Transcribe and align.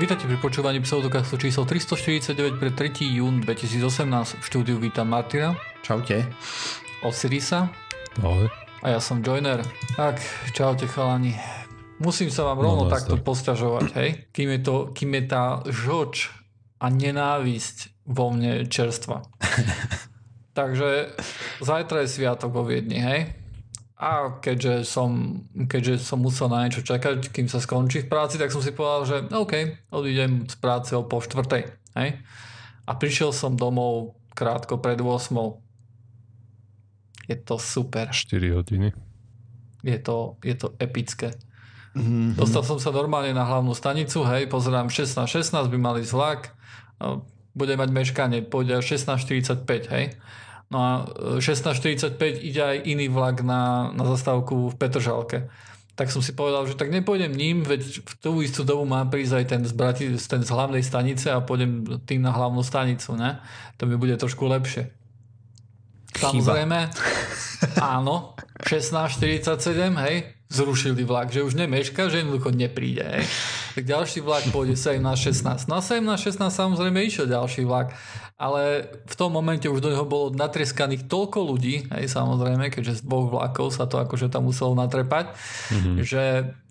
Vítajte 0.00 0.24
pri 0.24 0.40
počúvaní 0.40 0.80
pseudokastu 0.80 1.36
číslo 1.36 1.68
349 1.68 2.56
pre 2.56 2.72
3. 2.72 3.20
jún 3.20 3.44
2018. 3.44 4.40
V 4.40 4.44
štúdiu 4.44 4.76
vítam 4.80 5.12
Martina. 5.12 5.52
Čaute. 5.84 6.24
Osirisa. 7.04 7.68
Ahoj. 8.16 8.48
A 8.80 8.96
ja 8.96 9.00
som 9.00 9.20
Joiner. 9.20 9.60
Tak, 10.00 10.16
čaute 10.56 10.88
chalani. 10.88 11.36
Musím 12.00 12.32
sa 12.32 12.48
vám 12.48 12.64
rovno 12.64 12.88
No, 12.88 12.92
takto 12.92 13.20
jasne. 13.20 13.26
postažovať, 13.28 13.86
hej? 14.00 14.08
Kým 14.32 14.48
je, 14.56 14.60
to, 14.64 14.74
kým 14.96 15.10
je 15.20 15.24
tá 15.28 15.44
žoč 15.68 16.32
a 16.80 16.88
nenávisť 16.88 18.00
vo 18.08 18.32
mne 18.32 18.64
čerstva. 18.72 19.20
Takže 20.58 21.12
zajtra 21.60 22.08
je 22.08 22.08
sviatok 22.08 22.56
vo 22.56 22.64
Viedni, 22.64 23.04
hej? 23.04 23.36
A 24.00 24.40
keďže 24.40 24.88
som, 24.88 25.44
keďže 25.68 26.00
som 26.00 26.24
musel 26.24 26.48
na 26.48 26.64
niečo 26.64 26.80
čakať, 26.80 27.28
kým 27.28 27.52
sa 27.52 27.60
skončí 27.60 28.08
v 28.08 28.08
práci, 28.08 28.40
tak 28.40 28.48
som 28.48 28.64
si 28.64 28.72
povedal, 28.72 29.02
že 29.04 29.16
OK, 29.28 29.52
odídem 29.92 30.48
z 30.48 30.56
práce 30.56 30.96
o 30.96 31.04
po 31.04 31.20
štvrtej. 31.20 31.68
Hej? 32.00 32.16
A 32.88 32.90
prišiel 32.96 33.36
som 33.36 33.60
domov 33.60 34.16
krátko 34.32 34.80
pred 34.80 34.96
8. 34.96 35.36
Je 37.28 37.36
to 37.36 37.60
super. 37.60 38.08
4 38.08 38.56
hodiny. 38.56 38.96
Je 39.84 39.98
to, 40.00 40.40
je 40.40 40.56
to 40.56 40.72
epické. 40.80 41.36
Mm-hmm. 41.92 42.40
Dostal 42.40 42.64
som 42.64 42.80
sa 42.80 42.94
normálne 42.94 43.36
na 43.36 43.42
hlavnú 43.42 43.74
stanicu, 43.74 44.22
hej, 44.22 44.46
pozerám 44.46 44.88
16.16 44.88 45.52
by 45.74 45.78
mali 45.78 46.06
no, 46.06 47.26
bude 47.50 47.74
mať 47.74 47.90
meškanie, 47.90 48.46
pôjde 48.46 48.78
až 48.78 48.96
16.45, 48.96 49.90
hej. 49.90 50.14
No 50.70 50.78
a 50.78 50.90
e, 51.36 51.42
16.45 51.42 52.14
ide 52.46 52.62
aj 52.62 52.76
iný 52.86 53.10
vlak 53.10 53.42
na, 53.42 53.90
na 53.90 54.04
zastávku 54.06 54.70
v 54.70 54.78
Petržalke. 54.78 55.50
Tak 55.98 56.08
som 56.08 56.24
si 56.24 56.32
povedal, 56.32 56.64
že 56.64 56.78
tak 56.78 56.88
nepôjdem 56.88 57.34
ním, 57.34 57.60
veď 57.66 58.00
v 58.00 58.12
tú 58.22 58.40
istú 58.40 58.64
dobu 58.64 58.88
má 58.88 59.04
prísť 59.04 59.34
aj 59.36 59.44
ten 59.50 59.62
z, 59.66 59.72
Brati, 59.76 60.04
ten 60.16 60.40
z 60.40 60.50
hlavnej 60.50 60.80
stanice 60.80 61.28
a 61.28 61.44
pôjdem 61.44 61.84
tým 62.08 62.24
na 62.24 62.32
hlavnú 62.32 62.64
stanicu, 62.64 63.18
ne? 63.18 63.36
To 63.76 63.84
mi 63.84 64.00
bude 64.00 64.16
trošku 64.16 64.48
lepšie. 64.48 64.88
Samozrejme, 66.16 66.88
áno, 67.78 68.32
16.47, 68.64 70.06
hej, 70.08 70.39
zrušili 70.50 71.06
vlak, 71.06 71.30
že 71.30 71.46
už 71.46 71.54
nemeška, 71.54 72.10
že 72.10 72.26
jednoducho 72.26 72.50
nepríde, 72.50 73.06
hej. 73.06 73.24
Tak 73.78 73.86
ďalší 73.86 74.18
vlak 74.20 74.50
pôjde 74.50 74.74
17.16. 74.74 75.70
No 75.70 75.78
a 75.78 75.82
17.16 75.82 76.42
samozrejme 76.50 76.98
išiel 77.06 77.30
ďalší 77.30 77.62
vlak, 77.62 77.94
ale 78.34 78.90
v 79.06 79.14
tom 79.14 79.30
momente 79.30 79.70
už 79.70 79.78
do 79.78 79.94
neho 79.94 80.02
bolo 80.02 80.34
natreskaných 80.34 81.06
toľko 81.06 81.38
ľudí, 81.54 81.86
hej, 81.94 82.04
samozrejme, 82.10 82.74
keďže 82.74 82.98
z 82.98 83.06
dvoch 83.06 83.30
vlakov 83.30 83.70
sa 83.70 83.86
to 83.86 84.02
akože 84.02 84.26
tam 84.26 84.50
muselo 84.50 84.74
natrepať, 84.74 85.38
mm-hmm. 85.70 85.96
že 86.02 86.24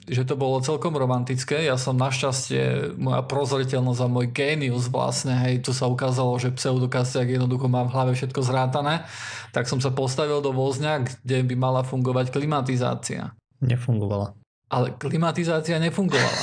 že 0.10 0.26
to 0.26 0.34
bolo 0.34 0.58
celkom 0.58 0.98
romantické. 0.98 1.70
Ja 1.70 1.78
som 1.78 1.94
našťastie, 1.94 2.98
moja 2.98 3.22
prozreteľnosť 3.22 4.02
a 4.02 4.10
môj 4.10 4.34
génius 4.34 4.90
vlastne, 4.90 5.38
hej, 5.46 5.62
tu 5.62 5.70
sa 5.70 5.86
ukázalo, 5.86 6.34
že 6.42 6.50
pseudokastiak 6.50 7.30
jednoducho 7.30 7.70
má 7.70 7.86
v 7.86 7.94
hlave 7.94 8.12
všetko 8.18 8.42
zrátané, 8.42 9.06
tak 9.54 9.70
som 9.70 9.78
sa 9.78 9.94
postavil 9.94 10.42
do 10.42 10.50
vozňa, 10.50 11.06
kde 11.06 11.46
by 11.46 11.54
mala 11.54 11.82
fungovať 11.86 12.34
klimatizácia. 12.34 13.38
Nefungovala. 13.60 14.34
Ale 14.70 14.94
klimatizácia 14.96 15.82
nefungovala. 15.82 16.40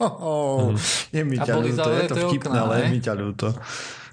Oh, 0.00 0.72
je 1.16 1.22
mi 1.24 1.36
A 1.36 1.44
ťa 1.44 1.54
ľúto, 1.60 1.88
je 1.92 2.08
to 2.08 2.16
vtipné, 2.32 2.56
okná, 2.56 2.60
ale 2.64 2.74
je 2.80 2.86
mi 2.88 3.00
ťa 3.04 3.14
ľúto. 3.14 3.52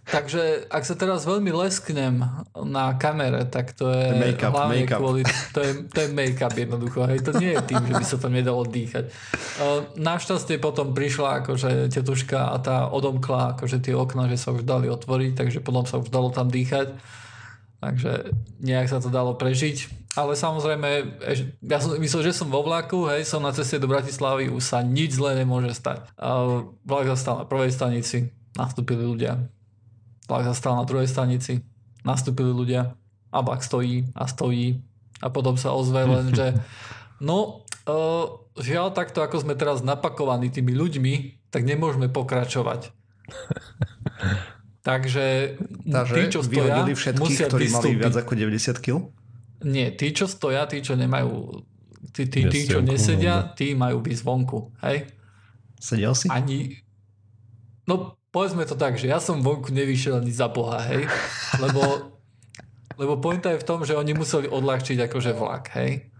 Takže 0.06 0.70
ak 0.70 0.86
sa 0.86 0.94
teraz 0.94 1.26
veľmi 1.26 1.50
lesknem 1.50 2.22
na 2.62 2.94
kamere, 2.94 3.42
tak 3.50 3.74
to 3.74 3.90
je 3.90 4.06
To 4.06 4.14
je 4.14 4.22
make-up, 4.22 4.54
hlavne 4.54 4.86
make-up. 4.86 5.00
kvôli, 5.02 5.22
to 5.50 5.60
je, 5.66 5.72
to 5.90 5.98
je 6.06 6.10
make-up 6.14 6.54
jednoducho, 6.54 7.10
hej, 7.10 7.26
to 7.26 7.34
nie 7.42 7.58
je 7.58 7.62
tým, 7.66 7.82
že 7.90 7.94
by 7.98 8.06
sa 8.06 8.18
tam 8.22 8.38
nedalo 8.38 8.62
dýchať. 8.70 9.10
Uh, 9.58 9.82
Našťastie 9.98 10.62
potom 10.62 10.94
prišla 10.94 11.42
akože 11.42 11.90
tetuška 11.90 12.54
a 12.54 12.56
tá 12.62 12.86
odomkla 12.86 13.58
akože 13.58 13.82
tie 13.82 13.98
okna, 13.98 14.30
že 14.30 14.38
sa 14.38 14.54
už 14.54 14.62
dali 14.62 14.94
otvoriť, 14.94 15.42
takže 15.42 15.66
potom 15.66 15.90
sa 15.90 15.98
už 15.98 16.14
dalo 16.14 16.30
tam 16.30 16.54
dýchať. 16.54 16.94
Takže 17.86 18.34
nejak 18.66 18.90
sa 18.90 18.98
to 18.98 19.14
dalo 19.14 19.38
prežiť. 19.38 20.10
Ale 20.18 20.34
samozrejme, 20.34 21.22
eš- 21.22 21.54
ja 21.62 21.78
som 21.78 21.94
myslel, 22.02 22.26
že 22.26 22.34
som 22.34 22.50
vo 22.50 22.66
vlaku, 22.66 23.06
hej, 23.14 23.30
som 23.30 23.46
na 23.46 23.54
ceste 23.54 23.78
do 23.78 23.86
Bratislavy, 23.86 24.50
už 24.50 24.64
sa 24.66 24.82
nič 24.82 25.22
zlé 25.22 25.38
nemôže 25.38 25.70
stať. 25.78 26.10
Vlak 26.82 27.06
zastal 27.06 27.44
na 27.44 27.46
prvej 27.46 27.70
stanici, 27.70 28.34
nastúpili 28.58 29.06
ľudia. 29.06 29.38
Vlak 30.26 30.50
zastal 30.50 30.82
na 30.82 30.88
druhej 30.90 31.06
stanici, 31.06 31.62
nastúpili 32.02 32.50
ľudia 32.50 32.98
a 33.30 33.38
vlak 33.46 33.62
stojí 33.62 34.10
a 34.18 34.26
stojí 34.26 34.82
a 35.22 35.30
potom 35.30 35.54
sa 35.54 35.78
ozve 35.78 36.02
len, 36.10 36.34
že 36.34 36.58
no, 37.22 37.62
uh, 37.86 38.26
žiaľ 38.58 38.98
takto, 38.98 39.22
ako 39.22 39.46
sme 39.46 39.54
teraz 39.54 39.86
napakovaní 39.86 40.50
tými 40.50 40.74
ľuďmi, 40.74 41.14
tak 41.54 41.70
nemôžeme 41.70 42.10
pokračovať. 42.10 42.90
Takže 44.86 45.58
Takže 45.82 46.14
tí, 46.14 46.24
čo 46.30 46.40
stoja, 46.46 46.86
všetkých, 46.86 47.18
musia 47.18 47.50
ktorí 47.50 47.66
mali 47.74 47.90
vystúpiť. 47.90 48.02
viac 48.06 48.16
ako 48.22 48.34
90 48.38 48.86
kg? 48.86 48.98
Nie, 49.66 49.90
tí, 49.98 50.14
čo 50.14 50.30
stoja, 50.30 50.70
tí, 50.70 50.86
čo 50.86 50.94
nemajú 50.94 51.66
tí, 52.14 52.30
tí, 52.30 52.46
tí 52.46 52.70
čo 52.70 52.86
nesedia, 52.86 53.50
tí 53.58 53.74
majú 53.74 54.06
byť 54.06 54.16
zvonku. 54.22 54.78
Hej? 54.86 55.10
Sedel 55.82 56.14
si? 56.14 56.30
Ani... 56.30 56.86
No, 57.90 58.14
povedzme 58.30 58.62
to 58.70 58.78
tak, 58.78 59.02
že 59.02 59.10
ja 59.10 59.18
som 59.18 59.42
vonku 59.42 59.74
nevyšiel 59.74 60.22
ani 60.22 60.30
za 60.30 60.54
Boha, 60.54 60.86
hej? 60.86 61.10
Lebo, 61.58 61.82
lebo 63.02 63.18
pointa 63.18 63.50
je 63.58 63.62
v 63.62 63.68
tom, 63.68 63.82
že 63.82 63.98
oni 63.98 64.14
museli 64.14 64.46
odľahčiť 64.46 65.02
akože 65.10 65.32
vlak, 65.34 65.74
hej? 65.82 66.14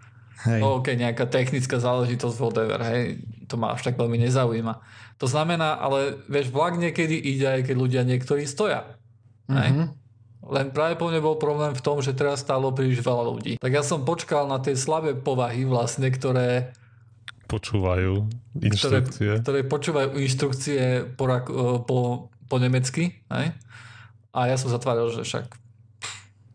Hej. 0.46 0.60
No, 0.62 0.82
OK, 0.82 0.94
nejaká 0.98 1.30
technická 1.30 1.78
záležitosť, 1.78 2.38
whatever, 2.42 2.82
hej? 2.82 3.22
To 3.48 3.56
ma 3.56 3.78
až 3.78 3.86
tak 3.86 3.96
veľmi 3.96 4.18
nezaujíma. 4.26 4.74
To 5.22 5.28
znamená, 5.30 5.78
ale 5.78 6.20
vieš, 6.26 6.50
vlak 6.50 6.76
niekedy 6.76 7.16
ide 7.16 7.60
aj 7.60 7.62
keď 7.70 7.76
ľudia 7.78 8.02
niektorí 8.04 8.44
stoja. 8.50 8.98
Hej? 9.48 9.70
Mhm. 9.72 9.86
Len 10.46 10.70
práve 10.70 10.94
po 10.94 11.10
mne 11.10 11.26
bol 11.26 11.42
problém 11.42 11.74
v 11.74 11.82
tom, 11.82 12.06
že 12.06 12.14
teraz 12.14 12.46
stálo 12.46 12.70
príliš 12.70 13.02
veľa 13.02 13.24
ľudí. 13.34 13.54
Tak 13.58 13.72
ja 13.74 13.82
som 13.82 14.06
počkal 14.06 14.46
na 14.46 14.62
tie 14.62 14.78
slabé 14.78 15.18
povahy 15.18 15.66
vlastne, 15.66 16.14
ktoré, 16.14 16.70
Počúvajú 17.50 18.30
ktoré, 18.54 18.66
inštrukcie. 18.70 19.32
ktoré 19.42 19.60
počúvajú 19.66 20.18
inštrukcie 20.22 20.82
po, 21.18 21.26
po, 21.86 22.00
po 22.30 22.56
nemecky. 22.62 23.26
Hej? 23.34 23.58
A 24.38 24.40
ja 24.46 24.58
som 24.62 24.70
zatváril, 24.70 25.10
že 25.10 25.26
však 25.26 25.65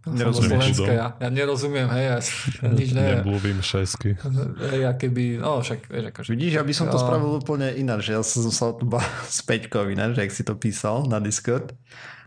som 0.02 0.10
zo 0.10 0.16
Nerozumieš. 0.16 0.48
Slovenska, 0.48 0.90
ja, 0.90 1.06
ja 1.14 1.28
nerozumiem, 1.28 1.88
hej, 1.90 2.04
ja, 2.06 2.16
ja 2.58 2.68
nič 2.74 2.90
neviem. 2.90 3.20
Nemluvím 3.20 3.60
šesky. 3.60 4.16
Ja 4.74 4.90
keby, 4.92 5.38
no 5.38 5.60
však, 5.60 5.86
vieš, 5.86 6.04
akože, 6.08 6.28
Vidíš, 6.30 6.54
aby 6.56 6.72
som 6.72 6.86
to 6.86 6.96
Ja- 6.96 7.02
spravil 7.02 7.30
úplne 7.32 7.68
ináč, 7.70 8.08
že 8.08 8.12
ja 8.12 8.22
som 8.22 8.48
sa 8.48 8.72
tu 8.72 8.88
s 9.28 9.40
Peťkou 9.40 9.86
ináč, 9.86 10.16
jak 10.16 10.30
si 10.30 10.40
to 10.40 10.54
písal 10.54 11.04
na 11.04 11.18
Discord. 11.18 11.76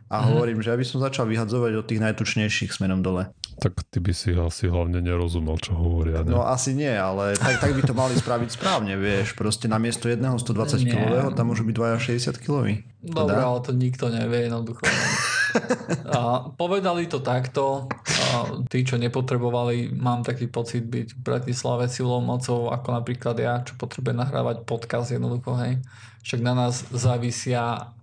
A 0.08 0.22
Mhm. 0.22 0.26
hovorím, 0.30 0.60
že 0.60 0.70
aby 0.70 0.84
som 0.84 1.00
začal 1.00 1.26
vyhadzovať 1.26 1.74
od 1.74 1.86
tých 1.86 1.98
najtučnejších 2.00 2.70
smerom 2.72 3.02
dole. 3.02 3.34
Tak 3.60 3.74
ty 3.90 4.00
by 4.02 4.14
si 4.14 4.34
asi 4.34 4.66
hlavne 4.70 5.00
nerozumel, 5.00 5.58
čo 5.62 5.78
hovoria. 5.78 6.26
Ne? 6.26 6.34
No 6.34 6.46
asi 6.46 6.74
nie, 6.74 6.92
ale 6.92 7.38
tak, 7.38 7.62
tak 7.62 7.72
by 7.78 7.82
to 7.86 7.94
mali 7.94 8.14
spraviť 8.18 8.50
správne, 8.54 8.98
vieš. 8.98 9.38
Proste 9.38 9.70
namiesto 9.70 10.10
jedného 10.10 10.36
120 10.38 10.84
Nie. 10.84 10.94
kg 10.94 11.34
tam 11.34 11.54
môžu 11.54 11.64
byť 11.64 11.76
dvaja 11.76 11.98
60 12.02 12.44
kg. 12.44 12.82
Dobre, 13.04 13.38
ale 13.38 13.60
to 13.62 13.72
nikto 13.76 14.10
nevie 14.10 14.48
jednoducho. 14.50 14.84
A 16.18 16.50
povedali 16.50 17.06
to 17.06 17.22
takto. 17.22 17.86
A 18.34 18.66
tí, 18.70 18.82
čo 18.82 18.98
nepotrebovali, 18.98 19.94
mám 19.94 20.26
taký 20.26 20.50
pocit 20.50 20.86
byť 20.90 21.08
v 21.14 21.20
Bratislave 21.22 21.86
silou 21.90 22.26
mocou, 22.26 22.74
ako 22.74 22.90
napríklad 22.90 23.36
ja, 23.38 23.62
čo 23.62 23.78
potrebujem 23.78 24.18
nahrávať 24.18 24.66
podcast 24.66 25.14
jednoducho, 25.14 25.54
hej. 25.62 25.78
Však 26.26 26.40
na 26.42 26.54
nás 26.58 26.82
závisia 26.90 27.94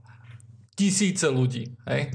tisíce 0.78 1.26
ľudí, 1.26 1.74
hej. 1.90 2.14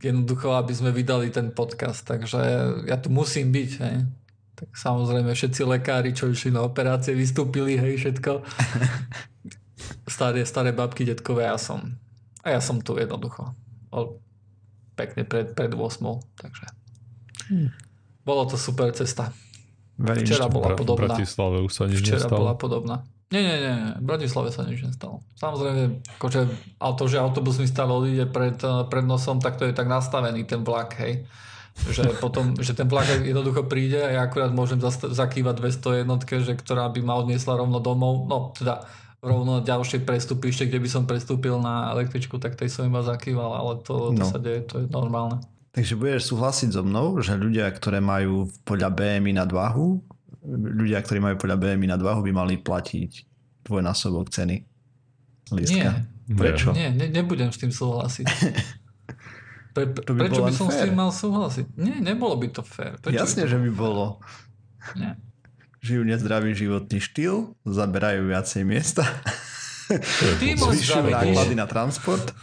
Jednoducho, 0.00 0.56
aby 0.56 0.72
sme 0.72 0.90
vydali 0.96 1.28
ten 1.28 1.52
podcast, 1.52 2.08
takže 2.08 2.40
ja 2.88 2.96
tu 2.96 3.12
musím 3.12 3.52
byť, 3.52 3.70
hej. 3.84 3.96
Tak 4.56 4.68
samozrejme 4.76 5.32
všetci 5.32 5.60
lekári, 5.64 6.16
čo 6.16 6.28
išli 6.28 6.52
na 6.52 6.64
operácie, 6.64 7.12
vystúpili, 7.12 7.76
hej, 7.76 8.00
všetko 8.00 8.40
staré, 10.14 10.44
staré 10.44 10.72
babky, 10.72 11.04
detkové, 11.04 11.48
ja 11.48 11.56
som. 11.60 11.96
A 12.40 12.56
ja 12.56 12.60
som 12.64 12.80
tu 12.80 12.96
jednoducho. 12.96 13.52
O, 13.92 14.16
pekne 14.96 15.28
pred, 15.28 15.52
pred 15.52 15.72
8. 15.72 16.00
Takže. 16.40 16.64
Bolo 18.24 18.48
to 18.48 18.56
super 18.56 18.92
cesta. 18.92 19.32
Verím, 20.00 20.24
Včera 20.24 20.48
bola 20.48 20.72
v 20.72 20.80
podobná. 20.80 21.12
Bratislave 21.12 21.60
už 21.60 21.72
sa 21.76 21.84
nič 21.84 22.00
Včera 22.00 22.24
nestalo. 22.24 22.40
bola 22.40 22.54
podobná. 22.56 22.96
Nie, 23.30 23.40
nie, 23.40 23.56
nie, 23.56 23.74
v 23.94 24.04
Bratislave 24.04 24.50
sa 24.50 24.62
nič 24.62 24.82
nestalo. 24.82 25.22
Samozrejme, 25.36 25.82
akože, 26.18 26.40
ale 26.76 26.92
to, 26.92 27.04
že 27.06 27.16
autobus 27.16 27.56
mi 27.56 27.64
stále 27.64 27.88
odíde 27.88 28.26
pred, 28.26 28.58
pred 28.90 29.04
nosom, 29.04 29.38
tak 29.38 29.54
to 29.54 29.64
je 29.64 29.72
tak 29.72 29.86
nastavený 29.86 30.42
ten 30.42 30.60
vlak, 30.60 30.98
hej. 30.98 31.22
Že 31.80 32.18
potom, 32.18 32.58
že 32.58 32.74
ten 32.74 32.84
vlak 32.84 33.06
jednoducho 33.22 33.64
príde 33.64 33.96
a 33.96 34.10
ja 34.10 34.20
akurát 34.22 34.50
môžem 34.50 34.76
zast- 34.76 35.06
zakývať 35.06 35.54
200 35.56 36.02
jednotke, 36.02 36.34
že 36.38 36.52
ktorá 36.52 36.90
by 36.90 37.00
ma 37.00 37.14
odniesla 37.16 37.54
rovno 37.54 37.78
domov. 37.78 38.26
No, 38.26 38.50
teda 38.50 38.82
rovno 39.20 39.60
ďalšie 39.60 40.02
prestupište, 40.02 40.66
kde 40.66 40.76
by 40.76 40.88
som 40.88 41.04
prestúpil 41.04 41.54
na 41.56 41.94
električku, 41.94 42.36
tak 42.36 42.56
tej 42.56 42.66
som 42.66 42.84
iba 42.84 43.00
zakýval, 43.00 43.54
ale 43.54 43.72
to, 43.80 44.10
to 44.10 44.18
No. 44.18 44.26
sa 44.26 44.36
deje, 44.36 44.66
to 44.66 44.82
je 44.82 44.86
normálne. 44.88 45.38
Takže 45.70 45.94
budeš 45.94 46.26
súhlasiť 46.26 46.74
so 46.74 46.82
mnou, 46.82 47.14
že 47.16 47.38
ľudia, 47.38 47.70
ktoré 47.70 48.02
majú 48.02 48.50
podľa 48.66 48.90
BMI 48.90 49.38
nadvahu, 49.38 50.02
ľudia, 50.44 51.00
ktorí 51.00 51.18
majú 51.18 51.36
podľa 51.36 51.56
BMI 51.56 51.86
nadvahu, 51.90 52.20
by 52.22 52.32
mali 52.32 52.54
platiť 52.56 53.10
dvojnásobok 53.64 54.28
ceny. 54.28 54.64
lístka. 55.50 55.90
Nie. 56.26 56.32
Prečo? 56.32 56.70
Nie, 56.70 56.88
ne, 56.90 57.10
nebudem 57.10 57.50
s 57.50 57.58
tým 57.58 57.70
súhlasiť. 57.70 58.26
Pre, 59.74 59.86
To 59.86 60.12
by 60.14 60.26
prečo 60.26 60.42
by 60.42 60.50
som 60.50 60.66
s 60.66 60.74
unfair. 60.74 60.82
tým 60.82 60.96
mal 60.98 61.10
súhlasiť? 61.10 61.66
Nie, 61.78 62.02
nebolo 62.02 62.34
by 62.34 62.50
to 62.50 62.62
fér. 62.62 62.98
Prečo 62.98 63.22
Jasne, 63.22 63.46
by 63.46 63.50
že 63.50 63.58
by 63.62 63.70
bolo. 63.70 64.18
to... 64.18 64.98
Nie. 64.98 65.14
Žijú 65.80 66.02
nezdravý 66.04 66.50
životný 66.52 66.98
štýl, 66.98 67.54
zaberajú 67.62 68.28
viacej 68.28 68.62
miesta, 68.66 69.06
zvyšujú 69.88 71.08
náklady 71.08 71.54
na 71.54 71.64
transport. 71.64 72.34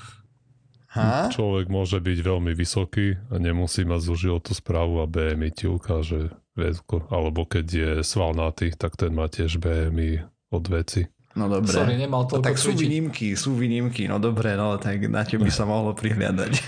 Ha? 0.95 1.29
Človek 1.29 1.69
môže 1.69 1.99
byť 1.99 2.17
veľmi 2.17 2.57
vysoký 2.57 3.19
a 3.29 3.35
nemusí 3.37 3.85
mať 3.85 4.01
zo 4.01 4.15
životu 4.17 4.57
správu 4.57 5.03
a 5.03 5.05
BMI 5.05 5.53
ti 5.53 5.69
ukáže 5.69 6.33
veľko. 6.57 7.13
Alebo 7.13 7.45
keď 7.45 7.65
je 7.69 7.91
svalnatý, 8.01 8.73
tak 8.73 8.97
ten 8.97 9.13
má 9.13 9.29
tiež 9.29 9.61
BMI 9.61 10.25
od 10.49 10.65
veci. 10.67 11.05
No 11.37 11.45
dobre. 11.45 11.69
Sorry, 11.69 12.01
nemal 12.01 12.25
No, 12.25 12.29
toľko 12.33 12.45
tak 12.49 12.57
sú 12.57 12.73
cvičiť. 12.73 12.81
výnimky, 12.81 13.27
sú 13.37 13.53
výnimky, 13.53 14.09
no 14.09 14.17
dobre, 14.17 14.57
no 14.57 14.73
tak 14.81 15.05
na 15.05 15.21
čo 15.21 15.37
by 15.37 15.53
sa 15.53 15.69
mohlo 15.69 15.93
prihliadať. 15.93 16.49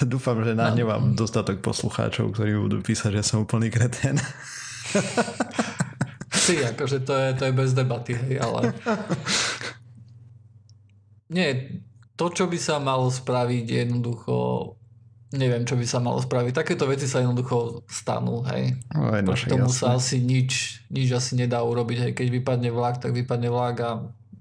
Dúfam, 0.00 0.40
že 0.42 0.56
nahnevám 0.56 1.12
dostatok 1.14 1.60
poslucháčov, 1.60 2.32
ktorí 2.32 2.56
budú 2.56 2.80
písať, 2.82 3.20
že 3.20 3.22
som 3.22 3.46
úplný 3.46 3.70
kretén. 3.70 4.18
Si, 6.30 6.54
akože 6.56 7.02
to 7.02 7.12
je, 7.12 7.28
to 7.36 7.42
je 7.50 7.52
bez 7.52 7.74
debaty, 7.74 8.14
hej, 8.14 8.38
ale... 8.38 8.70
Nie, 11.34 11.74
to, 12.14 12.30
čo 12.30 12.46
by 12.46 12.54
sa 12.54 12.78
malo 12.78 13.10
spraviť, 13.10 13.66
jednoducho... 13.66 14.34
Neviem, 15.30 15.62
čo 15.62 15.78
by 15.78 15.86
sa 15.86 16.02
malo 16.02 16.18
spraviť. 16.18 16.50
Takéto 16.50 16.90
veci 16.90 17.06
sa 17.06 17.22
jednoducho 17.22 17.86
stanú, 17.86 18.42
hej. 18.50 18.74
No, 18.90 19.14
Proti 19.14 19.30
naše 19.30 19.46
tomu 19.46 19.70
jasné. 19.70 19.78
sa 19.78 19.86
asi 19.94 20.16
nič, 20.18 20.82
nič 20.90 21.06
asi 21.14 21.38
nedá 21.38 21.62
urobiť, 21.62 21.96
hej. 22.02 22.12
Keď 22.18 22.26
vypadne 22.42 22.70
vlak, 22.74 22.98
tak 22.98 23.14
vypadne 23.14 23.46
vlak 23.46 23.76
a 23.78 23.90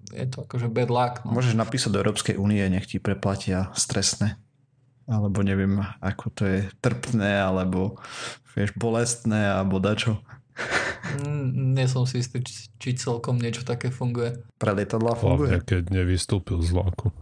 je 0.09 0.25
to 0.25 0.41
akože 0.49 0.65
bad 0.73 0.89
luck. 0.89 1.21
No. 1.21 1.37
Môžeš 1.37 1.53
napísať 1.53 1.93
do 1.93 2.01
Európskej 2.01 2.41
únie, 2.41 2.65
nech 2.65 2.89
ti 2.89 2.97
preplatia 2.97 3.69
stresné. 3.77 4.41
Alebo 5.05 5.45
neviem, 5.45 5.77
ako 6.01 6.25
to 6.33 6.43
je 6.49 6.59
trpné, 6.81 7.37
alebo 7.37 8.01
vieš, 8.57 8.73
bolestné, 8.73 9.45
alebo 9.45 9.77
dačo. 9.77 10.17
Mm, 11.21 11.77
Nie 11.77 11.85
som 11.85 12.09
si 12.09 12.19
istý, 12.21 12.41
či, 12.77 12.97
celkom 12.97 13.37
niečo 13.37 13.61
také 13.61 13.93
funguje. 13.93 14.41
Pre 14.57 14.71
lietadla 14.73 15.13
Hlavne 15.13 15.21
funguje. 15.21 15.55
keď 15.65 15.83
nevystúpil 15.93 16.57
z 16.65 16.73
vlaku. 16.73 17.13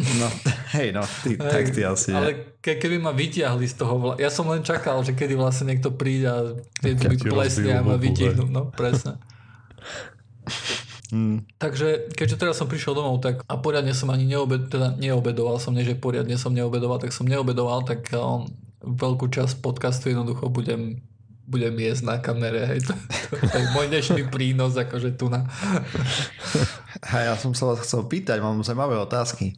No, 0.00 0.28
hej, 0.72 0.90
no, 0.90 1.04
ty, 1.22 1.36
tak 1.36 1.70
ty 1.70 1.84
asi. 1.84 2.10
Ale... 2.16 2.58
Ke, 2.58 2.80
keby 2.80 2.98
ma 2.98 3.12
vyťahli 3.12 3.68
z 3.68 3.76
toho 3.76 4.00
vlaku, 4.00 4.18
ja 4.18 4.32
som 4.32 4.48
len 4.48 4.64
čakal, 4.64 5.04
že 5.04 5.12
kedy 5.12 5.36
vlastne 5.36 5.68
niekto 5.68 5.92
príde 5.94 6.26
a 6.26 6.56
keď 6.80 7.12
mi 7.12 7.16
plesne 7.20 7.70
a 7.76 7.84
ma 7.84 8.00
vytihnú. 8.00 8.48
No, 8.48 8.72
presne. 8.72 9.20
Mm, 11.12 11.44
Takže 11.60 12.08
keďže 12.16 12.40
teraz 12.40 12.56
som 12.56 12.72
prišiel 12.72 12.96
domov 12.96 13.20
tak 13.20 13.44
a 13.44 13.54
poriadne 13.60 13.92
som 13.92 14.08
ani 14.08 14.24
neobed, 14.24 14.72
teda 14.72 14.96
neobedoval 14.96 15.60
som, 15.60 15.76
nie 15.76 15.84
že 15.84 15.92
poriadne 15.92 16.40
som 16.40 16.56
neobedoval, 16.56 17.04
tak 17.04 17.12
som 17.12 17.28
neobedoval, 17.28 17.84
tak 17.84 18.08
um, 18.16 18.48
veľkú 18.80 19.28
časť 19.28 19.60
podcastu 19.60 20.08
jednoducho 20.08 20.48
budem 20.48 21.04
budem 21.42 21.74
jesť 21.74 22.02
na 22.06 22.16
kamere, 22.16 22.64
hej, 22.64 22.80
to, 22.86 22.94
to, 23.28 23.34
to 23.44 23.56
je 23.60 23.66
môj 23.76 23.86
dnešný 23.92 24.22
prínos, 24.32 24.72
akože 24.72 25.20
tu 25.20 25.28
na... 25.28 25.44
a 27.00 27.32
ja 27.32 27.34
som 27.38 27.56
sa 27.56 27.72
vás 27.72 27.80
chcel 27.80 28.04
pýtať, 28.04 28.42
mám 28.42 28.60
zaujímavé 28.60 28.98
otázky. 29.00 29.56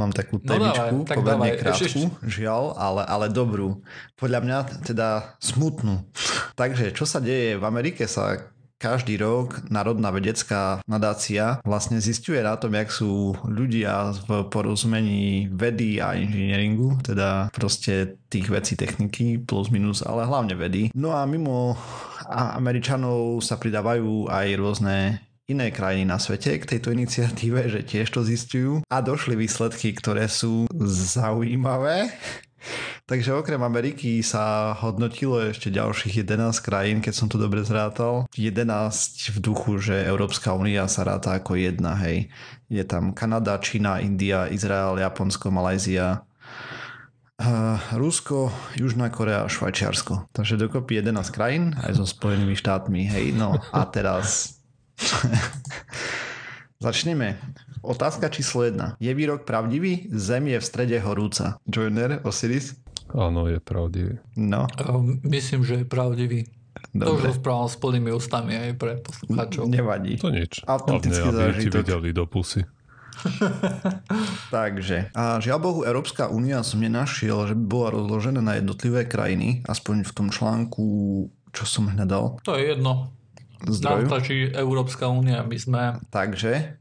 Mám 0.00 0.16
takú 0.16 0.40
No 0.40 0.48
témičku, 0.48 0.96
dávaj, 1.04 1.08
tak 1.08 1.16
pomerne 1.20 1.50
dávaj. 1.52 1.60
krátku, 1.60 2.02
žiaľ, 2.24 2.72
ale, 2.80 3.02
ale 3.04 3.26
dobrú. 3.28 3.84
Podľa 4.16 4.40
mňa 4.40 4.58
teda 4.80 5.36
smutnú. 5.36 6.08
Takže, 6.56 6.88
čo 6.96 7.04
sa 7.04 7.20
deje? 7.20 7.60
V 7.60 7.64
Amerike 7.68 8.08
sa 8.08 8.48
každý 8.74 9.16
rok 9.16 9.64
Národná 9.72 10.12
vedecká 10.12 10.80
nadácia 10.84 11.60
vlastne 11.64 12.00
zistuje 12.00 12.40
na 12.44 12.56
tom, 12.56 12.72
jak 12.76 12.88
sú 12.92 13.32
ľudia 13.44 14.12
v 14.28 14.44
porozumení 14.48 15.48
vedy 15.48 16.00
a 16.00 16.16
inžinieringu, 16.16 17.00
teda 17.00 17.48
proste 17.52 18.20
tých 18.28 18.48
vecí 18.48 18.76
techniky 18.76 19.40
plus 19.40 19.68
minus, 19.68 20.04
ale 20.04 20.28
hlavne 20.28 20.52
vedy. 20.56 20.92
No 20.92 21.16
a 21.16 21.24
mimo 21.24 21.76
Američanov 22.28 23.40
sa 23.40 23.56
pridávajú 23.56 24.28
aj 24.28 24.46
rôzne 24.56 24.96
iné 25.44 25.68
krajiny 25.68 26.08
na 26.08 26.16
svete 26.16 26.56
k 26.56 26.68
tejto 26.76 26.92
iniciatíve, 26.96 27.68
že 27.68 27.84
tiež 27.84 28.08
to 28.08 28.24
zistujú 28.24 28.80
a 28.88 28.96
došli 29.04 29.36
výsledky, 29.36 29.92
ktoré 29.92 30.24
sú 30.28 30.64
zaujímavé. 30.88 32.08
Takže 33.10 33.36
okrem 33.36 33.60
Ameriky 33.60 34.24
sa 34.24 34.72
hodnotilo 34.80 35.36
ešte 35.36 35.68
ďalších 35.68 36.24
11 36.24 36.64
krajín, 36.64 36.98
keď 37.04 37.12
som 37.12 37.28
to 37.28 37.36
dobre 37.36 37.60
zrátal. 37.60 38.24
11 38.32 39.36
v 39.36 39.38
duchu, 39.44 39.76
že 39.76 40.08
Európska 40.08 40.56
únia 40.56 40.88
sa 40.88 41.04
ráta 41.04 41.36
ako 41.36 41.60
jedna, 41.60 41.92
hej. 42.00 42.32
Je 42.72 42.80
tam 42.80 43.12
Kanada, 43.12 43.60
Čína, 43.60 44.00
India, 44.00 44.48
Izrael, 44.48 44.96
Japonsko, 44.96 45.52
Malajzia, 45.52 46.24
Rusko, 47.92 48.48
Južná 48.80 49.12
Korea 49.12 49.44
a 49.44 49.52
Švajčiarsko. 49.52 50.32
Takže 50.32 50.56
dokopy 50.56 51.04
11 51.04 51.34
krajín 51.34 51.76
aj 51.76 52.00
so 52.00 52.08
Spojenými 52.08 52.56
štátmi. 52.56 53.10
Hej, 53.12 53.36
no 53.36 53.60
a 53.74 53.84
teraz 53.90 54.56
začneme. 56.84 57.38
Otázka 57.80 58.28
číslo 58.28 58.62
1. 58.62 58.96
Je 58.96 59.12
výrok 59.12 59.44
pravdivý? 59.44 60.08
Zem 60.08 60.48
je 60.48 60.58
v 60.58 60.64
strede 60.64 60.96
horúca. 61.00 61.60
Joiner, 61.64 62.20
Osiris? 62.24 62.74
Áno, 63.12 63.46
je 63.46 63.60
pravdivý. 63.60 64.16
No, 64.34 64.64
Um, 64.80 65.20
myslím, 65.22 65.62
že 65.62 65.74
je 65.74 65.86
pravdivý. 65.86 66.48
To 66.94 67.14
už 67.14 67.22
dobre. 67.22 67.28
rozprával 67.30 67.68
s 67.68 67.76
plnými 67.76 68.10
ústami 68.10 68.52
aj 68.54 68.70
pre 68.74 68.92
poslucháčov. 68.98 69.66
Nevadí. 69.66 70.18
To 70.18 70.30
nič. 70.30 70.62
Autentický 70.64 71.22
Hlavne, 71.22 71.42
aby 71.44 71.52
ti 71.54 71.70
zážitok. 71.70 71.80
videli 71.84 72.10
do 72.10 72.24
pusy. 72.26 72.60
Takže, 74.50 75.10
a 75.12 75.38
žiaľ 75.38 75.58
Bohu, 75.60 75.80
Európska 75.82 76.26
únia 76.26 76.60
som 76.62 76.82
nenašiel, 76.82 77.46
že 77.46 77.54
by 77.54 77.64
bola 77.64 77.88
rozložená 77.94 78.40
na 78.42 78.58
jednotlivé 78.58 79.06
krajiny, 79.06 79.62
aspoň 79.64 80.02
v 80.02 80.12
tom 80.12 80.28
článku, 80.28 80.84
čo 81.50 81.64
som 81.64 81.86
hľadal, 81.88 82.42
To 82.42 82.58
je 82.58 82.74
jedno. 82.74 83.14
Nám 83.64 83.74
zdroju. 83.74 84.06
stačí 84.08 84.36
Európska 84.52 85.08
únia, 85.08 85.40
aby 85.40 85.56
sme... 85.56 85.98
Takže, 86.12 86.78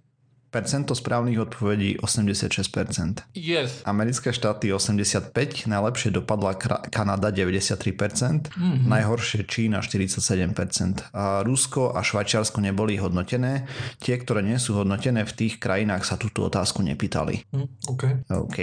percento 0.54 0.94
správnych 0.94 1.42
odpovedí 1.42 1.98
86%. 1.98 3.26
Yes. 3.34 3.82
Americké 3.90 4.30
štáty 4.30 4.70
85%, 4.70 5.66
najlepšie 5.66 6.14
dopadla 6.14 6.54
Kanada 6.94 7.34
93%, 7.34 8.54
mm-hmm. 8.54 8.86
najhoršie 8.86 9.50
Čína 9.50 9.82
47%. 9.82 11.10
A 11.18 11.42
Rusko 11.42 11.98
a 11.98 12.06
Švajčiarsko 12.06 12.62
neboli 12.62 13.02
hodnotené. 13.02 13.66
Tie, 13.98 14.14
ktoré 14.14 14.46
nie 14.46 14.62
sú 14.62 14.78
hodnotené 14.78 15.26
v 15.26 15.34
tých 15.34 15.58
krajinách 15.58 16.06
sa 16.06 16.22
túto 16.22 16.46
otázku 16.46 16.86
nepýtali. 16.86 17.50
Hm, 17.50 17.68
OK. 17.90 18.04
OK. 18.30 18.60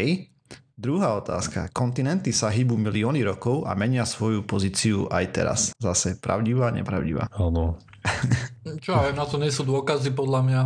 Druhá 0.81 1.21
otázka. 1.21 1.69
Kontinenty 1.77 2.33
sa 2.33 2.49
hýbu 2.49 2.73
milióny 2.73 3.21
rokov 3.21 3.69
a 3.69 3.77
menia 3.77 4.09
svoju 4.09 4.49
pozíciu 4.49 5.13
aj 5.13 5.25
teraz. 5.29 5.61
Zase 5.77 6.17
pravdivá, 6.17 6.73
nepravdivá. 6.73 7.29
Áno. 7.37 7.77
Čo 8.81 8.91
ja 8.93 9.01
viem, 9.09 9.17
na 9.17 9.27
to 9.27 9.37
nie 9.37 9.49
sú 9.49 9.63
dôkazy 9.63 10.13
podľa 10.13 10.41
mňa. 10.45 10.63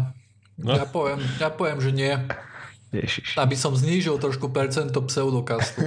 No. 0.62 0.73
Ja, 0.79 0.87
poviem, 0.87 1.19
ja 1.37 1.50
poviem, 1.50 1.83
že 1.83 1.91
nie. 1.91 2.14
Ježiš. 2.95 3.35
Aby 3.35 3.59
som 3.59 3.75
znížil 3.75 4.14
trošku 4.19 4.55
percento 4.55 5.03
pseudokastu. 5.03 5.83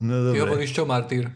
No 0.00 0.32
Ty 0.32 0.32
dobre. 0.32 0.40
hovoríš 0.40 0.72
čo, 0.72 0.88
Martýr? 0.88 1.28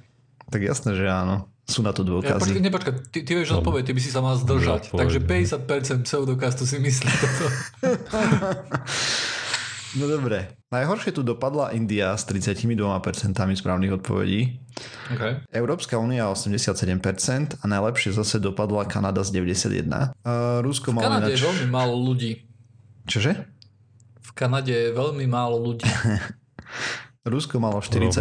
Tak 0.49 0.65
jasné, 0.65 0.97
že 0.97 1.05
áno. 1.05 1.53
Sú 1.65 1.81
na 1.81 1.93
to 1.93 2.01
Ja, 2.01 2.37
dôkazy. 2.37 2.61
nepočkaj, 2.61 3.09
ty, 3.09 3.25
ty 3.25 3.33
vieš 3.37 3.57
odpoveď, 3.57 3.89
ty 3.89 3.93
by 3.97 4.01
si 4.01 4.13
sa 4.13 4.21
mal 4.21 4.37
zdržať. 4.37 4.93
Ja 4.93 5.01
Takže 5.01 5.19
povedem. 5.21 6.01
50% 6.01 6.09
pseudokastu 6.09 6.65
si 6.65 6.77
myslí 6.77 7.09
toto. 7.09 7.45
No 9.95 10.11
dobre. 10.11 10.51
Najhoršie 10.75 11.15
tu 11.15 11.23
dopadla 11.23 11.71
India 11.71 12.19
s 12.19 12.27
32% 12.27 12.75
správnych 13.55 13.95
odpovedí. 13.95 14.59
Okay. 15.15 15.39
Európska 15.55 15.95
únia 16.03 16.27
87% 16.27 17.63
a 17.63 17.65
najlepšie 17.71 18.11
zase 18.11 18.43
dopadla 18.43 18.91
Kanada 18.91 19.23
z 19.23 19.39
91%. 19.39 20.19
A 20.27 20.59
Rusko 20.67 20.91
V 20.91 20.99
Kanade 20.99 21.31
je 21.31 21.39
ináč... 21.39 21.47
veľmi 21.47 21.67
málo 21.71 21.95
ľudí. 21.95 22.43
Čože? 23.07 23.47
V 24.19 24.31
Kanade 24.35 24.75
je 24.75 24.91
veľmi 24.91 25.31
málo 25.31 25.63
ľudí. 25.63 25.87
Rusko 27.25 27.57
malo 27.57 27.81
40% 27.81 28.21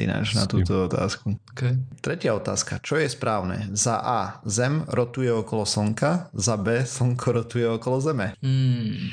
ináč 0.00 0.32
na 0.32 0.48
túto 0.48 0.88
otázku. 0.88 1.36
Okay. 1.52 1.76
Tretia 2.00 2.32
otázka. 2.32 2.80
Čo 2.80 2.96
je 2.96 3.04
správne? 3.04 3.68
Za 3.76 4.00
A. 4.00 4.20
Zem 4.48 4.88
rotuje 4.88 5.28
okolo 5.28 5.68
Slnka. 5.68 6.32
Za 6.32 6.56
B. 6.56 6.80
Slnko 6.88 7.44
rotuje 7.44 7.68
okolo 7.68 8.00
Zeme. 8.00 8.32
Hmm. 8.40 9.12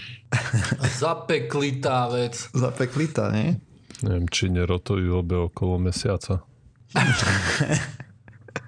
Zapeklitá 1.04 2.08
vec. 2.08 2.48
Zapeklita, 2.63 3.27
nie? 3.36 3.60
Neviem, 4.08 4.32
či 4.32 4.48
nerotujú 4.48 5.20
obe 5.20 5.36
okolo 5.51 5.84
mesiaca. 5.84 6.39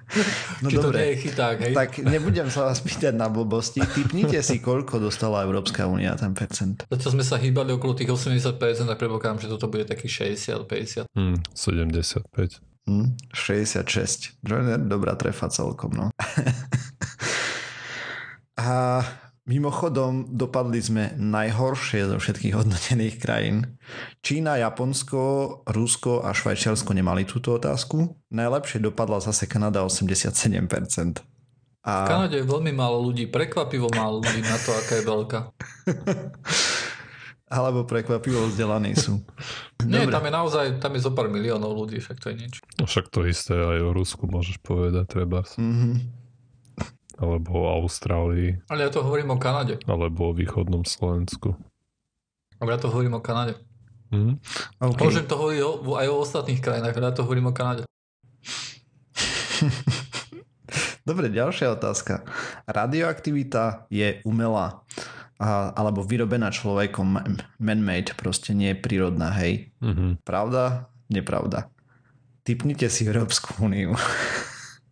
No 0.64 0.72
Či 0.72 0.76
to 0.76 0.90
nie 0.90 0.96
dobre. 0.98 1.00
je 1.04 1.16
chyták, 1.22 1.56
hej? 1.62 1.74
Tak 1.76 1.90
nebudem 2.02 2.48
sa 2.48 2.66
vás 2.66 2.80
pýtať 2.80 3.14
na 3.14 3.28
blbosti. 3.28 3.78
Typnite 3.84 4.40
si, 4.40 4.58
koľko 4.58 4.98
dostala 4.98 5.44
Európska 5.44 5.86
únia 5.86 6.16
ten 6.16 6.32
percent. 6.34 6.82
Zatiaľ 6.88 7.10
sme 7.14 7.24
sa 7.24 7.36
hýbali 7.38 7.76
okolo 7.76 7.94
tých 7.94 8.10
80%, 8.10 8.56
tak 8.88 8.98
predpokladám, 8.98 9.44
že 9.44 9.48
toto 9.48 9.68
bude 9.68 9.84
taký 9.84 10.08
60-50. 10.08 11.06
Hm, 11.12 11.44
75. 11.52 12.24
Hm, 12.88 13.06
66. 13.30 14.40
Joiner, 14.40 14.80
dobrá 14.80 15.12
trefa 15.14 15.52
celkom, 15.52 15.92
no. 15.92 16.08
A 18.58 19.00
Mimochodom, 19.48 20.36
dopadli 20.36 20.76
sme 20.76 21.16
najhoršie 21.16 22.04
zo 22.04 22.20
všetkých 22.20 22.52
hodnotených 22.52 23.16
krajín. 23.16 23.80
Čína, 24.20 24.60
Japonsko, 24.60 25.64
Rusko 25.64 26.20
a 26.20 26.36
Švajčiarsko 26.36 26.92
nemali 26.92 27.24
túto 27.24 27.56
otázku. 27.56 28.12
Najlepšie 28.28 28.84
dopadla 28.84 29.24
zase 29.24 29.48
Kanada 29.48 29.80
87%. 29.80 31.24
A... 31.80 31.92
V 32.04 32.10
Kanade 32.12 32.36
je 32.36 32.44
veľmi 32.44 32.76
málo 32.76 33.00
ľudí, 33.00 33.24
prekvapivo 33.32 33.88
málo 33.96 34.20
ľudí 34.20 34.44
na 34.44 34.60
to, 34.60 34.68
aká 34.76 35.00
je 35.00 35.04
veľká. 35.08 35.40
Alebo 37.56 37.88
prekvapivo 37.88 38.52
vzdelaní 38.52 38.92
sú. 39.00 39.24
Nie, 39.88 40.04
tam 40.12 40.28
je 40.28 40.32
naozaj, 40.36 40.66
tam 40.76 40.92
je 40.92 41.00
zo 41.00 41.16
pár 41.16 41.32
miliónov 41.32 41.72
ľudí, 41.72 42.04
však 42.04 42.20
to 42.20 42.28
je 42.28 42.36
niečo. 42.36 42.60
No 42.76 42.84
však 42.84 43.08
to 43.08 43.24
isté 43.24 43.56
aj 43.56 43.80
o 43.80 43.96
Rusku 43.96 44.28
môžeš 44.28 44.60
povedať, 44.60 45.08
treba. 45.08 45.40
Mm-hmm 45.56 46.18
alebo 47.18 47.66
o 47.66 47.70
Austrálii. 47.82 48.62
Ale 48.70 48.86
ja 48.86 48.90
to 48.94 49.02
hovorím 49.02 49.34
o 49.34 49.38
Kanade. 49.38 49.82
Alebo 49.90 50.30
o 50.30 50.36
východnom 50.36 50.86
Slovensku. 50.86 51.58
Ale 52.62 52.74
ja 52.74 52.78
to 52.78 52.90
hovorím 52.90 53.18
o 53.18 53.22
Kanade. 53.22 53.58
Mm-hmm. 54.08 54.34
Okay. 54.80 55.04
Môžem 55.04 55.26
to 55.28 55.36
hovoriť 55.36 55.60
o, 55.60 55.70
aj 55.98 56.06
o 56.08 56.16
ostatných 56.22 56.62
krajinách, 56.62 56.96
ale 56.96 57.06
ja 57.10 57.14
to 57.14 57.26
hovorím 57.26 57.50
o 57.50 57.54
Kanade. 57.54 57.82
Dobre, 61.08 61.32
ďalšia 61.32 61.74
otázka. 61.74 62.22
Radioaktivita 62.68 63.88
je 63.88 64.20
umelá 64.28 64.84
a, 65.40 65.72
alebo 65.72 66.04
vyrobená 66.04 66.50
človekom 66.50 67.18
man-made, 67.58 68.12
proste 68.18 68.52
nie 68.52 68.74
je 68.74 68.80
prírodná, 68.80 69.32
hej. 69.38 69.72
Mm-hmm. 69.80 70.22
Pravda? 70.22 70.90
Nepravda. 71.08 71.72
Typnite 72.44 72.88
si 72.88 73.04
Európsku 73.08 73.56
úniu. 73.60 73.92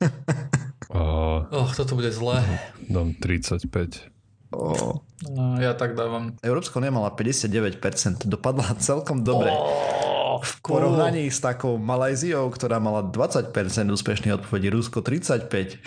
Uh, 0.91 1.47
oh, 1.51 1.71
toto 1.75 1.99
bude 1.99 2.15
zlé. 2.15 2.43
Dám 2.87 3.15
35. 3.19 4.15
Oh. 4.55 5.03
No, 5.27 5.59
ja 5.59 5.75
tak 5.75 5.99
dávam. 5.99 6.39
Európska 6.45 6.79
unia 6.79 6.95
mala 6.95 7.11
59%, 7.11 8.31
dopadla 8.31 8.79
celkom 8.79 9.27
dobre. 9.27 9.51
Oh, 9.51 10.39
v 10.39 10.53
porovnaní 10.63 11.27
s 11.33 11.43
takou 11.43 11.81
Malajziou, 11.81 12.47
ktorá 12.53 12.79
mala 12.79 13.03
20% 13.03 13.51
úspešných 13.91 14.37
odpovedí, 14.45 14.71
Rusko 14.71 15.03
35%. 15.03 15.81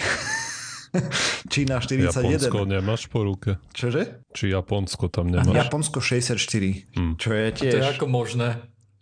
Čína 1.54 1.78
41. 1.78 2.10
Japonsko 2.10 2.58
nemáš 2.66 3.06
po 3.14 3.22
ruke. 3.22 3.62
Čože? 3.78 4.26
Či 4.34 4.50
Japonsko 4.50 5.06
tam 5.14 5.30
nemáš? 5.30 5.54
Japonsko 5.54 6.02
64. 6.02 6.98
Hmm. 6.98 7.14
Čo 7.14 7.30
je 7.38 7.48
tiež... 7.54 7.70
A 7.70 7.74
to 7.78 7.78
je 7.78 7.90
ako 7.94 8.08
možné? 8.10 8.58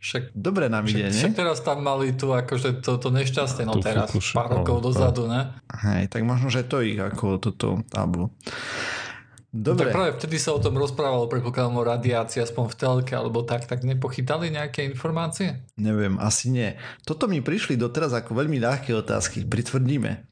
Však 0.07 0.31
Dobre 0.31 0.71
nám 0.71 0.87
ide, 0.87 1.11
však, 1.11 1.19
však 1.19 1.33
teraz 1.35 1.59
tam 1.59 1.83
mali 1.83 2.15
tu 2.15 2.31
akože 2.31 2.79
to, 2.79 2.95
to 2.95 3.11
nešťastie, 3.11 3.67
no 3.67 3.75
tu 3.75 3.83
teraz, 3.83 4.07
fukuši, 4.07 4.39
pár 4.39 4.47
rokov 4.55 4.79
no, 4.79 4.83
dozadu, 4.87 5.27
ne? 5.27 5.51
Hej, 5.67 6.07
tak 6.07 6.23
možno, 6.23 6.47
že 6.47 6.63
to 6.63 6.79
ich 6.79 6.95
ako 6.95 7.43
toto 7.43 7.83
tabu. 7.91 8.31
Dobre. 9.51 9.75
No, 9.75 9.79
tak 9.83 9.91
práve 9.91 10.11
vtedy 10.15 10.39
sa 10.39 10.55
o 10.55 10.63
tom 10.63 10.79
rozprávalo, 10.79 11.27
predpokladám 11.27 11.75
o 11.75 11.83
radiácii, 11.83 12.39
aspoň 12.39 12.63
v 12.71 12.75
telke, 12.79 13.13
alebo 13.19 13.43
tak, 13.43 13.67
tak 13.67 13.83
nepochytali 13.83 14.47
nejaké 14.47 14.87
informácie? 14.87 15.67
Neviem, 15.75 16.15
asi 16.23 16.55
nie. 16.55 16.79
Toto 17.03 17.27
mi 17.27 17.43
prišli 17.43 17.75
doteraz 17.75 18.15
ako 18.15 18.31
veľmi 18.31 18.63
ľahké 18.63 18.95
otázky, 18.95 19.43
pritvrdíme. 19.43 20.23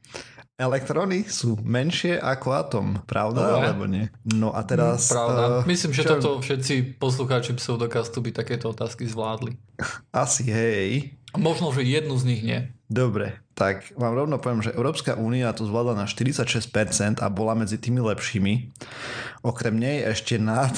Elektróny 0.56 1.28
sú 1.28 1.60
menšie 1.60 2.16
ako 2.16 2.48
atom, 2.56 2.86
pravda 3.04 3.44
Dobre. 3.44 3.60
alebo 3.60 3.84
nie? 3.84 4.08
No 4.24 4.56
a 4.56 4.64
teraz... 4.64 5.04
Mm, 5.04 5.12
pravda. 5.12 5.42
Uh, 5.44 5.68
Myslím, 5.68 5.92
že 5.92 6.02
čo... 6.08 6.16
toto 6.16 6.40
všetci 6.40 6.96
poslucháči 6.96 7.52
pseudokastu 7.60 8.24
by 8.24 8.32
takéto 8.32 8.72
otázky 8.72 9.04
zvládli. 9.04 9.60
Asi 10.16 10.48
hej. 10.48 11.12
Možno, 11.36 11.68
že 11.76 11.84
jednu 11.84 12.16
z 12.16 12.24
nich 12.24 12.40
nie. 12.40 12.72
Dobre, 12.88 13.36
tak 13.52 13.92
vám 14.00 14.16
rovno 14.16 14.40
poviem, 14.40 14.64
že 14.64 14.72
Európska 14.72 15.20
únia 15.20 15.52
to 15.52 15.68
zvládla 15.68 15.92
na 15.92 16.06
46% 16.08 17.20
a 17.20 17.28
bola 17.28 17.52
medzi 17.52 17.76
tými 17.76 18.00
lepšími. 18.00 18.72
Okrem 19.44 19.76
nej 19.76 20.08
ešte 20.08 20.40
nad 20.40 20.72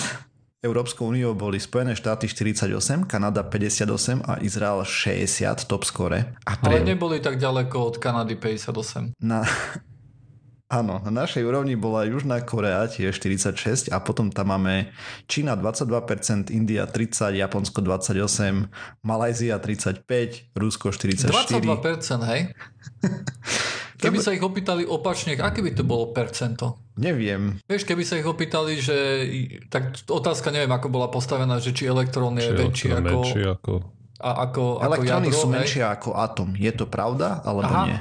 Európskou 0.59 1.15
úniou 1.15 1.38
boli 1.38 1.62
Spojené 1.62 1.95
štáty 1.95 2.27
48, 2.27 3.07
Kanada 3.07 3.47
58 3.47 4.27
a 4.27 4.43
Izrael 4.43 4.83
60 4.83 5.55
top 5.71 5.87
score. 5.87 6.35
A 6.43 6.59
pre... 6.59 6.83
Ale 6.83 6.83
neboli 6.83 7.23
tak 7.23 7.38
ďaleko 7.38 7.79
od 7.79 7.95
Kanady 8.03 8.35
58. 8.35 9.15
Na... 9.23 9.47
Áno, 10.69 11.00
na 11.00 11.25
našej 11.25 11.49
úrovni 11.49 11.81
bola 11.81 12.05
Južná 12.05 12.45
Korea 12.45 12.85
tiež 12.85 13.17
46 13.17 13.88
a 13.88 14.05
potom 14.05 14.29
tam 14.29 14.53
máme 14.53 14.93
Čína 15.25 15.57
22%, 15.57 16.53
India 16.53 16.85
30, 16.85 17.41
Japonsko 17.41 17.81
28, 17.81 18.69
Malajzia 19.00 19.57
35, 19.57 20.05
Rusko 20.53 20.93
44. 20.93 21.65
22%, 21.65 22.21
hej? 22.29 22.53
Keby 23.99 24.19
sa 24.23 24.31
ich 24.31 24.43
opýtali 24.43 24.87
opačne, 24.87 25.35
aké 25.35 25.59
by 25.59 25.75
to 25.75 25.83
bolo 25.83 26.14
percento? 26.14 26.78
Neviem. 27.02 27.59
Vieš, 27.67 27.83
keby 27.83 28.07
sa 28.07 28.14
ich 28.14 28.26
opýtali, 28.26 28.78
že 28.78 28.97
tak 29.67 29.99
otázka 30.07 30.55
neviem, 30.55 30.71
ako 30.71 30.87
bola 30.87 31.11
postavená, 31.11 31.59
že 31.59 31.75
či 31.75 31.90
elektrón 31.90 32.38
je 32.38 32.47
či 32.47 32.55
väčší 32.55 32.88
ako... 32.95 33.02
Menší 33.02 33.43
ako... 33.45 33.73
A 34.19 34.50
ako, 34.50 34.83
Elektróny 34.83 35.31
ako 35.31 35.38
sú 35.38 35.47
menšie 35.47 35.83
ako 35.87 36.11
atom. 36.19 36.50
Je 36.59 36.75
to 36.75 36.90
pravda, 36.90 37.38
alebo 37.47 37.71
Aha. 37.71 37.87
nie? 37.87 37.99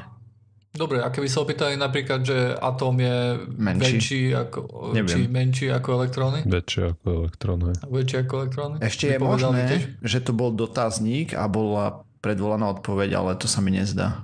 Dobre, 0.78 1.02
a 1.02 1.10
keby 1.10 1.26
sa 1.26 1.42
opýtali 1.42 1.74
napríklad, 1.74 2.22
že 2.22 2.54
atóm 2.54 3.02
je 3.02 3.18
menší. 3.58 3.98
väčší 3.98 4.22
ako, 4.38 4.60
Neviem. 4.94 5.10
či 5.10 5.20
menší 5.26 5.68
ako 5.74 5.90
elektróny? 5.98 6.40
Väčší 6.46 6.94
ako 6.94 7.06
elektróny. 7.26 7.74
Väčší 7.90 8.16
ako 8.22 8.34
elektróny? 8.46 8.76
Ešte 8.86 9.06
je 9.10 9.18
možné, 9.18 9.62
tiež? 9.66 9.84
že 10.06 10.20
to 10.22 10.32
bol 10.38 10.54
dotazník 10.54 11.34
a 11.34 11.50
bola 11.50 12.06
predvolaná 12.22 12.70
odpoveď, 12.78 13.18
ale 13.18 13.38
to 13.42 13.50
sa 13.50 13.58
mi 13.62 13.74
nezdá. 13.74 14.22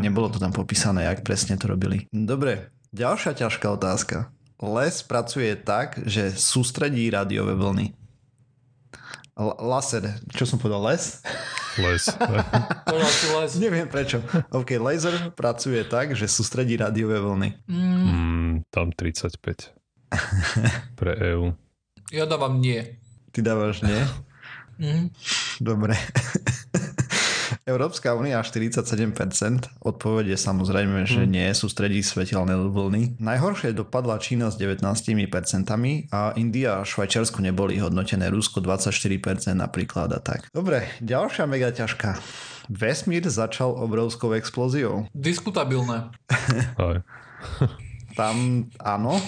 Nebolo 0.00 0.30
to 0.30 0.38
tam 0.38 0.52
popísané, 0.54 1.04
jak 1.06 1.26
presne 1.26 1.58
to 1.58 1.66
robili. 1.66 2.06
Dobre, 2.10 2.70
ďalšia 2.94 3.34
ťažká 3.34 3.66
otázka. 3.74 4.30
Les 4.56 5.04
pracuje 5.04 5.52
tak, 5.58 6.00
že 6.08 6.32
sústredí 6.32 7.12
rádiové 7.12 7.52
vlny. 7.52 7.92
L- 9.36 9.56
laser, 9.60 10.16
čo 10.32 10.48
som 10.48 10.56
povedal, 10.56 10.80
les? 10.88 11.20
Les. 11.76 12.08
les. 13.36 13.52
Neviem 13.60 13.84
prečo. 13.84 14.24
OK, 14.48 14.80
laser 14.80 15.36
pracuje 15.36 15.84
tak, 15.84 16.16
že 16.16 16.24
sústredí 16.24 16.80
rádiové 16.80 17.20
vlny. 17.20 17.48
Mm. 17.68 18.04
Mm, 18.08 18.52
tam 18.72 18.88
35. 18.96 19.76
Pre 20.98 21.12
EU. 21.36 21.52
Ja 22.08 22.24
dávam 22.24 22.56
nie. 22.64 22.96
Ty 23.36 23.44
dávaš 23.44 23.84
nie? 23.84 24.00
Mm. 24.80 25.12
Dobre. 25.60 25.92
Európska 27.66 28.14
únia 28.14 28.38
47%, 28.38 29.10
odpovede 29.82 30.38
samozrejme, 30.38 31.02
že 31.02 31.26
hmm. 31.26 31.30
nie, 31.34 31.50
sústredí 31.50 31.98
svetelné 31.98 32.54
vlny. 32.54 33.18
Najhoršie 33.18 33.74
dopadla 33.74 34.22
Čína 34.22 34.54
s 34.54 34.56
19% 34.62 34.86
a 36.14 36.30
India 36.38 36.78
a 36.78 36.86
Švajčiarsko 36.86 37.42
neboli 37.42 37.82
hodnotené, 37.82 38.30
Rusko 38.30 38.62
24% 38.62 39.50
napríklad 39.58 40.14
a 40.14 40.22
tak. 40.22 40.46
Dobre, 40.54 40.86
ďalšia 41.02 41.50
mega 41.50 41.74
ťažká. 41.74 42.14
Vesmír 42.70 43.26
začal 43.26 43.74
obrovskou 43.74 44.38
explóziou. 44.38 45.10
Diskutabilné. 45.10 46.14
Tam 48.18 48.70
áno, 48.78 49.18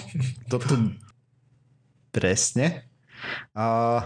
toto 0.47 0.79
presne. 2.15 2.87
A 3.51 3.99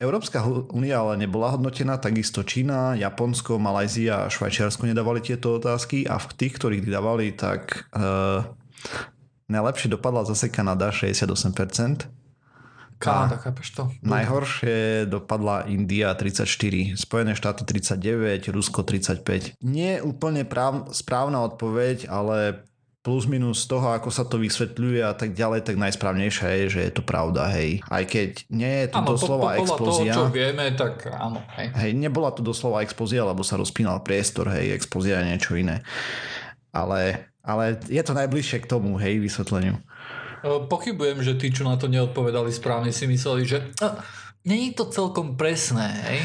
Európska 0.00 0.40
únia 0.72 1.04
ale 1.04 1.20
nebola 1.20 1.52
hodnotená, 1.52 2.00
takisto 2.00 2.40
Čína, 2.40 2.96
Japonsko, 2.96 3.60
Malajzia 3.60 4.24
a 4.24 4.32
Švajčiarsko 4.32 4.88
nedávali 4.88 5.20
tieto 5.20 5.60
otázky 5.60 6.08
a 6.08 6.16
v 6.16 6.24
tých, 6.40 6.56
ktorých 6.56 6.88
dávali, 6.88 7.36
tak 7.36 7.84
uh, 7.92 8.48
najlepšie 9.52 9.92
dopadla 9.92 10.24
zase 10.24 10.48
Kanada 10.48 10.88
68%. 10.88 12.08
Kanada, 12.96 13.36
chápeš 13.40 13.68
to? 13.76 13.82
Najhoršie 14.00 15.04
dopadla 15.04 15.68
India 15.68 16.16
34, 16.16 16.96
Spojené 16.96 17.32
štáty 17.36 17.68
39, 17.68 18.52
Rusko 18.56 18.80
35. 18.84 19.60
Nie 19.60 20.00
úplne 20.00 20.48
práv, 20.48 20.96
správna 20.96 21.44
odpoveď, 21.44 22.08
ale 22.08 22.64
plus 23.00 23.24
minus 23.24 23.64
toho, 23.64 23.96
ako 23.96 24.12
sa 24.12 24.28
to 24.28 24.36
vysvetľuje 24.36 25.00
a 25.00 25.16
tak 25.16 25.32
ďalej, 25.32 25.64
tak 25.64 25.80
najsprávnejšie 25.80 26.48
je, 26.64 26.66
že 26.68 26.80
je 26.84 26.92
to 26.92 27.00
pravda, 27.00 27.48
hej. 27.56 27.80
Aj 27.88 28.04
keď 28.04 28.44
nie 28.52 28.84
je 28.84 28.86
to 28.92 29.00
ano, 29.00 29.08
doslova 29.16 29.46
po, 29.48 29.48
po, 29.56 29.60
explózia. 29.64 30.12
Toho, 30.12 30.28
čo 30.28 30.36
vieme, 30.36 30.64
tak 30.76 31.08
áno, 31.08 31.40
hej. 31.56 31.72
Hej, 31.80 31.92
nebola 31.96 32.28
to 32.36 32.44
doslova 32.44 32.84
explózia, 32.84 33.24
lebo 33.24 33.40
sa 33.40 33.56
rozpínal 33.56 34.04
priestor, 34.04 34.52
hej, 34.52 34.76
explózia 34.76 35.24
je 35.24 35.32
niečo 35.32 35.56
iné. 35.56 35.80
Ale, 36.76 37.32
ale 37.40 37.80
je 37.88 38.02
to 38.04 38.12
najbližšie 38.12 38.68
k 38.68 38.70
tomu, 38.70 39.00
hej, 39.00 39.16
vysvetleniu. 39.16 39.80
Pochybujem, 40.44 41.24
že 41.24 41.40
tí, 41.40 41.48
čo 41.52 41.64
na 41.64 41.80
to 41.80 41.88
neodpovedali 41.88 42.52
správne, 42.52 42.92
si 42.92 43.08
mysleli, 43.08 43.48
že 43.48 43.64
není 44.44 44.76
to 44.76 44.92
celkom 44.92 45.40
presné, 45.40 45.88
hej. 46.04 46.20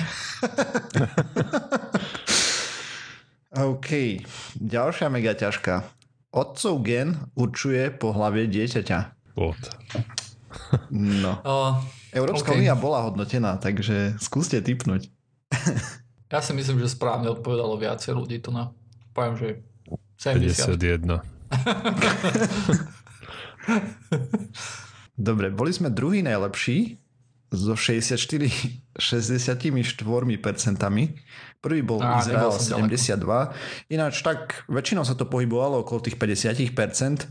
OK, 3.72 4.20
ďalšia 4.60 5.08
mega 5.08 5.32
ťažká. 5.32 5.96
Otcov 6.36 6.84
gen 6.84 7.32
určuje 7.40 7.96
pohlavie 7.96 8.52
dieťaťa. 8.52 9.00
Od. 9.40 9.62
No. 10.92 11.40
Uh, 11.46 11.78
Európska 12.16 12.56
okay. 12.56 12.64
únia 12.64 12.80
bola 12.80 13.04
hodnotená, 13.04 13.60
takže 13.60 14.16
skúste 14.24 14.64
typnúť. 14.64 15.12
ja 16.32 16.40
si 16.40 16.56
myslím, 16.56 16.80
že 16.80 16.96
správne 16.96 17.28
odpovedalo 17.28 17.76
viacej 17.76 18.16
ľudí. 18.16 18.40
To 18.40 18.56
na, 18.56 18.72
poviem, 19.12 19.36
že 19.36 19.60
70. 20.24 20.80
51. 20.80 21.12
Dobre, 25.28 25.52
boli 25.52 25.76
sme 25.76 25.92
druhý 25.92 26.24
najlepší 26.24 27.04
so 27.56 27.76
64, 27.76 28.20
64 29.00 29.58
percentami. 30.40 31.16
Prvý 31.60 31.82
bol 31.82 31.98
Á, 31.98 32.22
Izrael 32.22 32.46
nebol 32.46 32.62
som 32.62 32.86
72. 32.86 33.90
Ináč 33.90 34.22
tak 34.22 34.70
väčšinou 34.70 35.02
sa 35.02 35.18
to 35.18 35.26
pohybovalo 35.26 35.82
okolo 35.82 36.06
tých 36.06 36.22
50%. 36.22 37.26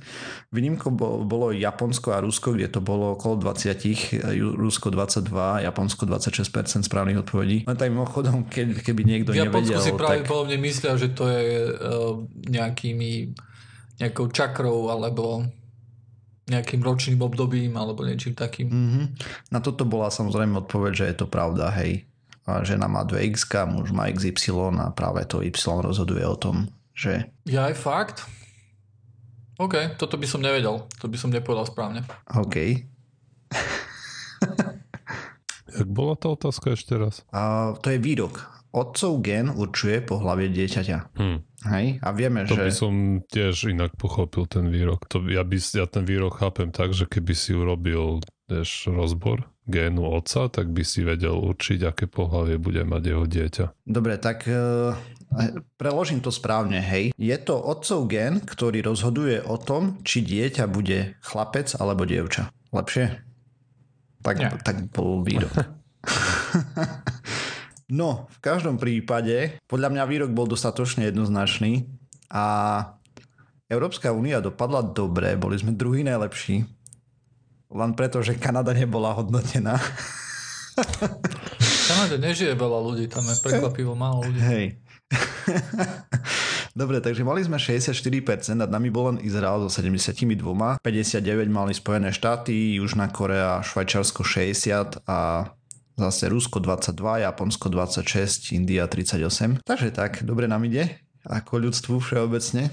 Výnimkou 0.50 0.90
bol, 0.90 1.22
bolo 1.22 1.54
Japonsko 1.54 2.10
a 2.10 2.18
Rusko, 2.18 2.58
kde 2.58 2.66
to 2.66 2.82
bolo 2.82 3.14
okolo 3.14 3.38
20, 3.54 4.34
Ju- 4.34 4.54
Rusko 4.58 4.90
22, 4.90 5.62
Japonsko 5.70 6.02
26% 6.10 6.82
správnych 6.82 7.22
odpovedí. 7.22 7.62
Len 7.62 7.78
tak 7.78 7.94
mimochodom, 7.94 8.50
keď, 8.50 8.82
keby 8.82 9.02
niekto 9.06 9.30
V 9.30 9.46
Japonsku 9.46 9.70
nevedel, 9.70 9.86
si 9.86 9.92
tak... 9.94 10.02
pravdepodobne 10.02 10.56
myslia, 10.58 10.92
že 10.98 11.08
to 11.14 11.30
je 11.30 11.44
uh, 11.70 12.18
nejakými 12.50 13.38
nejakou 14.02 14.26
čakrou 14.34 14.90
alebo 14.90 15.46
nejakým 16.44 16.84
ročným 16.84 17.20
obdobím 17.24 17.72
alebo 17.76 18.04
niečím 18.04 18.36
takým. 18.36 18.68
Mhm. 18.68 19.02
Na 19.48 19.64
toto 19.64 19.88
bola 19.88 20.12
samozrejme 20.12 20.68
odpoveď, 20.68 20.92
že 20.92 21.08
je 21.12 21.16
to 21.24 21.26
pravda, 21.28 21.72
hej. 21.80 22.04
Žena 22.44 22.92
má 22.92 23.08
2x, 23.08 23.48
muž 23.72 23.88
má 23.96 24.12
XY 24.12 24.76
a 24.76 24.92
práve 24.92 25.24
to 25.24 25.40
Y 25.40 25.56
rozhoduje 25.56 26.20
o 26.28 26.36
tom, 26.36 26.68
že 26.92 27.32
Ja 27.48 27.72
aj 27.72 27.76
fakt? 27.80 28.28
OK, 29.56 29.96
toto 29.96 30.20
by 30.20 30.26
som 30.28 30.44
nevedel. 30.44 30.84
To 31.00 31.08
by 31.08 31.16
som 31.16 31.32
nepovedal 31.32 31.64
správne. 31.64 32.04
OK. 32.36 32.84
Jak 35.78 35.88
bola 35.90 36.14
tá 36.14 36.30
otázka 36.30 36.74
ešte 36.74 36.94
raz? 36.98 37.22
A 37.32 37.74
to 37.80 37.90
je 37.90 37.98
výrok. 37.98 38.46
Otcov 38.74 39.22
gen 39.22 39.54
určuje 39.54 40.02
pohlavie 40.02 40.50
dieťaťa. 40.50 41.14
Hm. 41.14 41.38
Hej? 41.70 41.86
A 42.02 42.08
vieme, 42.10 42.42
To 42.42 42.58
by 42.58 42.74
že... 42.74 42.82
som 42.82 43.22
tiež 43.22 43.70
inak 43.70 43.94
pochopil 43.94 44.50
ten 44.50 44.66
výrok. 44.66 45.06
To, 45.14 45.22
ja, 45.30 45.46
by, 45.46 45.56
ja 45.56 45.86
ten 45.86 46.02
výrok 46.02 46.42
chápem 46.42 46.74
tak, 46.74 46.90
že 46.90 47.06
keby 47.06 47.32
si 47.38 47.54
urobil 47.54 48.18
vieš, 48.50 48.90
rozbor 48.90 49.46
génu 49.64 50.04
otca, 50.04 50.52
tak 50.52 50.68
by 50.74 50.84
si 50.84 51.00
vedel 51.06 51.38
určiť, 51.40 51.88
aké 51.88 52.04
pohlavie 52.04 52.60
bude 52.60 52.84
mať 52.84 53.02
jeho 53.14 53.24
dieťa. 53.24 53.64
Dobre, 53.88 54.20
tak 54.20 54.44
e, 54.44 54.92
preložím 55.80 56.20
to 56.20 56.28
správne, 56.28 56.84
hej. 56.84 57.16
Je 57.16 57.36
to 57.40 57.56
otcov 57.56 58.04
gen, 58.10 58.44
ktorý 58.44 58.84
rozhoduje 58.84 59.40
o 59.40 59.56
tom, 59.56 60.04
či 60.04 60.20
dieťa 60.20 60.68
bude 60.68 61.16
chlapec 61.24 61.72
alebo 61.80 62.04
dievča. 62.04 62.52
Lepšie? 62.76 63.22
Tak, 64.20 64.36
Nie. 64.36 64.50
tak 64.60 64.88
bol 64.92 65.24
výrok. 65.24 65.52
No, 67.94 68.26
v 68.26 68.38
každom 68.42 68.74
prípade, 68.74 69.62
podľa 69.70 69.94
mňa 69.94 70.10
výrok 70.10 70.30
bol 70.34 70.50
dostatočne 70.50 71.06
jednoznačný 71.14 71.86
a 72.26 72.44
Európska 73.70 74.10
únia 74.10 74.42
dopadla 74.42 74.82
dobre, 74.82 75.38
boli 75.38 75.54
sme 75.54 75.78
druhý 75.78 76.02
najlepší, 76.02 76.66
len 77.70 77.90
preto, 77.94 78.18
že 78.18 78.34
Kanada 78.34 78.74
nebola 78.74 79.14
hodnotená. 79.14 79.78
V 80.74 81.86
Kanade 81.86 82.18
nežije 82.18 82.58
veľa 82.58 82.78
ľudí, 82.82 83.06
tam 83.06 83.22
je 83.30 83.38
prekvapivo 83.38 83.94
málo 83.94 84.26
ľudí. 84.26 84.42
Hej. 84.42 84.66
Dobre, 86.74 86.98
takže 86.98 87.22
mali 87.22 87.46
sme 87.46 87.54
64%, 87.54 88.58
nad 88.58 88.66
nami 88.66 88.90
bol 88.90 89.14
len 89.14 89.22
Izrael 89.22 89.62
so 89.62 89.70
72, 89.70 90.34
59 90.34 90.82
mali 91.46 91.70
Spojené 91.70 92.10
štáty, 92.10 92.82
Južná 92.82 93.06
Korea, 93.14 93.62
Švajčiarsko 93.62 94.26
60 94.26 95.06
a 95.06 95.46
zase 95.94 96.28
Rusko 96.28 96.58
22, 96.58 97.24
Japonsko 97.24 97.66
26, 97.70 98.52
India 98.54 98.86
38. 98.86 99.62
Takže 99.62 99.90
tak, 99.94 100.22
dobre 100.26 100.50
nám 100.50 100.66
ide, 100.66 101.00
ako 101.26 101.70
ľudstvu 101.70 102.02
všeobecne. 102.02 102.70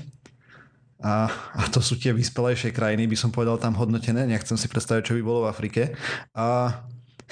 A, 1.02 1.34
a 1.58 1.64
to 1.74 1.82
sú 1.82 1.98
tie 1.98 2.14
vyspelejšie 2.14 2.70
krajiny, 2.70 3.10
by 3.10 3.18
som 3.18 3.34
povedal 3.34 3.58
tam 3.58 3.74
hodnotené, 3.74 4.30
nechcem 4.30 4.54
si 4.54 4.70
predstaviť, 4.70 5.02
čo 5.02 5.18
by 5.18 5.24
bolo 5.26 5.40
v 5.46 5.50
Afrike. 5.50 5.82
A 6.38 6.78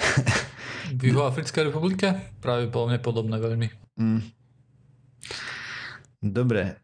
V 0.90 1.14
Juhoafrickej 1.14 1.70
republike? 1.70 2.34
Pravdepodobne 2.42 2.98
podobné 2.98 3.36
veľmi. 3.38 3.68
Mm. 4.00 4.20
Dobre. 6.18 6.82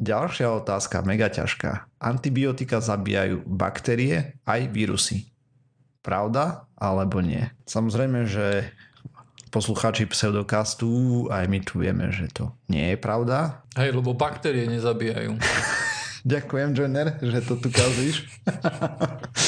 Ďalšia 0.00 0.48
otázka, 0.56 1.04
mega 1.04 1.28
ťažká. 1.28 2.00
Antibiotika 2.00 2.80
zabíjajú 2.80 3.44
baktérie 3.44 4.40
aj 4.48 4.72
vírusy. 4.72 5.30
Pravda 6.02 6.66
alebo 6.76 7.22
nie? 7.22 7.46
Samozrejme, 7.64 8.26
že 8.26 8.74
poslucháči 9.52 10.08
pseudokastu, 10.08 11.28
aj 11.28 11.44
my 11.46 11.58
tu 11.62 11.84
vieme, 11.84 12.10
že 12.10 12.26
to 12.32 12.50
nie 12.66 12.92
je 12.92 12.98
pravda. 12.98 13.62
Hej, 13.76 13.94
lebo 13.94 14.16
baktérie 14.16 14.66
nezabíjajú. 14.66 15.38
Ďakujem, 16.22 16.70
Jenner, 16.74 17.18
že 17.20 17.42
to 17.42 17.58
tu 17.58 17.68
kazíš. 17.68 18.30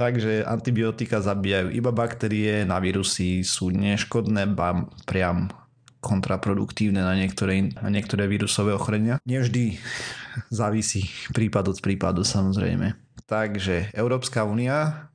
Takže 0.00 0.48
antibiotika 0.48 1.20
zabíjajú 1.20 1.76
iba 1.76 1.92
baktérie, 1.92 2.64
na 2.64 2.80
vírusy 2.80 3.44
sú 3.44 3.68
neškodné, 3.68 4.48
ba 4.48 4.88
priam 5.04 5.52
kontraproduktívne 6.00 7.04
na 7.04 7.12
niektoré, 7.12 7.68
na 7.76 7.92
niektoré 7.92 8.24
vírusové 8.24 8.72
ochorenia. 8.72 9.20
Nevždy 9.28 9.76
závisí 10.48 11.04
prípad 11.36 11.76
od 11.76 11.78
prípadu 11.84 12.24
samozrejme. 12.24 12.96
Takže 13.30 13.94
Európska 13.94 14.42
únia 14.42 15.06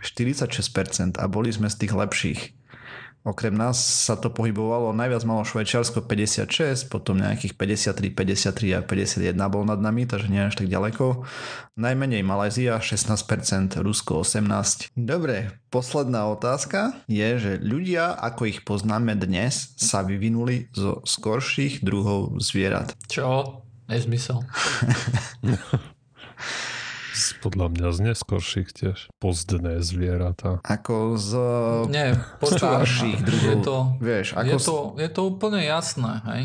46% 0.00 1.20
a 1.20 1.24
boli 1.28 1.52
sme 1.52 1.68
z 1.68 1.84
tých 1.84 1.92
lepších. 1.92 2.40
Okrem 3.22 3.54
nás 3.54 3.78
sa 3.78 4.18
to 4.18 4.34
pohybovalo, 4.34 4.90
najviac 4.90 5.22
malo 5.22 5.46
Švajčiarsko 5.46 6.02
56, 6.10 6.90
potom 6.90 7.22
nejakých 7.22 7.54
53, 7.54 8.18
53 8.18 8.74
a 8.74 8.80
51 8.82 9.38
bol 9.46 9.62
nad 9.62 9.78
nami, 9.78 10.10
takže 10.10 10.26
nie 10.26 10.42
až 10.42 10.58
tak 10.58 10.66
ďaleko. 10.66 11.22
Najmenej 11.78 12.26
Malézia 12.26 12.82
16%, 12.82 13.78
Rusko 13.78 14.26
18%. 14.26 14.90
Dobre, 14.98 15.54
posledná 15.70 16.26
otázka 16.34 16.98
je, 17.06 17.38
že 17.38 17.52
ľudia, 17.62 18.10
ako 18.18 18.50
ich 18.50 18.66
poznáme 18.66 19.14
dnes, 19.14 19.78
sa 19.78 20.02
vyvinuli 20.02 20.66
zo 20.74 21.06
skorších 21.06 21.86
druhov 21.86 22.42
zvierat. 22.42 22.98
Čo? 23.06 23.62
Nezmysel. 23.86 24.42
Podľa 27.40 27.66
mňa 27.72 27.88
z 27.92 27.98
neskorších 28.10 28.68
tiež. 28.70 28.98
Pozdné 29.18 29.80
zvieratá. 29.80 30.58
Ako 30.62 31.14
z 31.16 31.30
Nie, 31.88 32.18
starších 32.40 33.18
druhov. 33.22 33.46
Je 33.46 33.56
to, 33.60 33.76
Vieš, 33.98 34.26
ako 34.34 34.46
je, 34.46 34.56
to, 34.58 34.76
je 34.98 35.08
to 35.10 35.20
úplne 35.24 35.60
jasné, 35.62 36.12
hej? 36.26 36.42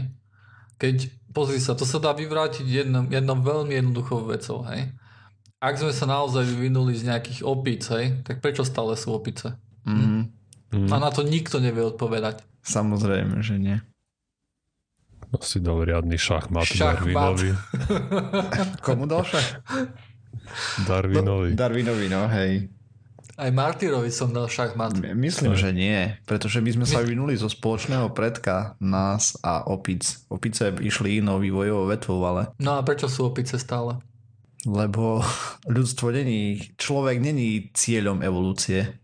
Keď, 0.78 0.96
pozri 1.32 1.58
sa, 1.58 1.74
to 1.74 1.84
sa 1.84 1.98
dá 1.98 2.13
vyvrátiť 2.13 2.66
jednou, 2.66 3.10
jednou 3.10 3.38
veľmi 3.40 3.74
jednoduchou 3.76 4.30
vecou, 4.30 4.62
hej? 4.70 4.94
Ak 5.58 5.82
sme 5.82 5.90
sa 5.90 6.06
naozaj 6.06 6.46
vyvinuli 6.46 6.94
z 6.94 7.10
nejakých 7.10 7.42
opíc, 7.42 7.90
hej, 7.90 8.22
tak 8.22 8.46
prečo 8.46 8.62
stále 8.62 8.94
sú 8.94 9.13
opice? 9.13 9.58
Mhm, 9.86 10.38
Mm. 10.68 10.92
A 10.92 11.00
na 11.00 11.08
to 11.16 11.24
nikto 11.24 11.63
nevie 11.63 11.80
odpovedať. 11.80 12.44
samozrejme, 12.60 13.40
že 13.40 13.56
nie. 13.56 13.80
Si 15.40 15.63
dal 15.63 15.80
riadny 15.80 16.20
šachmat, 16.20 16.68
Šachmat. 16.68 17.40
Komu 18.86 19.08
dal 19.08 19.24
však? 19.24 19.44
Darwinovi. 20.86 21.54
Darwinovi, 21.54 22.08
no 22.08 22.28
hej. 22.28 22.69
Aj 23.38 23.54
Martyrovi 23.54 24.10
som 24.10 24.34
dal 24.34 24.50
šachmat. 24.50 24.97
Myslím, 25.13 25.54
že 25.54 25.69
nie, 25.69 26.17
pretože 26.26 26.58
my 26.58 26.73
sme 26.73 26.86
sa 26.89 27.06
vyvinuli 27.06 27.38
zo 27.38 27.45
spoločného 27.45 28.10
predka 28.10 28.73
nás 28.82 29.38
a 29.45 29.62
opic. 29.69 30.02
Opice 30.26 30.73
išli 30.82 31.21
inou 31.21 31.38
vývojovou 31.38 31.86
vetvou, 31.86 32.17
ale 32.26 32.50
No 32.58 32.78
a 32.78 32.82
prečo 32.82 33.06
sú 33.06 33.30
opice 33.30 33.62
stále? 33.62 34.02
lebo 34.67 35.23
ľudstvo 35.69 36.12
není, 36.12 36.60
človek 36.76 37.21
není 37.21 37.71
cieľom 37.71 38.19
evolúcie. 38.19 39.00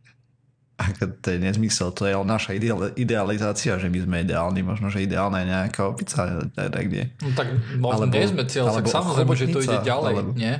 A 0.75 0.89
to 0.97 1.27
je 1.29 1.37
nezmysel, 1.37 1.93
to 1.93 2.09
je 2.09 2.17
naša 2.17 2.57
ideal, 2.57 2.89
idealizácia, 2.97 3.77
že 3.77 3.87
my 3.87 3.99
sme 4.01 4.15
ideálni, 4.25 4.65
možno, 4.65 4.89
že 4.89 5.05
ideálna 5.05 5.45
je 5.45 5.47
nejaká 5.53 5.81
opica 5.85 6.49
niekde. 6.57 7.13
No 7.21 7.29
tak 7.37 7.47
možno 7.77 8.09
Alebo- 8.09 8.17
nie 8.17 8.25
sme 8.25 8.43
cieľ, 8.49 8.73
tak 8.73 8.89
samozrejme, 8.89 9.33
že 9.37 9.45
to 9.53 9.61
ide 9.61 9.77
ďalej, 9.85 10.13
alebo- 10.17 10.33
nie? 10.33 10.57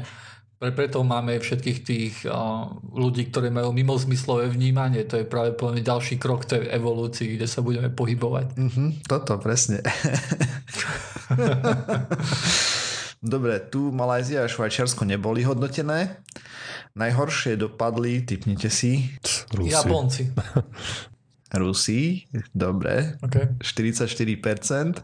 Pre, 0.63 0.71
preto 0.71 1.03
máme 1.03 1.43
všetkých 1.43 1.79
tých 1.83 2.23
uh, 2.23 2.71
ľudí, 2.95 3.27
ktorí 3.27 3.51
majú 3.51 3.75
mimozmyslové 3.75 4.47
vnímanie. 4.47 5.03
To 5.11 5.19
je 5.19 5.27
práve 5.27 5.51
plne 5.59 5.83
ďalší 5.83 6.15
krok 6.15 6.47
tej 6.47 6.71
evolúcii, 6.71 7.35
kde 7.35 7.51
sa 7.51 7.59
budeme 7.59 7.91
pohybovať. 7.91 8.55
Mhm, 8.55 9.03
toto, 9.03 9.35
presne. 9.43 9.83
Dobre, 13.19 13.59
tu 13.67 13.91
Malajzia 13.91 14.43
a 14.43 14.47
Švajčiarsko 14.47 15.03
neboli 15.03 15.43
hodnotené. 15.43 16.23
Najhoršie 16.95 17.59
dopadli, 17.59 18.23
typnite 18.23 18.71
si, 18.71 19.11
Rusi. 19.51 19.75
Japonci. 19.75 20.31
Rusi, 21.59 22.23
dobre, 22.55 23.19
Okay. 23.19 23.51
44%. 23.59 24.95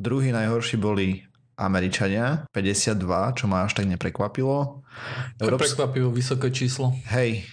Druhý 0.00 0.32
najhorší 0.32 0.80
boli 0.80 1.28
Američania, 1.54 2.46
52, 2.50 3.38
čo 3.38 3.44
ma 3.46 3.66
až 3.66 3.78
tak 3.78 3.86
neprekvapilo. 3.86 4.82
Európs- 5.38 5.74
prekvapivo 5.74 6.10
vysoké 6.10 6.50
číslo. 6.50 6.94
Hej, 7.14 7.46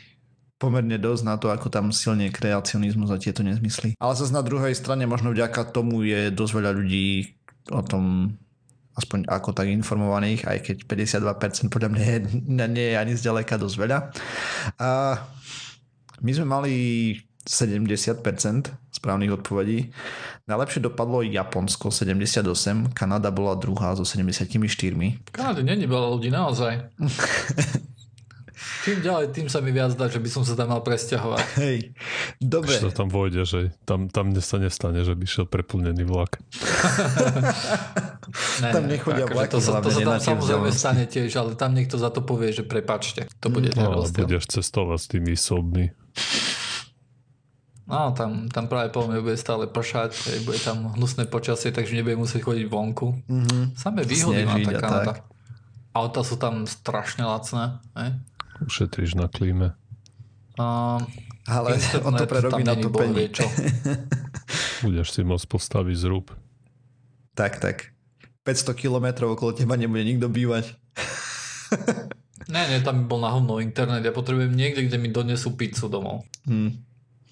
pomerne 0.61 1.01
dosť 1.01 1.23
na 1.25 1.35
to, 1.41 1.49
ako 1.49 1.73
tam 1.73 1.89
silne 1.89 2.29
kreacionizmus 2.29 3.09
a 3.09 3.17
tieto 3.17 3.41
nezmysly. 3.41 3.97
Ale 3.97 4.13
zase 4.13 4.29
na 4.29 4.45
druhej 4.45 4.77
strane 4.77 5.09
možno 5.09 5.33
vďaka 5.33 5.73
tomu 5.73 6.05
je 6.05 6.29
dosť 6.29 6.53
veľa 6.53 6.71
ľudí 6.77 7.33
o 7.73 7.81
tom 7.81 8.37
aspoň 8.91 9.25
ako 9.25 9.49
tak 9.55 9.71
informovaných, 9.71 10.45
aj 10.45 10.57
keď 10.61 10.77
52% 10.85 11.73
podľa 11.73 11.89
mňa 11.95 12.03
je, 12.05 12.17
nie 12.77 12.87
je 12.93 12.97
ani 12.99 13.13
zďaleka 13.17 13.57
dosť 13.57 13.75
veľa. 13.81 13.97
A 14.77 14.89
my 16.21 16.31
sme 16.37 16.45
mali 16.45 16.73
70% 17.43 18.21
správnych 18.91 19.33
odpovedí. 19.33 19.89
Najlepšie 20.45 20.81
dopadlo 20.81 21.21
Japonsko 21.21 21.89
78, 21.89 22.45
Kanada 22.91 23.29
bola 23.29 23.55
druhá 23.55 23.93
so 23.93 24.03
74. 24.03 24.45
V 24.53 25.31
Kanade 25.31 25.61
není 25.61 25.85
veľa 25.85 26.07
ľudí, 26.11 26.29
naozaj. 26.29 26.91
Čím 28.81 29.01
ďalej, 29.01 29.25
tým 29.31 29.45
sa 29.45 29.57
mi 29.57 29.69
viac 29.69 29.93
dá, 29.93 30.05
že 30.05 30.17
by 30.17 30.25
som 30.27 30.41
sa 30.41 30.53
tam 30.53 30.69
mal 30.69 30.81
presťahovať. 30.81 31.45
Hej, 31.59 31.93
dobre. 32.37 32.73
Čo 32.73 32.89
tam 32.89 33.09
vojde, 33.09 33.41
že 33.41 33.59
tam, 33.83 34.05
tam 34.05 34.33
sa 34.35 34.57
nestane, 34.57 35.01
že 35.01 35.13
by 35.13 35.21
šiel 35.23 35.45
preplnený 35.45 36.01
vlak. 36.03 36.41
Ne, 38.61 38.69
Tam 38.71 38.85
nechodia 38.85 39.25
akože 39.25 39.33
vlaky, 39.35 39.51
to, 39.51 39.59
sa, 39.59 39.81
to 39.81 39.89
sa 39.89 39.99
tam 39.99 40.17
samozrejme 40.17 40.39
vzdialenosti. 40.69 40.77
stane 40.79 41.03
tiež, 41.05 41.29
ale 41.35 41.51
tam 41.53 41.73
niekto 41.73 41.97
za 41.97 42.09
to 42.09 42.21
povie, 42.21 42.49
že 42.49 42.63
prepačte. 42.63 43.25
To 43.37 43.49
bude 43.49 43.69
ten 43.69 43.81
No, 43.81 43.93
ale 43.93 44.05
rozdiel. 44.05 44.23
budeš 44.23 44.43
cestovať 44.51 44.97
s 44.97 45.07
tými 45.09 45.33
sobmi. 45.35 45.85
No, 47.91 48.15
tam, 48.15 48.47
tam 48.47 48.71
práve 48.71 48.87
po 48.89 49.03
mne 49.03 49.19
bude 49.19 49.35
stále 49.35 49.67
pršať, 49.67 50.15
bude 50.47 50.55
tam 50.57 50.95
hnusné 50.95 51.27
počasie, 51.27 51.75
takže 51.75 51.91
nebude 51.91 52.15
musieť 52.15 52.47
chodiť 52.47 52.65
vonku. 52.71 53.07
Mhm. 53.27 53.75
Samé 53.75 54.07
výhody 54.07 54.47
má 54.47 54.55
tá 54.63 54.71
a 54.71 54.79
Kanada. 54.79 55.05
tak. 55.11 55.17
Auta 55.91 56.23
sú 56.23 56.39
tam 56.39 56.63
strašne 56.63 57.27
lacné. 57.27 57.83
Hej. 57.99 58.09
Ušetríš 58.63 59.19
na 59.19 59.27
klíme. 59.27 59.75
A 60.55 60.97
Ale 61.43 61.75
on 62.07 62.15
to 62.15 62.23
internet 62.23 62.29
prerobí 62.31 62.63
tam 62.63 62.63
na 62.63 62.73
není 62.79 62.83
to 62.87 62.89
boh 62.95 63.03
vie 63.11 63.27
pení. 63.27 63.35
čo. 63.35 63.45
Budeš 64.87 65.07
si 65.11 65.21
môcť 65.27 65.47
postaviť 65.51 65.95
zrúb. 65.99 66.31
Tak, 67.35 67.59
tak. 67.59 67.91
500 68.47 68.71
kilometrov 68.73 69.35
okolo 69.35 69.51
teba 69.51 69.75
nebude 69.75 70.07
nikto 70.07 70.31
bývať. 70.31 70.79
Ne, 72.51 72.67
ne, 72.67 72.77
tam 72.83 73.03
by 73.03 73.05
bol 73.07 73.19
na 73.21 73.31
hovno 73.31 73.61
internet. 73.63 74.03
Ja 74.03 74.11
potrebujem 74.11 74.51
niekde, 74.51 74.83
kde 74.83 74.97
mi 74.97 75.07
donesú 75.07 75.55
pizzu 75.55 75.87
domov. 75.87 76.27
Hm. 76.47 76.83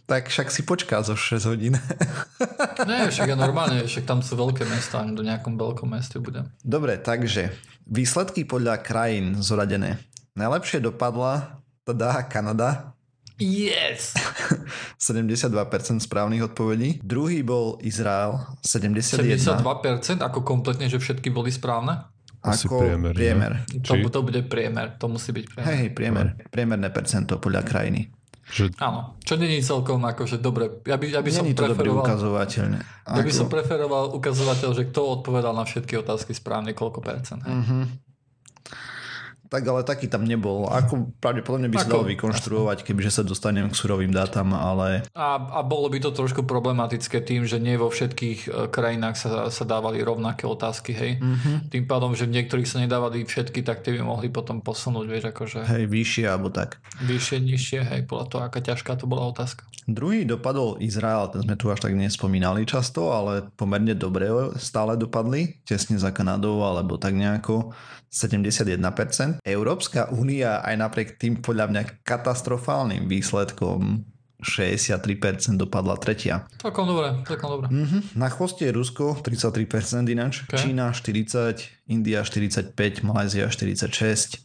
Tak 0.09 0.33
však 0.33 0.49
si 0.49 0.65
počká 0.65 1.05
zo 1.05 1.13
6 1.13 1.49
hodín. 1.49 1.77
Ne, 2.79 3.11
však 3.11 3.27
ja 3.27 3.35
normálne, 3.35 3.83
však 3.83 4.07
tam 4.07 4.23
sú 4.23 4.39
veľké 4.39 4.63
mesta, 4.63 5.03
ani 5.03 5.11
do 5.11 5.19
nejakom 5.19 5.59
veľkom 5.59 5.83
meste 5.83 6.15
budem. 6.15 6.47
Dobre, 6.63 6.95
takže 6.95 7.51
výsledky 7.83 8.47
podľa 8.47 8.79
krajín 8.79 9.35
zoradené. 9.43 9.99
Najlepšie 10.39 10.79
dopadla 10.79 11.59
teda 11.83 12.23
Kanada, 12.31 12.95
Yes! 13.39 14.11
72% 14.99 15.47
správnych 16.03 16.51
odpovedí. 16.51 16.99
Druhý 16.99 17.39
bol 17.39 17.79
Izrael, 17.79 18.35
71%. 18.67 19.39
72% 19.39 19.63
ako 20.19 20.43
kompletne, 20.43 20.91
že 20.91 20.99
všetky 20.99 21.31
boli 21.31 21.47
správne? 21.47 22.03
Asi 22.43 22.67
Ako 22.67 22.83
priemer, 22.83 23.11
nie? 23.11 23.19
priemer. 23.19 23.51
To, 23.83 23.95
to 24.11 24.19
bude 24.23 24.41
priemer, 24.51 24.99
to 24.99 25.07
musí 25.07 25.31
byť 25.31 25.45
priemer. 25.55 25.67
Hej, 25.71 25.87
priemer. 25.95 26.27
Priemerné 26.51 26.91
percento 26.91 27.39
podľa 27.39 27.63
krajiny. 27.63 28.11
Že 28.49 28.73
Áno, 28.81 29.13
čo 29.21 29.37
není 29.37 29.61
celkom 29.61 30.01
akože 30.01 30.41
dobre. 30.41 30.81
Ja 30.83 30.97
by, 30.97 31.05
ja 31.05 31.21
by 31.21 31.29
som 31.29 31.45
preferoval, 31.45 32.01
ukazovateľ. 32.01 32.65
ja 32.81 33.13
by 33.13 33.21
Ako- 33.21 33.37
som 33.37 33.47
preferoval 33.47 34.03
ukazovateľ, 34.11 34.69
že 34.73 34.83
kto 34.89 35.21
odpovedal 35.21 35.53
na 35.53 35.63
všetky 35.63 35.93
otázky 35.95 36.33
správne, 36.33 36.73
koľko 36.73 36.99
percent. 36.99 37.45
hej. 37.45 37.53
Tak 39.49 39.65
ale 39.65 39.81
taký 39.81 40.05
tam 40.05 40.29
nebol. 40.29 40.69
Ako 40.69 41.09
pravdepodobne 41.17 41.73
by 41.73 41.81
sa 41.81 41.89
dalo 41.89 42.05
vykonštruovať, 42.05 42.85
kebyže 42.85 43.21
sa 43.21 43.23
dostanem 43.25 43.65
k 43.65 43.75
surovým 43.75 44.13
dátam, 44.13 44.53
ale 44.53 45.09
A, 45.17 45.41
a 45.41 45.59
bolo 45.65 45.89
by 45.89 45.97
to 45.97 46.13
trošku 46.13 46.45
problematické 46.45 47.25
tým, 47.25 47.49
že 47.49 47.57
nie 47.57 47.73
vo 47.73 47.89
všetkých 47.89 48.39
e, 48.45 48.49
krajinách 48.69 49.15
sa, 49.17 49.29
sa 49.49 49.63
dávali 49.65 50.05
rovnaké 50.05 50.45
otázky, 50.45 50.93
hej. 50.93 51.11
Mhm. 51.17 51.73
Tým 51.73 51.89
pádom, 51.89 52.13
že 52.13 52.29
v 52.29 52.37
niektorých 52.37 52.69
sa 52.69 52.77
nedávali 52.77 53.25
všetky, 53.25 53.65
tak 53.65 53.81
tie 53.81 53.97
by 53.97 54.05
mohli 54.05 54.29
potom 54.29 54.61
posunúť, 54.61 55.05
vieš, 55.09 55.25
akože 55.33 55.65
hej, 55.65 55.83
vyššie 55.89 56.25
alebo 56.29 56.53
tak. 56.53 56.77
vyššie, 57.01 57.37
nižšie, 57.41 57.79
hej, 57.83 58.01
podľa 58.05 58.25
toho, 58.29 58.41
aká 58.45 58.61
ťažká 58.61 59.01
to 59.01 59.09
bola 59.09 59.33
otázka. 59.33 59.65
Druhý 59.89 60.21
dopadol 60.21 60.77
Izrael, 60.77 61.33
ten 61.33 61.41
sme 61.41 61.57
tu 61.57 61.73
až 61.73 61.81
tak 61.81 61.97
nespomínali 61.97 62.61
často, 62.69 63.09
ale 63.09 63.49
pomerne 63.57 63.97
dobre 63.97 64.29
stále 64.61 64.93
dopadli, 64.93 65.65
tesne 65.65 65.97
za 65.97 66.13
Kanadou 66.13 66.61
alebo 66.61 67.01
tak 67.01 67.17
nejako 67.17 67.73
71%. 68.09 69.45
Európska 69.45 70.09
únia 70.09 70.65
aj 70.65 70.75
napriek 70.75 71.09
tým 71.21 71.39
podľa 71.39 71.65
mňa 71.69 71.81
katastrofálnym 72.01 73.05
výsledkom 73.05 74.05
63% 74.39 75.59
dopadla 75.59 75.99
tretia. 75.99 76.47
Celkom 76.63 76.87
dobre, 76.87 77.11
celkom 77.27 77.49
dobre. 77.59 77.67
Mhm. 77.67 78.15
Na 78.15 78.31
chvoste 78.31 78.63
je 78.65 78.71
Rusko 78.71 79.19
33% 79.19 80.07
ináč, 80.07 80.47
Ok. 80.47 80.55
Čína 80.55 80.95
40, 80.95 81.59
India 81.91 82.23
45, 82.23 83.03
Malézia 83.03 83.51
46 83.51 84.39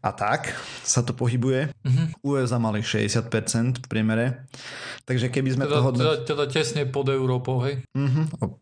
a 0.00 0.16
tak 0.16 0.56
sa 0.80 1.04
to 1.04 1.12
pohybuje. 1.12 1.68
Mhm. 1.84 2.24
USA 2.24 2.56
mali 2.56 2.80
60% 2.80 3.84
v 3.84 3.86
priemere, 3.86 4.48
takže 5.04 5.28
keby 5.28 5.48
sme 5.52 5.64
Teda, 5.68 5.76
to 5.76 5.82
hodnotili... 5.84 6.08
teda, 6.08 6.24
teda 6.24 6.44
tesne 6.48 6.82
pod 6.88 7.12
Európou, 7.12 7.60
hej. 7.68 7.84
Mhm, 7.92 8.40
o 8.40 8.56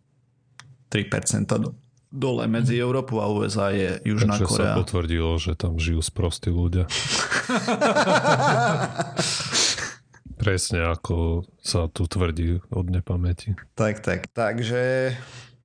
3% 0.90 1.62
do, 1.62 1.78
dole 2.10 2.46
medzi 2.46 2.78
Európou 2.78 3.20
a 3.20 3.26
USA 3.28 3.70
je 3.74 4.00
Južná 4.06 4.38
takže 4.38 4.46
sa 4.46 4.62
Korea. 4.72 4.74
potvrdilo, 4.78 5.30
že 5.38 5.52
tam 5.58 5.76
žijú 5.76 6.00
sprostí 6.02 6.50
ľudia. 6.50 6.86
Presne 10.36 10.92
ako 10.92 11.48
sa 11.58 11.88
tu 11.88 12.04
tvrdí 12.04 12.60
od 12.68 12.86
nepamäti. 12.92 13.56
Tak, 13.74 14.04
tak. 14.04 14.28
Takže 14.30 15.12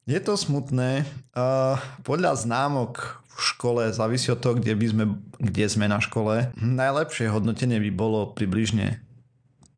je 0.07 0.19
to 0.23 0.33
smutné. 0.39 1.05
Uh, 1.35 1.75
podľa 2.07 2.39
známok 2.39 3.21
v 3.31 3.41
škole 3.41 3.83
závisí 3.91 4.31
od 4.31 4.39
toho, 4.39 4.55
kde, 4.57 4.73
by 4.75 4.87
sme, 4.87 5.05
kde 5.39 5.65
sme 5.67 5.85
na 5.91 5.99
škole. 5.99 6.51
Najlepšie 6.57 7.31
hodnotenie 7.31 7.79
by 7.79 7.91
bolo 7.91 8.31
približne 8.31 9.03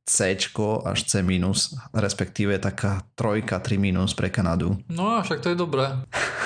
C 0.03 0.35
až 0.83 0.99
C 1.07 1.23
minus, 1.23 1.71
respektíve 1.95 2.59
taká 2.59 3.07
trojka, 3.15 3.63
3 3.63 3.79
minus 3.79 4.11
pre 4.11 4.27
Kanadu. 4.27 4.75
No 4.91 5.15
a 5.15 5.23
však 5.23 5.39
to 5.39 5.51
je 5.51 5.57
dobré. 5.57 5.87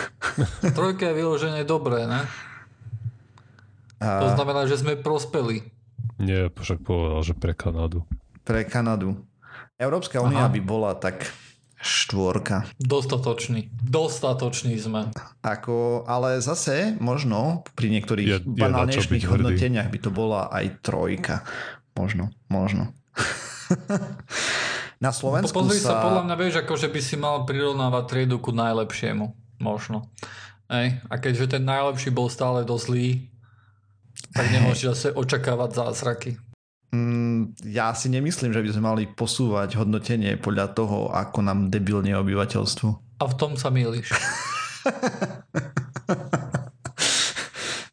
Trojka 0.78 1.10
je 1.10 1.18
vyložené 1.18 1.66
dobré, 1.66 2.06
ne? 2.06 2.22
To 3.98 4.26
A 4.30 4.38
znamená, 4.38 4.70
že 4.70 4.78
sme 4.78 4.94
prospeli. 4.94 5.66
Nie, 6.22 6.54
však 6.54 6.86
povedal, 6.86 7.22
že 7.26 7.34
pre 7.34 7.58
Kanadu. 7.58 8.06
pre 8.46 8.62
Kanadu. 8.62 9.18
Európska 9.78 10.22
únia 10.22 10.46
by 10.46 10.62
bola 10.62 10.94
tak 10.94 11.26
štvorka. 11.78 12.66
Dostatočný. 12.78 13.70
Dostatočný 13.74 14.74
sme. 14.78 15.14
Ako, 15.42 16.06
ale 16.06 16.42
zase 16.42 16.98
možno 16.98 17.62
pri 17.74 17.94
niektorých 17.94 18.28
Je- 18.28 18.42
je, 18.42 18.50
banálnejších 18.50 19.30
hodnoteniach 19.30 19.90
by 19.90 20.00
to 20.02 20.10
bola 20.10 20.50
aj 20.50 20.82
trojka. 20.82 21.46
Možno, 21.94 22.30
možno. 22.50 22.94
Na 25.04 25.14
Slovensku 25.14 25.54
Pozri 25.54 25.78
sa, 25.78 26.02
sa... 26.02 26.04
podľa 26.04 26.24
mňa, 26.26 26.36
vieš, 26.42 26.56
ako 26.66 26.74
že 26.74 26.90
by 26.90 27.02
si 27.04 27.16
mal 27.22 27.46
prirovnávať 27.46 28.04
triedu 28.10 28.42
ku 28.42 28.50
najlepšiemu. 28.50 29.30
Možno. 29.62 30.10
Ej, 30.68 31.00
a 31.08 31.16
keďže 31.22 31.58
ten 31.58 31.64
najlepší 31.64 32.10
bol 32.12 32.28
stále 32.28 32.66
dosť 32.66 32.86
zlý, 32.90 33.08
tak 34.34 34.50
nemôžeš 34.56 34.86
zase 34.94 35.08
očakávať 35.14 35.70
zázraky. 35.78 36.32
Mm, 36.96 37.54
ja 37.68 37.92
si 37.94 38.08
nemyslím, 38.10 38.56
že 38.56 38.64
by 38.64 38.70
sme 38.74 38.84
mali 38.84 39.04
posúvať 39.12 39.76
hodnotenie 39.76 40.40
podľa 40.40 40.72
toho, 40.74 41.12
ako 41.12 41.44
nám 41.44 41.68
debilne 41.68 42.16
obyvateľstvo. 42.16 43.22
A 43.22 43.24
v 43.28 43.34
tom 43.38 43.54
sa 43.60 43.70
mýliš. 43.70 44.14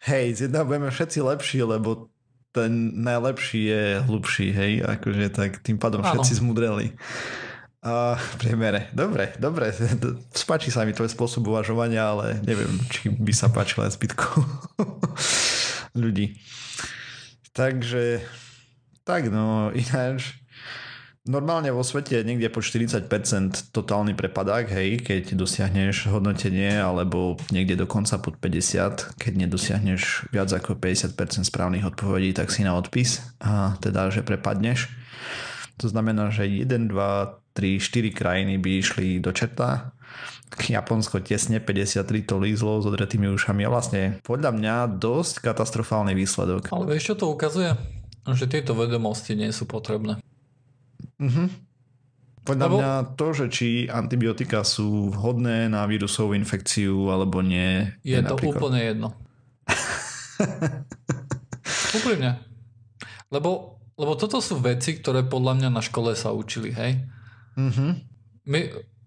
Hej, 0.04 0.36
z 0.36 0.40
jedna 0.46 0.68
budeme 0.68 0.92
všetci 0.92 1.18
lepší, 1.24 1.64
lebo 1.64 2.12
ten 2.54 3.02
najlepší 3.02 3.60
je 3.66 3.84
hlubší, 4.06 4.54
hej, 4.54 4.72
akože 4.86 5.26
tak 5.34 5.58
tým 5.66 5.74
pádom 5.74 6.06
Áno. 6.06 6.22
všetci 6.22 6.38
zmudreli. 6.38 6.94
A 7.84 8.16
v 8.16 8.34
priemere. 8.40 8.88
Dobre, 8.96 9.34
dobre. 9.36 9.74
Spáči 10.32 10.72
sa 10.72 10.88
mi 10.88 10.96
tvoj 10.96 11.10
spôsob 11.12 11.44
uvažovania, 11.50 12.16
ale 12.16 12.40
neviem, 12.46 12.70
či 12.88 13.12
by 13.12 13.34
sa 13.34 13.52
páčil 13.52 13.84
aj 13.84 13.98
zbytku 14.00 14.40
ľudí. 16.02 16.38
Takže, 17.52 18.24
tak 19.04 19.28
no, 19.28 19.68
ináč, 19.74 20.38
normálne 21.24 21.72
vo 21.72 21.80
svete 21.80 22.20
niekde 22.20 22.52
po 22.52 22.60
40% 22.60 23.08
totálny 23.72 24.12
prepadák, 24.12 24.68
hej, 24.68 25.00
keď 25.00 25.32
dosiahneš 25.32 26.12
hodnotenie, 26.12 26.76
alebo 26.76 27.40
niekde 27.48 27.80
dokonca 27.80 28.20
pod 28.20 28.36
50, 28.36 29.16
keď 29.16 29.32
nedosiahneš 29.48 30.28
viac 30.30 30.52
ako 30.52 30.76
50% 30.76 31.48
správnych 31.48 31.88
odpovedí, 31.88 32.36
tak 32.36 32.52
si 32.52 32.62
na 32.62 32.76
odpis, 32.76 33.24
a 33.40 33.76
teda, 33.80 34.12
že 34.12 34.20
prepadneš. 34.20 34.92
To 35.80 35.90
znamená, 35.90 36.30
že 36.30 36.46
1, 36.46 36.92
2, 36.92 36.92
3, 36.92 37.80
4 37.82 38.14
krajiny 38.14 38.54
by 38.60 38.70
išli 38.78 39.18
do 39.18 39.34
čerta. 39.34 39.90
Japonsko 40.54 41.18
tesne 41.18 41.58
53 41.58 42.06
to 42.30 42.38
lízlo 42.38 42.78
s 42.78 42.86
odretými 42.86 43.26
ušami 43.26 43.66
a 43.66 43.72
vlastne 43.74 44.22
podľa 44.22 44.54
mňa 44.54 44.74
dosť 45.02 45.42
katastrofálny 45.42 46.14
výsledok. 46.14 46.70
Ale 46.70 46.94
vieš, 46.94 47.10
čo 47.10 47.14
to 47.18 47.26
ukazuje? 47.34 47.74
Že 48.22 48.46
tieto 48.46 48.72
vedomosti 48.78 49.34
nie 49.34 49.50
sú 49.50 49.66
potrebné. 49.66 50.22
Mhm. 51.20 51.44
Podľa 52.44 52.66
Lebo- 52.68 52.76
mňa 52.76 52.92
to, 53.16 53.26
že 53.32 53.46
či 53.48 53.68
antibiotika 53.88 54.60
sú 54.68 55.08
vhodné 55.08 55.72
na 55.72 55.88
vírusovú 55.88 56.36
infekciu 56.36 57.08
alebo 57.08 57.40
nie, 57.40 57.88
Je 58.04 58.20
to 58.20 58.36
úplne 58.36 58.84
jedno. 58.84 59.08
Úprimne. 61.96 62.36
Lebo, 63.32 63.80
lebo 63.96 64.12
toto 64.20 64.44
sú 64.44 64.60
veci, 64.60 65.00
ktoré 65.00 65.24
podľa 65.24 65.56
mňa 65.56 65.68
na 65.72 65.80
škole 65.80 66.12
sa 66.12 66.36
učili, 66.36 66.70
hej? 66.74 67.00
Mhm. 67.56 67.86
My 68.44 68.60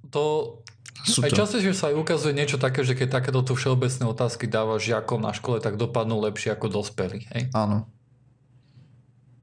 to... 0.09 0.57
Sú 1.05 1.21
Aj 1.21 1.29
to. 1.29 1.37
častejšie 1.37 1.77
sa 1.77 1.93
aj 1.93 2.01
ukazuje 2.01 2.33
niečo 2.33 2.57
také, 2.57 2.81
že 2.81 2.97
keď 2.97 3.21
takéto 3.21 3.45
tu 3.45 3.53
všeobecné 3.53 4.01
otázky 4.09 4.49
dávaš 4.49 4.89
žiakom 4.89 5.21
na 5.21 5.29
škole, 5.29 5.61
tak 5.61 5.77
dopadnú 5.77 6.17
lepšie 6.25 6.57
ako 6.57 6.73
dospelí, 6.73 7.21
hej? 7.37 7.53
Áno. 7.53 7.85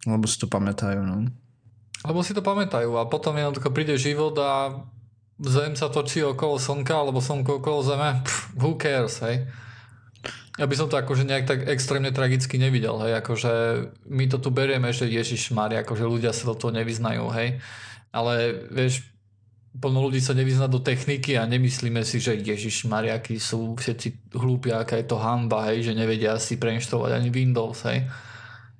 Lebo 0.02 0.26
si 0.26 0.34
to 0.36 0.50
pamätajú, 0.50 0.98
no. 1.06 1.30
Lebo 2.04 2.20
si 2.20 2.36
to 2.36 2.44
pamätajú 2.44 3.00
a 3.00 3.08
potom 3.08 3.34
jednoducho 3.34 3.72
príde 3.72 3.96
život 3.96 4.36
a 4.36 4.84
Zem 5.34 5.74
sa 5.74 5.90
točí 5.90 6.22
okolo 6.22 6.62
Slnka, 6.62 6.94
alebo 6.94 7.18
Slnko 7.18 7.58
okolo 7.58 7.82
Zeme. 7.82 8.22
Pff, 8.22 8.54
who 8.54 8.78
cares, 8.78 9.18
hej? 9.18 9.50
Ja 10.54 10.70
by 10.70 10.74
som 10.78 10.86
to 10.86 10.94
akože 10.94 11.26
nejak 11.26 11.50
tak 11.50 11.66
extrémne 11.66 12.14
tragicky 12.14 12.54
nevidel, 12.62 12.94
hej, 13.02 13.18
akože 13.18 13.52
my 14.06 14.30
to 14.30 14.38
tu 14.38 14.54
berieme, 14.54 14.94
že 14.94 15.10
Ježiš 15.10 15.50
Mária, 15.50 15.82
akože 15.82 16.06
ľudia 16.06 16.30
sa 16.30 16.46
do 16.46 16.54
toho 16.54 16.70
nevyznajú, 16.70 17.26
hej, 17.34 17.58
ale 18.14 18.62
vieš, 18.70 19.02
plno 19.74 20.06
ľudí 20.06 20.22
sa 20.22 20.30
nevyzná 20.30 20.70
do 20.70 20.78
techniky 20.78 21.34
a 21.34 21.42
nemyslíme 21.50 22.06
si, 22.06 22.22
že 22.22 22.38
Ježiš 22.38 22.86
Mária, 22.86 23.18
akí 23.18 23.42
sú 23.42 23.74
všetci 23.74 24.38
hlúpi, 24.38 24.70
aká 24.70 25.02
je 25.02 25.10
to 25.10 25.18
hamba, 25.18 25.74
hej, 25.74 25.90
že 25.90 25.98
nevedia 25.98 26.38
si 26.38 26.54
preinštalovať 26.54 27.18
ani 27.18 27.34
Windows, 27.34 27.82
hej. 27.90 28.06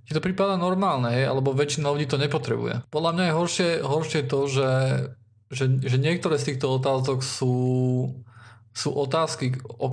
Ti 0.05 0.13
to 0.13 0.21
prípada 0.21 0.61
normálne, 0.61 1.25
alebo 1.25 1.57
väčšina 1.57 1.89
ľudí 1.89 2.05
to 2.05 2.21
nepotrebuje. 2.21 2.85
Podľa 2.93 3.11
mňa 3.17 3.25
je 3.25 3.37
horšie, 3.37 3.71
horšie 3.81 4.23
to, 4.29 4.41
že, 4.45 4.71
že, 5.49 5.65
že 5.81 5.97
niektoré 5.97 6.37
z 6.37 6.53
týchto 6.53 6.77
otázok 6.77 7.25
sú, 7.25 7.57
sú 8.77 8.89
otázky, 8.93 9.57
o, 9.81 9.89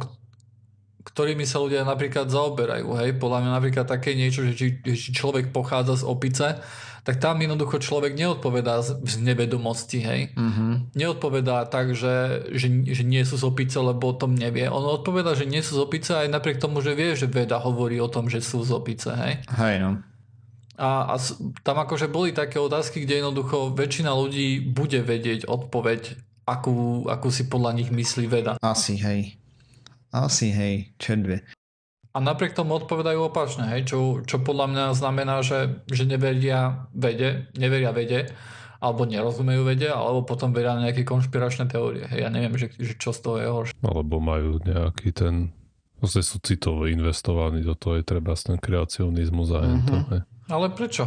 ktorými 1.08 1.47
sa 1.47 1.63
ľudia 1.63 1.88
napríklad 1.88 2.28
zaoberajú. 2.28 2.91
Hej? 3.00 3.17
Podľa 3.24 3.39
mňa 3.39 3.52
napríklad 3.56 3.88
také 3.88 4.13
niečo, 4.13 4.43
že 4.45 4.54
či, 4.54 4.67
či 4.84 5.10
človek 5.15 5.56
pochádza 5.56 6.04
z 6.04 6.08
opice, 6.08 6.47
tak 7.01 7.17
tam 7.17 7.41
jednoducho 7.41 7.81
človek 7.81 8.13
neodpovedá 8.13 8.85
z, 8.85 9.17
nevedomosti. 9.21 9.99
Hej? 10.05 10.21
Mhm. 10.37 10.93
Neodpovedá 10.93 11.65
tak, 11.65 11.97
že, 11.97 12.45
že, 12.53 12.69
že 12.69 13.03
nie 13.03 13.25
sú 13.25 13.41
z 13.41 13.45
opice, 13.49 13.81
lebo 13.81 14.13
o 14.13 14.17
tom 14.17 14.37
nevie. 14.37 14.69
On 14.69 14.85
odpovedá, 14.85 15.33
že 15.33 15.49
nie 15.49 15.65
sú 15.65 15.81
z 15.81 15.83
opice 15.83 16.11
aj 16.13 16.29
napriek 16.29 16.61
tomu, 16.61 16.85
že 16.85 16.93
vie, 16.93 17.17
že 17.17 17.25
veda 17.25 17.57
hovorí 17.57 17.97
o 17.97 18.11
tom, 18.11 18.29
že 18.29 18.45
sú 18.45 18.61
z 18.61 18.71
opice. 18.77 19.09
Hej? 19.17 19.41
Hej, 19.57 19.75
no. 19.81 19.91
A, 20.81 21.13
a 21.13 21.15
tam 21.61 21.77
akože 21.81 22.09
boli 22.09 22.33
také 22.33 22.57
otázky, 22.57 23.05
kde 23.05 23.21
jednoducho 23.21 23.73
väčšina 23.73 24.13
ľudí 24.13 24.65
bude 24.65 25.01
vedieť 25.05 25.45
odpoveď, 25.45 26.17
akú, 26.45 27.05
akú 27.05 27.29
si 27.29 27.45
podľa 27.45 27.77
nich 27.77 27.89
myslí 27.93 28.25
veda. 28.25 28.57
Asi, 28.61 28.97
hej. 28.97 29.37
Asi, 30.09 30.49
hej. 30.49 30.89
Čerdve. 30.97 31.45
A 32.12 32.19
napriek 32.19 32.52
tomu 32.52 32.76
odpovedajú 32.76 33.32
opačne, 33.32 33.71
hej, 33.71 33.88
čo, 33.88 34.19
čo 34.28 34.43
podľa 34.43 34.67
mňa 34.67 34.86
znamená, 35.00 35.39
že, 35.47 35.80
že 35.88 36.04
neveria 36.04 36.91
vede, 36.91 37.47
neveria 37.56 37.95
vede, 37.95 38.28
alebo 38.84 39.08
nerozumejú 39.08 39.63
vede, 39.63 39.88
alebo 39.88 40.28
potom 40.28 40.52
veria 40.52 40.76
nejaké 40.76 41.08
konšpiračné 41.08 41.71
teórie. 41.71 42.04
Hej, 42.12 42.28
ja 42.28 42.30
neviem, 42.34 42.52
že, 42.60 42.74
že 42.76 43.00
čo 43.00 43.15
z 43.15 43.19
toho 43.24 43.36
je 43.39 43.47
horšie. 43.47 43.78
Alebo 43.88 44.19
majú 44.19 44.60
nejaký 44.60 45.15
ten... 45.15 45.56
Vlastne 46.02 46.26
sú 46.26 46.41
citovo 46.41 46.89
investovaní 46.89 47.62
do 47.62 47.78
toho, 47.78 48.02
je 48.02 48.04
treba 48.04 48.34
ten 48.34 48.58
kreacionizmus 48.58 49.54
a 49.54 49.60
mm-hmm. 49.62 49.86
to. 49.88 49.95
Hej. 50.12 50.21
Ale 50.50 50.67
prečo? 50.74 51.04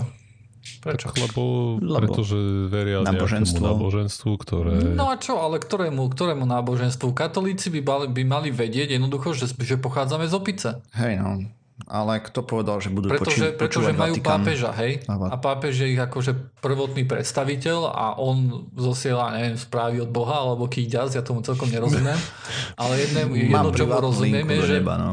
Prečo? 0.80 1.08
Tak, 1.08 1.16
lebo, 1.16 1.76
Lebo 1.80 1.96
pretože 2.00 2.36
veria 2.68 3.00
náboženstvo. 3.00 3.60
nejakému 3.60 3.72
náboženstvu, 3.76 4.30
ktoré... 4.36 4.72
No 4.92 5.08
a 5.08 5.16
čo, 5.16 5.40
ale 5.40 5.56
ktorému, 5.60 6.12
ktorému 6.12 6.44
náboženstvu? 6.44 7.12
Katolíci 7.16 7.72
by 7.72 7.80
mali, 7.80 8.06
by 8.12 8.22
mali 8.24 8.48
vedieť 8.52 8.96
jednoducho, 8.96 9.32
že, 9.32 9.52
že 9.56 9.80
pochádzame 9.80 10.28
z 10.28 10.34
opice. 10.36 10.68
Hej, 10.92 11.20
no. 11.20 11.48
Ale 11.90 12.22
kto 12.22 12.46
povedal, 12.46 12.78
že 12.78 12.86
budú 12.86 13.10
Pretože, 13.10 13.50
poči- 13.50 13.58
pretože 13.58 13.90
majú 13.98 14.14
Vatikán? 14.14 14.46
pápeža, 14.46 14.70
hej? 14.78 15.02
A 15.10 15.36
pápež 15.36 15.74
je 15.82 15.88
ich 15.90 15.98
akože 15.98 16.62
prvotný 16.62 17.02
predstaviteľ 17.02 17.78
a 17.90 18.06
on 18.14 18.70
zosiela, 18.78 19.34
neviem, 19.34 19.58
správy 19.58 19.98
od 19.98 20.08
Boha 20.14 20.38
alebo 20.38 20.70
kýďaz, 20.70 21.18
ja 21.18 21.22
tomu 21.26 21.42
celkom 21.42 21.66
nerozumiem. 21.66 22.14
Ale 22.80 22.94
jednému, 23.02 23.32
jedno, 23.34 23.74
čo 23.74 23.90
mu 23.90 23.98
linku 24.22 24.54
do 24.54 24.64
že... 24.64 24.74
neba, 24.78 24.94
no. 24.96 25.10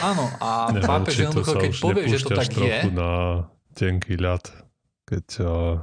Áno, 0.00 0.24
a 0.40 0.72
Neviem, 0.72 0.88
pápež 0.88 1.14
jednoducho, 1.28 1.52
keď 1.60 1.72
povie, 1.84 2.02
že 2.08 2.18
to 2.24 2.30
tak 2.32 2.48
je, 2.48 2.76
na 2.88 3.10
tenký 3.78 4.18
ľad, 4.18 4.42
keď 5.06 5.26
uh, 5.40 5.78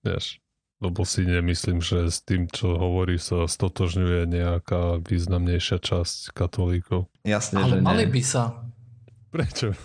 vieš, 0.00 0.40
lebo 0.80 1.04
si 1.04 1.28
nemyslím, 1.28 1.84
že 1.84 2.08
s 2.08 2.24
tým, 2.24 2.48
čo 2.48 2.72
hovorí, 2.72 3.20
sa 3.20 3.44
stotožňuje 3.44 4.24
nejaká 4.24 5.04
významnejšia 5.04 5.76
časť 5.76 6.32
katolíkov. 6.32 7.12
Jasne, 7.20 7.60
ale 7.60 7.78
že 7.78 7.84
mali 7.84 8.04
nie. 8.08 8.12
by 8.16 8.22
sa. 8.24 8.42
Prečo? 9.28 9.76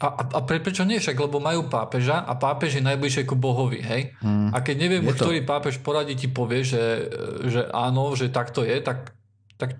A, 0.00 0.08
a, 0.10 0.22
a 0.26 0.38
pre, 0.42 0.58
prečo 0.58 0.82
nie 0.82 0.98
však? 0.98 1.14
Lebo 1.14 1.38
majú 1.38 1.68
pápeža 1.70 2.24
a 2.24 2.34
pápež 2.34 2.76
je 2.76 2.82
najbližšie 2.82 3.28
ku 3.28 3.36
Bohovi, 3.38 3.78
hej? 3.78 4.16
Hm. 4.18 4.50
A 4.50 4.58
keď 4.58 4.76
neviem, 4.80 5.04
Je 5.04 5.12
už 5.12 5.16
to- 5.20 5.24
ktorý 5.28 5.40
pápež 5.44 5.78
poradí 5.78 6.16
ti 6.18 6.26
povie, 6.26 6.64
že, 6.64 7.04
že 7.46 7.68
áno, 7.70 8.16
že 8.16 8.26
takto 8.26 8.66
je, 8.66 8.80
tak, 8.80 9.14
tak 9.54 9.78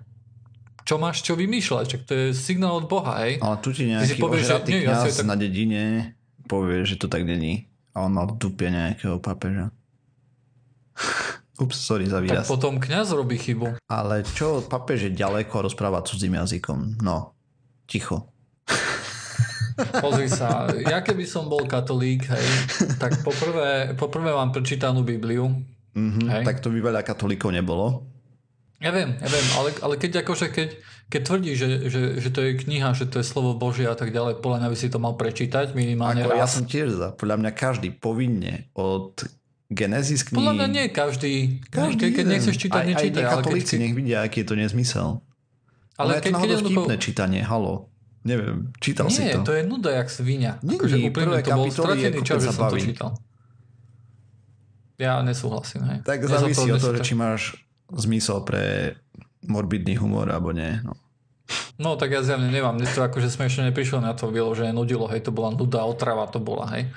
čo 0.85 1.01
máš 1.01 1.19
čo 1.19 1.35
vymýšľať? 1.35 1.85
Čak 1.89 2.01
to 2.05 2.13
je 2.15 2.25
signál 2.31 2.79
od 2.79 2.87
Boha, 2.87 3.27
hej? 3.27 3.41
Ale 3.43 3.57
tu 3.59 3.73
ti 3.73 3.83
si 3.83 3.91
nejaký 3.91 4.21
povieš, 4.21 4.45
že 4.45 4.55
nie, 4.71 4.85
ja 4.85 5.03
si 5.03 5.11
tak- 5.11 5.27
na 5.27 5.35
dedine 5.35 6.14
povie, 6.45 6.85
že 6.85 6.95
to 6.95 7.07
tak 7.07 7.23
není. 7.23 7.65
A 7.91 8.03
on 8.03 8.11
mal 8.11 8.27
dupe 8.27 8.67
nejakého 8.67 9.17
papeža. 9.19 9.71
Ups, 11.55 11.79
sorry 11.79 12.03
za 12.05 12.19
Tak 12.19 12.23
výraz. 12.27 12.45
potom 12.47 12.79
kňaz 12.79 13.15
robí 13.15 13.39
chybu. 13.39 13.79
Ale 13.87 14.27
čo, 14.35 14.59
papež 14.59 15.07
je 15.07 15.11
ďaleko 15.15 15.63
rozpráva 15.63 16.03
cudzím 16.03 16.35
jazykom. 16.35 16.99
No, 16.99 17.31
ticho. 17.87 18.27
Pozri 20.03 20.27
sa, 20.27 20.67
ja 20.71 20.99
keby 20.99 21.23
som 21.23 21.47
bol 21.47 21.63
katolík, 21.67 22.27
hej, 22.31 22.45
tak 22.95 23.23
poprvé, 23.23 23.91
poprvé 23.95 24.31
mám 24.31 24.51
prečítanú 24.51 25.03
Bibliu. 25.03 25.51
Mhm, 25.95 26.27
Hej. 26.27 26.43
tak 26.43 26.59
to 26.59 26.67
by 26.71 26.91
veľa 26.91 27.03
katolíkov 27.03 27.55
nebolo. 27.55 28.03
Ja 28.83 28.91
viem, 28.91 29.15
ja 29.15 29.29
viem, 29.31 29.47
ale, 29.55 29.69
ale 29.79 29.93
keď 29.95 30.27
akože 30.27 30.51
keď, 30.51 30.69
keď 31.07 31.21
tvrdí, 31.23 31.51
že, 31.55 31.87
že, 31.87 32.01
že 32.19 32.29
to 32.29 32.43
je 32.43 32.59
kniha, 32.59 32.91
že 32.91 33.07
to 33.07 33.23
je 33.23 33.25
slovo 33.25 33.55
Božie 33.55 33.87
a 33.87 33.95
tak 33.95 34.11
ďalej, 34.11 34.43
podľa 34.43 34.57
mňa 34.61 34.69
by 34.71 34.77
si 34.77 34.87
to 34.91 34.99
mal 34.99 35.15
prečítať 35.15 35.71
minimálne 35.71 36.27
Ako 36.27 36.35
ja 36.35 36.43
raz. 36.43 36.59
som 36.59 36.67
tiež 36.67 36.91
za. 36.91 37.07
Podľa 37.15 37.39
mňa 37.39 37.51
každý 37.55 37.95
povinne 37.95 38.67
od 38.75 39.23
Genesis 39.71 40.27
knihy... 40.27 40.43
Podľa 40.43 40.55
mňa 40.59 40.67
nie 40.67 40.85
každý. 40.91 41.33
Každý 41.71 42.05
Ke, 42.11 42.15
keď 42.19 42.25
nechceš 42.27 42.55
čítať, 42.59 42.81
aj, 42.83 42.87
nečítaj. 42.91 43.23
Aj 43.23 43.31
ale 43.31 43.41
keď, 43.47 43.79
nech 43.79 43.95
vidia, 43.95 44.17
aký 44.27 44.37
je 44.43 44.47
to 44.51 44.55
nezmysel. 44.59 45.07
Ale, 45.95 45.99
ale 45.99 46.11
je 46.11 46.21
to 46.21 46.27
keď, 46.27 46.35
keď 46.35 46.59
vtipné 46.67 46.95
čítanie, 46.99 47.41
halo. 47.47 47.87
Neviem, 48.25 48.73
čítal 48.81 49.07
si 49.07 49.21
Nie, 49.21 49.37
to. 49.37 49.47
to 49.47 49.53
je 49.53 49.63
nuda 49.63 49.93
jak 49.93 50.09
svinia. 50.09 50.57
Nie, 50.65 50.81
Akože 50.81 50.97
nie, 50.97 51.13
prvé 51.13 51.45
to 51.45 51.53
bol 51.53 51.69
stratený 51.69 52.19
čas, 52.25 52.41
že 52.41 52.51
som 52.51 52.67
to 52.73 52.81
čítal. 52.81 53.13
Ja 54.97 55.21
nesúhlasím, 55.21 55.85
hej. 55.85 55.97
Tak 56.07 56.25
Ja 56.25 56.39
závisí 56.39 56.67
od 56.71 56.81
toho, 56.81 56.95
že 56.97 57.03
či 57.05 57.13
máš 57.13 57.64
zmysel 57.93 58.41
pre 58.41 58.95
morbidný 59.45 60.01
humor 60.01 60.29
alebo 60.33 60.49
nie. 60.49 60.81
No. 60.81 60.97
No 61.77 61.93
tak 61.99 62.09
ja 62.15 62.25
zjavne 62.25 62.49
nemám, 62.49 62.73
mne 62.73 62.89
to 62.89 63.05
akože 63.05 63.29
smiešne 63.29 63.69
neprišlo 63.69 64.01
na 64.01 64.17
to 64.17 64.33
vyložené 64.33 64.73
nudilo, 64.73 65.05
hej, 65.05 65.21
to 65.21 65.35
bola 65.35 65.53
nuda, 65.53 65.85
otrava 65.85 66.25
to 66.25 66.41
bola, 66.41 66.65
hej. 66.73 66.89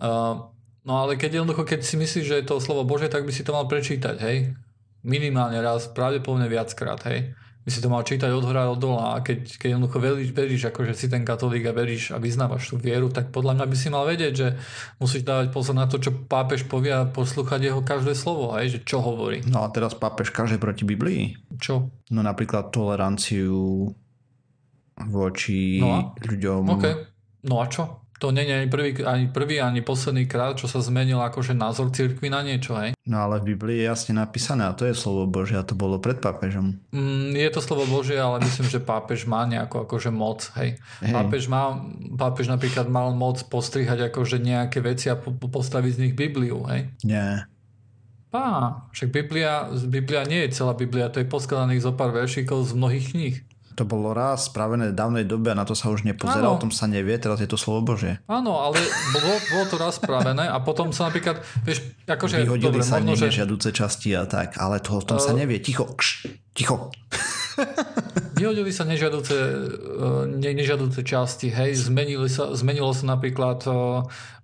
Uh, 0.00 0.48
no 0.86 1.04
ale 1.04 1.20
keď 1.20 1.42
jednoducho, 1.42 1.68
keď 1.68 1.84
si 1.84 2.00
myslíš, 2.00 2.24
že 2.24 2.38
je 2.40 2.48
to 2.48 2.62
slovo 2.62 2.88
Bože, 2.88 3.12
tak 3.12 3.28
by 3.28 3.32
si 3.34 3.44
to 3.44 3.52
mal 3.52 3.68
prečítať, 3.68 4.16
hej. 4.24 4.56
Minimálne 5.04 5.60
raz, 5.60 5.92
pravdepodobne 5.92 6.48
viackrát, 6.48 7.04
hej. 7.10 7.36
By 7.70 7.78
si 7.78 7.86
to 7.86 7.94
mal 7.94 8.02
čítať 8.02 8.34
od 8.34 8.42
hora 8.42 8.66
od 8.66 8.82
dola 8.82 9.14
a 9.14 9.22
keď, 9.22 9.46
keď 9.54 9.78
jednoducho 9.78 10.02
veríš, 10.02 10.34
veríš, 10.34 10.62
akože 10.74 10.90
si 10.90 11.06
ten 11.06 11.22
katolík 11.22 11.70
a 11.70 11.72
veríš 11.72 12.10
a 12.10 12.18
vyznávaš 12.18 12.74
tú 12.74 12.82
vieru, 12.82 13.14
tak 13.14 13.30
podľa 13.30 13.54
mňa 13.54 13.66
by 13.70 13.76
si 13.78 13.86
mal 13.94 14.02
vedieť, 14.02 14.32
že 14.34 14.48
musíš 14.98 15.22
dávať 15.22 15.54
pozor 15.54 15.78
na 15.78 15.86
to, 15.86 16.02
čo 16.02 16.10
pápež 16.10 16.66
povie 16.66 16.90
a 16.90 17.06
poslúchať 17.06 17.70
jeho 17.70 17.78
každé 17.86 18.18
slovo, 18.18 18.58
hej, 18.58 18.74
že 18.74 18.78
čo 18.82 18.98
hovorí. 18.98 19.46
no 19.46 19.62
a 19.62 19.70
teraz 19.70 19.94
pápež 19.94 20.34
káže 20.34 20.58
proti 20.58 20.82
Biblii. 20.82 21.38
Čo? 21.62 21.86
No 22.10 22.26
napríklad 22.26 22.74
toleranciu 22.74 23.86
voči 24.98 25.78
No 25.78 25.88
a? 25.94 26.00
ľuďom. 26.18 26.62
OK. 26.74 26.86
No 27.46 27.62
a 27.62 27.70
čo? 27.70 28.02
To 28.20 28.28
nie 28.36 28.44
je 28.44 28.52
ani 28.52 28.68
prvý, 28.68 28.90
ani 29.00 29.26
prvý, 29.32 29.64
ani 29.64 29.80
posledný 29.80 30.28
krát, 30.28 30.60
čo 30.60 30.68
sa 30.68 30.84
zmenil 30.84 31.16
akože 31.24 31.56
názor 31.56 31.88
cirkvi 31.88 32.28
na 32.28 32.44
niečo, 32.44 32.76
hej? 32.76 32.92
No 33.08 33.24
ale 33.24 33.40
v 33.40 33.56
Biblii 33.56 33.80
je 33.80 33.88
jasne 33.88 34.12
napísané 34.12 34.68
a 34.68 34.76
to 34.76 34.84
je 34.84 34.92
slovo 34.92 35.24
Bože 35.24 35.56
a 35.56 35.64
to 35.64 35.72
bolo 35.72 35.96
pred 35.96 36.20
pápežom. 36.20 36.76
Mm, 36.92 37.32
je 37.32 37.48
to 37.48 37.64
slovo 37.64 37.88
Božie, 37.88 38.20
ale 38.20 38.44
myslím, 38.44 38.68
že 38.68 38.84
pápež 38.84 39.24
má 39.24 39.48
nejakú 39.48 39.88
akože 39.88 40.12
moc, 40.12 40.52
hej. 40.60 40.76
Hej. 41.00 41.16
Pápež, 41.16 41.48
má, 41.48 41.80
pápež 42.20 42.52
napríklad 42.52 42.92
mal 42.92 43.16
moc 43.16 43.40
postrihať 43.48 44.12
akože 44.12 44.36
nejaké 44.36 44.84
veci 44.84 45.08
a 45.08 45.16
po, 45.16 45.32
po- 45.32 45.48
postaviť 45.48 45.92
z 45.96 46.00
nich 46.04 46.14
Bibliu, 46.14 46.60
hej. 46.68 46.92
Nie. 47.00 47.48
Á, 48.30 48.86
však 48.94 49.10
Biblia, 49.10 49.66
Biblia 49.90 50.22
nie 50.22 50.46
je 50.46 50.54
celá 50.54 50.76
Biblia, 50.76 51.10
to 51.10 51.18
je 51.18 51.26
poskladaných 51.26 51.82
zo 51.82 51.96
pár 51.96 52.14
veršíkov 52.14 52.68
z 52.68 52.78
mnohých 52.78 53.06
kníh. 53.10 53.36
To 53.80 53.88
bolo 53.88 54.12
raz 54.12 54.52
spravené 54.52 54.92
v 54.92 54.94
dávnej 54.94 55.24
dobe 55.24 55.48
a 55.48 55.56
na 55.56 55.64
to 55.64 55.72
sa 55.72 55.88
už 55.88 56.04
nepozerá, 56.04 56.52
o 56.52 56.60
tom 56.60 56.68
sa 56.68 56.84
nevie, 56.84 57.16
teraz 57.16 57.40
je 57.40 57.48
to 57.48 57.56
slovo 57.56 57.80
Bože. 57.80 58.20
Áno, 58.28 58.60
ale 58.60 58.76
bolo, 59.16 59.40
bolo 59.48 59.64
to 59.72 59.76
raz 59.80 59.96
spravené 59.96 60.52
a 60.52 60.60
potom 60.60 60.92
sa 60.92 61.08
napríklad, 61.08 61.40
vieš, 61.64 61.96
akože, 62.04 62.44
Vyhodili 62.44 62.76
dobre, 62.76 62.84
sa 62.84 63.00
možno, 63.00 63.16
že, 63.16 63.32
nežiaduce 63.32 63.72
časti 63.72 64.12
a 64.12 64.28
tak, 64.28 64.60
ale 64.60 64.84
to, 64.84 65.00
o 65.00 65.00
tom 65.00 65.16
sa 65.16 65.32
Uh, 65.32 65.40
nevie. 65.40 65.64
Ticho, 65.64 65.88
kš, 65.96 66.28
ticho. 66.52 66.92
Vyhodili 68.36 68.68
sa 68.68 68.84
nežiaduce, 68.84 69.36
ne, 70.28 70.50
nežiaduce 70.52 71.00
časti, 71.00 71.48
hej, 71.48 71.72
Zmenili 71.80 72.28
sa, 72.28 72.52
zmenilo 72.52 72.92
sa 72.92 73.16
napríklad 73.16 73.64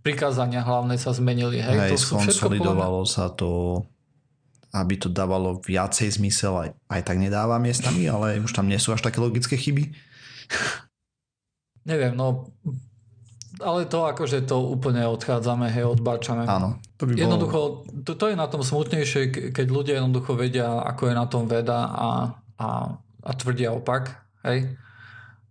prikázania 0.01 0.64
hlavné 0.64 0.96
sa 0.96 1.12
zmenili, 1.12 1.61
hej. 1.61 1.77
hej 1.77 1.90
to 1.92 2.01
sú 2.01 2.16
skonsolidovalo 2.16 3.05
sa 3.05 3.29
to 3.29 3.85
aby 4.76 5.00
to 5.00 5.08
dávalo 5.08 5.58
viacej 5.64 6.20
zmysel, 6.20 6.54
aj, 6.56 6.70
aj 6.92 7.02
tak 7.04 7.16
nedáva 7.16 7.56
miestami, 7.56 8.04
ale 8.06 8.44
už 8.44 8.52
tam 8.52 8.68
nie 8.68 8.76
sú 8.76 8.92
až 8.92 9.00
také 9.00 9.18
logické 9.18 9.56
chyby. 9.56 9.92
Neviem, 11.88 12.12
no 12.12 12.52
ale 13.56 13.88
to 13.88 14.04
akože 14.04 14.44
to 14.44 14.60
úplne 14.60 15.00
odchádzame, 15.08 15.72
hej, 15.72 15.88
odbáčame. 15.88 16.44
Áno. 16.44 16.76
To 17.00 17.08
by 17.08 17.16
bolo... 17.16 17.22
Jednoducho, 17.24 17.58
to, 18.04 18.12
to 18.12 18.24
je 18.28 18.36
na 18.36 18.46
tom 18.52 18.60
smutnejšie, 18.60 19.52
keď 19.56 19.66
ľudia 19.72 19.94
jednoducho 19.96 20.36
vedia, 20.36 20.84
ako 20.84 21.08
je 21.08 21.14
na 21.16 21.24
tom 21.24 21.48
veda 21.48 21.88
a, 21.88 22.08
a, 22.60 22.68
a 23.00 23.30
tvrdia 23.32 23.72
opak, 23.72 24.12
hej. 24.44 24.76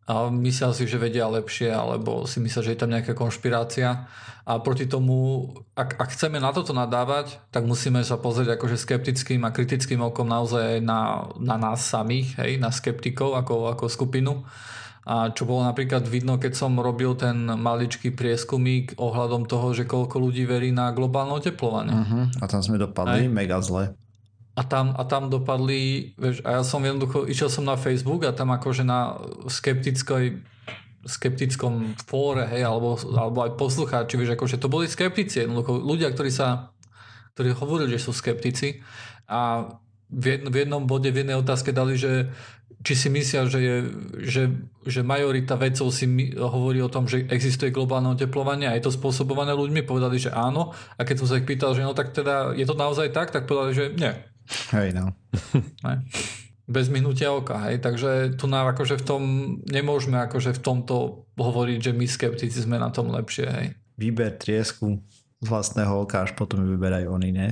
A 0.06 0.30
myslia 0.30 0.70
si, 0.70 0.86
že 0.86 1.02
vedia 1.02 1.26
lepšie, 1.26 1.74
alebo 1.74 2.30
si 2.30 2.38
myslia, 2.38 2.62
že 2.62 2.72
je 2.78 2.82
tam 2.82 2.94
nejaká 2.94 3.18
konšpirácia. 3.18 4.06
A 4.46 4.62
proti 4.62 4.86
tomu, 4.86 5.50
ak, 5.74 5.98
ak 5.98 6.10
chceme 6.14 6.38
na 6.38 6.54
toto 6.54 6.78
nadávať, 6.78 7.42
tak 7.50 7.66
musíme 7.66 8.06
sa 8.06 8.22
pozrieť 8.22 8.62
akože 8.62 8.78
skeptickým 8.78 9.42
a 9.42 9.50
kritickým 9.50 10.06
okom 10.06 10.30
naozaj 10.30 10.86
na, 10.86 11.26
na 11.42 11.58
nás 11.58 11.82
samých, 11.82 12.38
hej, 12.38 12.62
na 12.62 12.70
skeptikov 12.70 13.34
ako, 13.34 13.74
ako 13.74 13.90
skupinu 13.90 14.46
a 15.06 15.30
čo 15.30 15.46
bolo 15.46 15.62
napríklad 15.62 16.10
vidno, 16.10 16.42
keď 16.42 16.58
som 16.58 16.82
robil 16.82 17.14
ten 17.14 17.46
maličký 17.46 18.18
prieskumík 18.18 18.98
ohľadom 18.98 19.46
toho, 19.46 19.70
že 19.78 19.86
koľko 19.86 20.18
ľudí 20.18 20.50
verí 20.50 20.74
na 20.74 20.90
globálne 20.90 21.38
oteplovanie. 21.38 21.94
Uh-huh. 21.94 22.26
A 22.42 22.46
tam 22.50 22.66
sme 22.66 22.82
dopadli 22.82 23.30
Aj. 23.30 23.32
mega 23.32 23.62
zle. 23.62 23.94
A 24.56 24.64
tam, 24.64 24.96
a 24.96 25.04
tam 25.04 25.28
dopadli, 25.28 26.16
vieš, 26.16 26.40
a 26.48 26.60
ja 26.60 26.64
som 26.64 26.80
jednoducho, 26.80 27.28
išiel 27.28 27.52
som 27.52 27.68
na 27.68 27.76
Facebook 27.76 28.24
a 28.24 28.32
tam 28.32 28.56
akože 28.56 28.88
na 28.88 29.20
skeptickej 29.52 30.40
skeptickom 31.06 31.94
fóre, 32.02 32.50
hej, 32.50 32.66
alebo, 32.66 32.98
alebo 32.98 33.46
aj 33.46 33.62
poslucháči, 33.62 34.18
vieš, 34.18 34.34
akože 34.34 34.58
to 34.58 34.74
boli 34.74 34.90
skeptici, 34.90 35.46
jednoducho 35.46 35.78
ľudia, 35.78 36.10
ktorí 36.10 36.34
sa, 36.34 36.74
ktorí 37.38 37.54
hovorili, 37.54 37.94
že 37.94 38.02
sú 38.02 38.10
skeptici 38.10 38.82
a 39.30 39.70
v, 40.10 40.26
jedno, 40.38 40.50
v 40.50 40.58
jednom 40.66 40.84
bode, 40.86 41.14
v 41.14 41.22
jednej 41.22 41.38
otázke 41.38 41.70
dali, 41.70 41.94
že 41.94 42.34
či 42.86 42.94
si 42.94 43.08
myslia, 43.10 43.50
že, 43.50 43.60
je, 43.62 43.78
že, 44.30 44.44
že 44.86 45.02
majorita 45.02 45.58
vedcov 45.58 45.90
si 45.90 46.06
my, 46.06 46.38
hovorí 46.38 46.82
o 46.86 46.90
tom, 46.90 47.10
že 47.10 47.26
existuje 47.30 47.74
globálne 47.74 48.14
oteplovanie 48.14 48.70
a 48.70 48.78
je 48.78 48.86
to 48.86 48.94
spôsobované 48.94 49.58
ľuďmi, 49.58 49.82
povedali, 49.82 50.22
že 50.22 50.30
áno. 50.30 50.70
A 50.94 51.02
keď 51.02 51.16
som 51.26 51.28
sa 51.34 51.42
ich 51.42 51.50
pýtal, 51.50 51.74
že 51.74 51.82
no 51.82 51.98
tak 51.98 52.14
teda 52.14 52.54
je 52.54 52.66
to 52.66 52.78
naozaj 52.78 53.10
tak, 53.10 53.34
tak 53.34 53.50
povedali, 53.50 53.74
že 53.74 53.86
nie. 53.98 54.14
Hej, 54.74 54.94
no. 54.94 55.14
Bez 56.66 56.90
minutia 56.90 57.30
oka, 57.30 57.62
hej. 57.70 57.78
Takže 57.78 58.34
tu 58.38 58.50
nám 58.50 58.74
akože 58.74 58.98
v 58.98 59.06
tom 59.06 59.22
nemôžeme 59.70 60.18
akože 60.26 60.58
v 60.58 60.64
tomto 60.66 61.26
hovoriť, 61.38 61.80
že 61.80 61.92
my 61.94 62.06
skeptici 62.10 62.58
sme 62.58 62.82
na 62.82 62.90
tom 62.90 63.14
lepšie, 63.14 63.46
hej. 63.46 63.68
Výber 63.96 64.34
triesku 64.36 65.00
z 65.40 65.48
vlastného 65.48 66.04
oka, 66.04 66.26
až 66.26 66.34
potom 66.34 66.66
vyberajú 66.66 67.14
oni, 67.14 67.30
ne? 67.32 67.50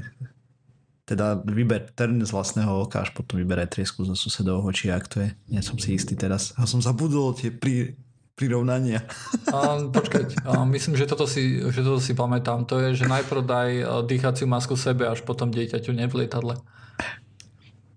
teda 1.03 1.43
vyber 1.43 1.91
ten 1.91 2.23
z 2.23 2.31
vlastného 2.31 2.87
oka, 2.87 3.03
až 3.03 3.11
potom 3.11 3.35
vyberaj 3.35 3.75
triesku 3.75 4.07
zo 4.07 4.15
susedovho, 4.15 4.71
či 4.71 4.87
ak 4.87 5.05
to 5.11 5.17
je. 5.27 5.29
Nie 5.51 5.59
som 5.59 5.75
si 5.75 5.99
istý 5.99 6.15
teraz. 6.15 6.55
A 6.55 6.63
som 6.63 6.79
zabudol 6.79 7.35
tie 7.35 7.51
pri, 7.51 7.99
prirovnania. 8.33 9.05
A, 9.53 9.77
počkať, 9.89 10.41
a 10.45 10.65
myslím, 10.65 10.97
že 10.97 11.05
toto, 11.05 11.29
si, 11.29 11.61
že 11.61 11.81
toto 11.85 12.01
si 12.01 12.17
pamätám. 12.17 12.65
To 12.65 12.81
je, 12.81 13.03
že 13.03 13.05
najprv 13.05 13.41
daj 13.45 13.69
e, 13.69 13.85
dýchaciu 14.09 14.49
masku 14.49 14.73
sebe, 14.73 15.05
až 15.05 15.21
potom 15.21 15.53
dieťaťu, 15.53 15.93
ne 15.93 16.09
v 16.09 16.25
lietadle. 16.25 16.57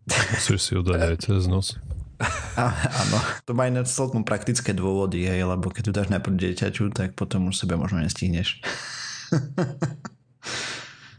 Musíš 0.06 0.60
si 0.62 0.70
ju 0.76 0.84
dať 0.84 1.00
aj 1.00 1.16
cez 1.24 1.48
nos. 1.48 1.80
A, 2.56 2.72
áno, 2.72 3.18
to 3.44 3.52
má 3.52 3.68
iné 3.68 3.84
celkom 3.84 4.24
praktické 4.24 4.72
dôvody, 4.72 5.28
hej, 5.28 5.44
lebo 5.44 5.68
keď 5.68 5.82
tu 5.84 5.92
dáš 5.92 6.08
najprv 6.08 6.36
dieťaťu, 6.36 6.88
tak 6.92 7.12
potom 7.12 7.52
už 7.52 7.60
sebe 7.60 7.76
možno 7.76 8.00
nestihneš. 8.00 8.64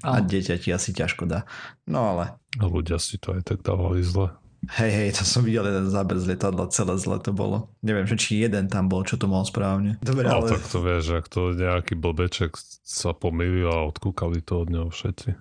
A 0.06 0.22
dieťa 0.22 0.62
ti 0.62 0.70
asi 0.72 0.94
ťažko 0.94 1.26
dá. 1.26 1.44
No 1.90 2.16
ale... 2.16 2.38
A 2.58 2.64
ľudia 2.66 2.98
si 3.02 3.18
to 3.18 3.34
aj 3.34 3.44
tak 3.44 3.60
dávali 3.66 4.02
zle. 4.02 4.34
Hej, 4.68 4.92
hej, 4.92 5.10
to 5.16 5.24
som 5.24 5.48
videl 5.48 5.64
jeden 5.64 5.88
záber 5.88 6.20
z 6.20 6.36
lietadla, 6.36 6.68
celé 6.76 7.00
zle 7.00 7.18
to 7.24 7.32
bolo. 7.32 7.72
Neviem, 7.80 8.04
že 8.04 8.20
či 8.20 8.44
jeden 8.44 8.68
tam 8.68 8.92
bol, 8.92 9.08
čo 9.08 9.16
to 9.16 9.32
mal 9.32 9.48
správne. 9.48 9.96
Dobre, 10.04 10.28
no, 10.28 10.44
ale... 10.44 10.60
tak 10.60 10.68
to 10.68 10.84
vieš, 10.84 11.24
ak 11.24 11.26
to 11.32 11.56
nejaký 11.56 11.96
blbeček 11.96 12.60
sa 12.84 13.16
pomýlil 13.16 13.72
a 13.72 13.88
odkúkali 13.88 14.44
to 14.44 14.68
od 14.68 14.68
neho 14.68 14.90
všetci. 14.92 15.40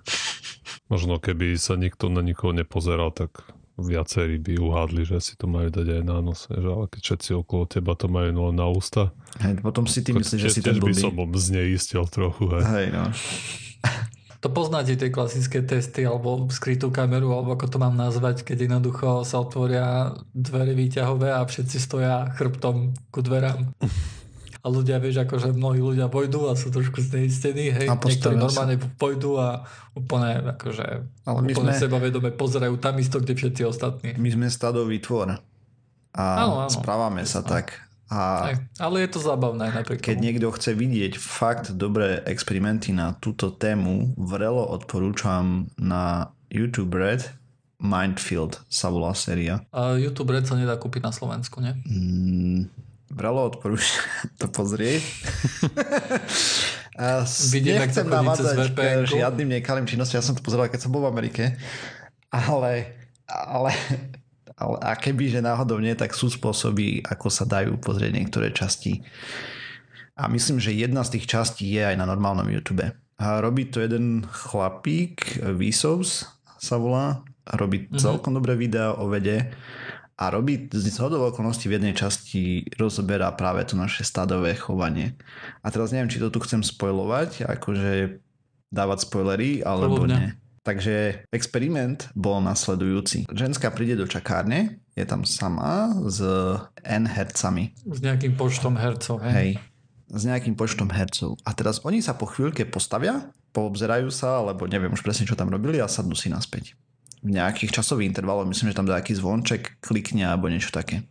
Možno 0.93 1.19
keby 1.19 1.59
sa 1.59 1.75
nikto 1.75 2.07
na 2.07 2.23
nikoho 2.23 2.55
nepozeral, 2.55 3.11
tak 3.11 3.43
viacerí 3.77 4.41
by 4.41 4.57
uhádli, 4.57 5.05
že 5.05 5.21
si 5.21 5.35
to 5.37 5.45
majú 5.45 5.69
dať 5.69 6.01
aj 6.01 6.03
na 6.07 6.19
nos, 6.25 6.49
že 6.49 6.65
ale 6.65 6.89
keď 6.89 7.01
všetci 7.13 7.31
okolo 7.37 7.69
teba 7.69 7.93
to 7.93 8.09
majú 8.09 8.31
no 8.33 8.49
na 8.49 8.65
ústa. 8.71 9.13
Hej, 9.43 9.61
potom 9.61 9.85
si 9.85 10.01
ty 10.01 10.17
myslíš, 10.17 10.41
že 10.41 10.51
si 10.51 10.61
ten 10.65 10.81
blbý. 10.81 10.97
by 10.97 11.03
som 11.03 11.13
zneistil 11.37 12.05
trochu. 12.09 12.49
Hej, 12.57 12.63
hej 12.65 12.87
no. 12.95 13.05
To 14.45 14.49
poznáte 14.53 14.97
tie 14.97 15.09
klasické 15.09 15.65
testy 15.65 16.05
alebo 16.05 16.49
skrytú 16.53 16.93
kameru, 16.93 17.33
alebo 17.33 17.57
ako 17.57 17.67
to 17.73 17.79
mám 17.81 17.97
nazvať, 17.97 18.45
keď 18.45 18.69
jednoducho 18.69 19.25
sa 19.25 19.41
otvoria 19.41 20.13
dvere 20.37 20.77
výťahové 20.77 21.33
a 21.33 21.41
všetci 21.45 21.77
stoja 21.81 22.29
chrbtom 22.37 22.93
ku 23.09 23.21
dverám. 23.25 23.73
A 24.67 24.67
ľudia, 24.67 24.99
vieš, 24.99 25.23
akože 25.23 25.55
mnohí 25.55 25.79
ľudia 25.79 26.11
pôjdu 26.11 26.51
a 26.51 26.59
sú 26.59 26.75
trošku 26.75 26.99
zneistení, 26.99 27.71
hej, 27.71 27.87
a 27.87 27.95
niektorí 27.95 28.35
normálne 28.35 28.75
sa. 28.75 28.91
pôjdu 28.99 29.39
a 29.39 29.63
úplne, 29.95 30.43
akože, 30.59 30.87
Ale 31.23 31.39
my 31.39 31.55
úplne 31.55 31.71
sme, 31.71 31.83
sebavedome 31.87 32.35
pozerajú 32.35 32.75
tam 32.83 32.99
isto, 32.99 33.23
kde 33.23 33.39
všetci 33.39 33.63
ostatní. 33.63 34.19
My 34.19 34.27
sme 34.27 34.51
stadový 34.51 34.99
tvor 34.99 35.39
a 36.11 36.25
áno, 36.43 36.67
áno. 36.67 36.73
správame 36.73 37.23
sa 37.23 37.47
áno. 37.47 37.51
tak 37.55 37.86
a 38.07 38.53
Aj, 38.53 38.57
ale 38.79 39.03
je 39.03 39.11
to 39.11 39.21
zábavné 39.21 39.75
napriek 39.75 39.99
Keď 39.99 40.17
tomu. 40.17 40.25
niekto 40.25 40.47
chce 40.55 40.71
vidieť 40.79 41.13
fakt 41.19 41.75
dobré 41.75 42.23
experimenty 42.23 42.95
na 42.95 43.19
túto 43.19 43.51
tému, 43.51 44.15
vrelo 44.15 44.63
odporúčam 44.63 45.67
na 45.75 46.31
YouTube 46.47 46.95
Red 46.95 47.27
Mindfield 47.77 48.63
sa 48.71 48.89
volá 48.89 49.13
séria. 49.13 49.61
A 49.69 50.01
YouTube 50.01 50.33
Red 50.33 50.49
sa 50.49 50.57
nedá 50.57 50.79
kúpiť 50.81 51.05
na 51.05 51.13
Slovensku, 51.13 51.61
nie? 51.61 51.77
Mm, 51.85 52.73
vrelo 53.13 53.45
odporúčam 53.45 54.01
to 54.41 54.47
pozrieť. 54.49 55.03
A 56.97 57.29
Vidím, 57.53 57.77
nechcem 57.77 58.09
navádzať 58.09 58.73
žiadnym 59.05 59.61
nekalým 59.61 59.85
činnostiam. 59.85 60.25
Ja 60.25 60.25
som 60.25 60.33
to 60.33 60.41
pozeral, 60.41 60.73
keď 60.73 60.89
som 60.89 60.97
bol 60.97 61.05
v 61.05 61.13
Amerike. 61.13 61.53
Ale, 62.33 62.97
ale 63.29 63.77
ale 64.57 64.77
a 64.81 64.97
keby, 64.97 65.29
že 65.29 65.45
náhodou 65.45 65.77
nie, 65.77 65.93
tak 65.93 66.17
sú 66.17 66.33
spôsoby, 66.33 67.05
ako 67.05 67.29
sa 67.29 67.45
dajú 67.45 67.77
pozrieť 67.77 68.13
niektoré 68.17 68.49
časti. 68.57 69.05
A 70.17 70.33
myslím, 70.33 70.57
že 70.57 70.73
jedna 70.73 71.05
z 71.05 71.21
tých 71.21 71.29
častí 71.29 71.69
je 71.69 71.85
aj 71.85 71.97
na 72.01 72.09
normálnom 72.09 72.49
YouTube. 72.49 72.89
A 73.21 73.27
robí 73.45 73.69
to 73.69 73.85
jeden 73.85 74.25
chlapík, 74.25 75.45
Vsauce 75.61 76.25
sa 76.57 76.81
volá, 76.81 77.21
robí 77.53 77.85
mm-hmm. 77.85 78.01
celkom 78.01 78.33
dobré 78.33 78.57
videá 78.57 78.97
o 78.97 79.13
vede 79.13 79.53
a 80.17 80.33
robí 80.33 80.73
z 80.73 80.97
hodou 81.05 81.29
okolností 81.29 81.69
v 81.69 81.77
jednej 81.77 81.93
časti 81.93 82.65
rozoberá 82.81 83.29
práve 83.37 83.61
to 83.69 83.77
naše 83.77 84.09
stádové 84.09 84.57
chovanie. 84.57 85.13
A 85.61 85.69
teraz 85.69 85.93
neviem, 85.93 86.09
či 86.09 86.17
to 86.17 86.33
tu 86.33 86.41
chcem 86.41 86.65
spojovať, 86.65 87.45
akože 87.45 88.25
dávať 88.73 88.99
spoilery, 89.05 89.61
alebo 89.61 90.09
nie. 90.09 90.33
Takže 90.67 91.23
experiment 91.31 92.11
bol 92.19 92.43
nasledujúci. 92.43 93.31
Ženská 93.31 93.71
príde 93.71 93.95
do 93.95 94.11
čakárne, 94.11 94.83
je 94.99 95.07
tam 95.07 95.23
sama 95.23 95.95
s 96.11 96.19
N 96.83 97.07
hercami. 97.07 97.71
S 97.87 98.03
nejakým 98.03 98.35
počtom 98.35 98.75
hercov, 98.75 99.23
hej? 99.23 99.31
hej 99.31 99.51
s 100.07 100.23
nejakým 100.23 100.55
počtom 100.55 100.87
hercov. 100.91 101.35
A 101.43 101.51
teraz 101.51 101.83
oni 101.83 101.99
sa 101.99 102.15
po 102.15 102.31
chvíľke 102.31 102.63
postavia, 102.71 103.27
poobzerajú 103.51 104.07
sa, 104.15 104.39
alebo 104.39 104.71
neviem 104.71 104.95
už 104.95 105.03
presne, 105.03 105.27
čo 105.27 105.35
tam 105.35 105.51
robili 105.51 105.83
a 105.83 105.91
sadnú 105.91 106.15
si 106.15 106.31
naspäť. 106.31 106.79
V 107.27 107.35
nejakých 107.35 107.75
časových 107.75 108.15
intervaloch, 108.15 108.47
myslím, 108.47 108.71
že 108.71 108.79
tam 108.79 108.87
nejaký 108.87 109.19
zvonček 109.19 109.83
klikne 109.83 110.31
alebo 110.31 110.47
niečo 110.47 110.71
také. 110.71 111.03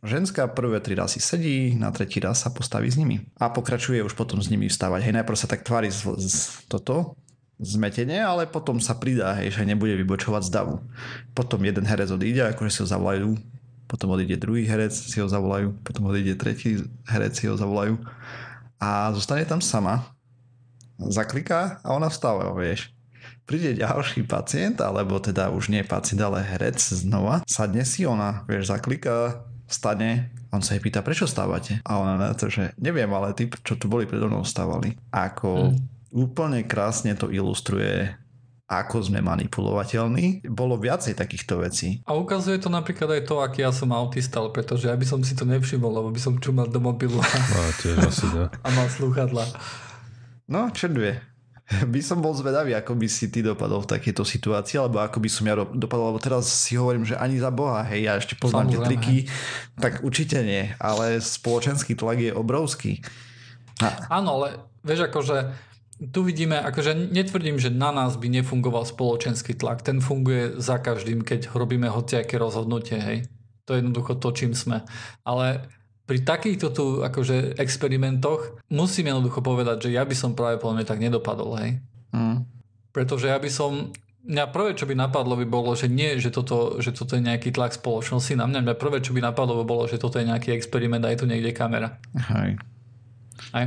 Ženská 0.00 0.48
prvé 0.56 0.80
tri 0.80 0.96
razy 0.96 1.20
sedí, 1.20 1.76
na 1.76 1.92
tretí 1.92 2.16
raz 2.16 2.48
sa 2.48 2.54
postaví 2.54 2.88
s 2.88 2.96
nimi. 2.96 3.20
A 3.36 3.52
pokračuje 3.52 4.00
už 4.00 4.16
potom 4.16 4.40
s 4.40 4.48
nimi 4.48 4.72
vstávať. 4.72 5.04
Hej, 5.04 5.20
najprv 5.20 5.36
sa 5.36 5.50
tak 5.50 5.60
tvári 5.60 5.92
z, 5.92 6.16
z 6.16 6.64
toto, 6.64 7.19
zmetenie, 7.60 8.24
ale 8.24 8.48
potom 8.48 8.80
sa 8.80 8.96
pridá, 8.96 9.36
hej, 9.36 9.52
že 9.52 9.68
nebude 9.68 9.92
vybočovať 10.00 10.42
z 10.48 10.50
davu. 10.50 10.80
Potom 11.36 11.60
jeden 11.60 11.84
herec 11.84 12.08
odíde, 12.08 12.40
akože 12.56 12.72
si 12.72 12.80
ho 12.80 12.88
zavolajú, 12.88 13.36
potom 13.84 14.16
odíde 14.16 14.40
druhý 14.40 14.64
herec, 14.64 14.96
si 14.96 15.20
ho 15.20 15.28
zavolajú, 15.28 15.76
potom 15.84 16.08
odíde 16.08 16.40
tretí 16.40 16.80
herec, 17.04 17.36
si 17.36 17.44
ho 17.44 17.54
zavolajú 17.60 18.00
a 18.80 19.12
zostane 19.12 19.44
tam 19.44 19.60
sama, 19.60 20.08
zakliká 20.96 21.84
a 21.84 21.92
ona 21.92 22.08
vstáva, 22.08 22.48
vieš. 22.56 22.88
Príde 23.44 23.76
ďalší 23.76 24.24
pacient, 24.24 24.80
alebo 24.80 25.20
teda 25.20 25.52
už 25.52 25.68
nie 25.68 25.84
pacient, 25.84 26.22
ale 26.24 26.40
herec 26.40 26.80
znova, 26.80 27.44
sadne 27.44 27.84
si 27.84 28.08
ona, 28.08 28.48
vieš, 28.48 28.72
zakliká, 28.72 29.44
vstane, 29.68 30.32
on 30.48 30.64
sa 30.64 30.74
jej 30.74 30.82
pýta, 30.82 31.04
prečo 31.04 31.28
stávate? 31.28 31.78
A 31.84 32.00
ona 32.00 32.16
na 32.16 32.32
to, 32.32 32.48
že 32.48 32.72
neviem, 32.80 33.10
ale 33.12 33.36
tí, 33.36 33.52
čo 33.62 33.76
tu 33.76 33.86
boli 33.86 34.08
predo 34.08 34.26
mnou, 34.32 34.42
stávali. 34.42 34.96
Ako 35.12 35.76
mm 35.76 35.99
úplne 36.10 36.66
krásne 36.66 37.14
to 37.14 37.30
ilustruje, 37.30 38.14
ako 38.70 39.02
sme 39.02 39.18
manipulovateľní. 39.18 40.46
Bolo 40.46 40.78
viacej 40.78 41.18
takýchto 41.18 41.58
vecí. 41.58 42.06
A 42.06 42.14
ukazuje 42.14 42.62
to 42.62 42.70
napríklad 42.70 43.10
aj 43.18 43.22
to, 43.26 43.42
aký 43.42 43.66
ja 43.66 43.74
som 43.74 43.90
autista, 43.90 44.38
pretože 44.54 44.86
ja 44.86 44.94
by 44.94 45.06
som 45.06 45.18
si 45.26 45.34
to 45.34 45.42
nevšimol, 45.42 45.90
lebo 45.90 46.14
by 46.14 46.20
som 46.22 46.38
čumal 46.38 46.70
do 46.70 46.78
mobilu 46.78 47.18
a, 47.18 47.26
No, 47.54 47.60
tiež 47.82 47.98
asi 48.06 48.26
ne. 48.30 48.46
a 48.46 48.68
mal 48.70 48.86
slúchadla. 48.86 49.42
No, 50.46 50.70
čo 50.70 50.86
dve. 50.86 51.18
By 51.94 52.02
som 52.02 52.18
bol 52.18 52.34
zvedavý, 52.34 52.74
ako 52.74 52.98
by 52.98 53.06
si 53.06 53.30
ty 53.30 53.46
dopadol 53.46 53.86
v 53.86 53.94
takejto 53.94 54.26
situácii, 54.26 54.74
alebo 54.82 54.98
ako 54.98 55.22
by 55.22 55.30
som 55.30 55.46
ja 55.46 55.54
dopadol, 55.54 56.10
lebo 56.10 56.18
teraz 56.18 56.50
si 56.50 56.74
hovorím, 56.74 57.06
že 57.06 57.14
ani 57.14 57.38
za 57.38 57.54
Boha, 57.54 57.86
hej, 57.86 58.10
ja 58.10 58.18
ešte 58.18 58.34
poznám 58.34 58.74
tie 58.74 58.78
Samozrejme, 58.82 58.90
triky, 58.98 59.16
tak 59.78 59.92
určite 60.02 60.42
nie, 60.42 60.74
ale 60.82 61.22
spoločenský 61.22 61.94
tlak 61.94 62.18
je 62.18 62.34
obrovský. 62.34 62.98
Áno, 64.10 64.42
ale 64.42 64.66
vieš, 64.82 65.06
akože 65.06 65.36
tu 66.00 66.24
vidíme, 66.24 66.56
akože 66.56 67.12
netvrdím, 67.12 67.60
že 67.60 67.68
na 67.68 67.92
nás 67.92 68.16
by 68.16 68.32
nefungoval 68.32 68.88
spoločenský 68.88 69.52
tlak. 69.52 69.84
Ten 69.84 70.00
funguje 70.00 70.56
za 70.56 70.80
každým, 70.80 71.20
keď 71.20 71.52
robíme 71.52 71.92
hociaké 71.92 72.40
rozhodnutie, 72.40 72.96
hej. 72.96 73.18
To 73.68 73.76
je 73.76 73.84
jednoducho 73.84 74.16
to, 74.16 74.32
čím 74.32 74.56
sme. 74.56 74.80
Ale 75.28 75.68
pri 76.08 76.24
takýchto 76.24 76.72
tu 76.72 76.84
akože 77.04 77.60
experimentoch 77.60 78.58
musím 78.72 79.12
jednoducho 79.12 79.44
povedať, 79.44 79.86
že 79.86 79.94
ja 79.94 80.08
by 80.08 80.16
som 80.16 80.32
práve 80.32 80.56
podľa 80.56 80.80
mňa 80.80 80.86
tak 80.88 81.04
nedopadol, 81.04 81.50
hej. 81.60 81.70
Hm. 82.16 82.48
Pretože 82.96 83.28
ja 83.28 83.36
by 83.36 83.50
som... 83.52 83.92
Mňa 84.20 84.52
prvé, 84.52 84.76
čo 84.76 84.84
by 84.84 84.92
napadlo, 84.92 85.32
by 85.32 85.48
bolo, 85.48 85.72
že 85.72 85.88
nie, 85.88 86.20
že 86.20 86.28
toto, 86.28 86.76
že 86.76 86.92
toto 86.92 87.16
je 87.16 87.24
nejaký 87.24 87.56
tlak 87.56 87.72
spoločnosti 87.72 88.36
na 88.36 88.44
mňa. 88.44 88.68
Mňa 88.68 88.76
prvé, 88.76 89.00
čo 89.00 89.16
by 89.16 89.24
napadlo, 89.24 89.64
by 89.64 89.64
bolo, 89.64 89.88
že 89.88 89.96
toto 89.96 90.20
je 90.20 90.28
nejaký 90.28 90.52
experiment 90.52 91.00
a 91.08 91.12
je 91.12 91.24
tu 91.24 91.26
niekde 91.28 91.56
kamera. 91.56 91.96
Hej. 92.12 92.60
Hej. 93.56 93.66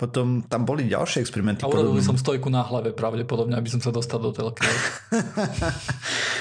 Potom 0.00 0.40
tam 0.42 0.64
boli 0.64 0.88
ďalšie 0.88 1.20
experimenty. 1.20 1.60
A 1.60 1.68
urobil 1.68 2.00
som 2.00 2.16
stojku 2.16 2.48
na 2.48 2.64
hlave 2.64 2.90
pravdepodobne, 2.90 3.52
aby 3.52 3.68
som 3.68 3.78
sa 3.78 3.92
dostal 3.92 4.16
do 4.16 4.32
telky. 4.32 4.64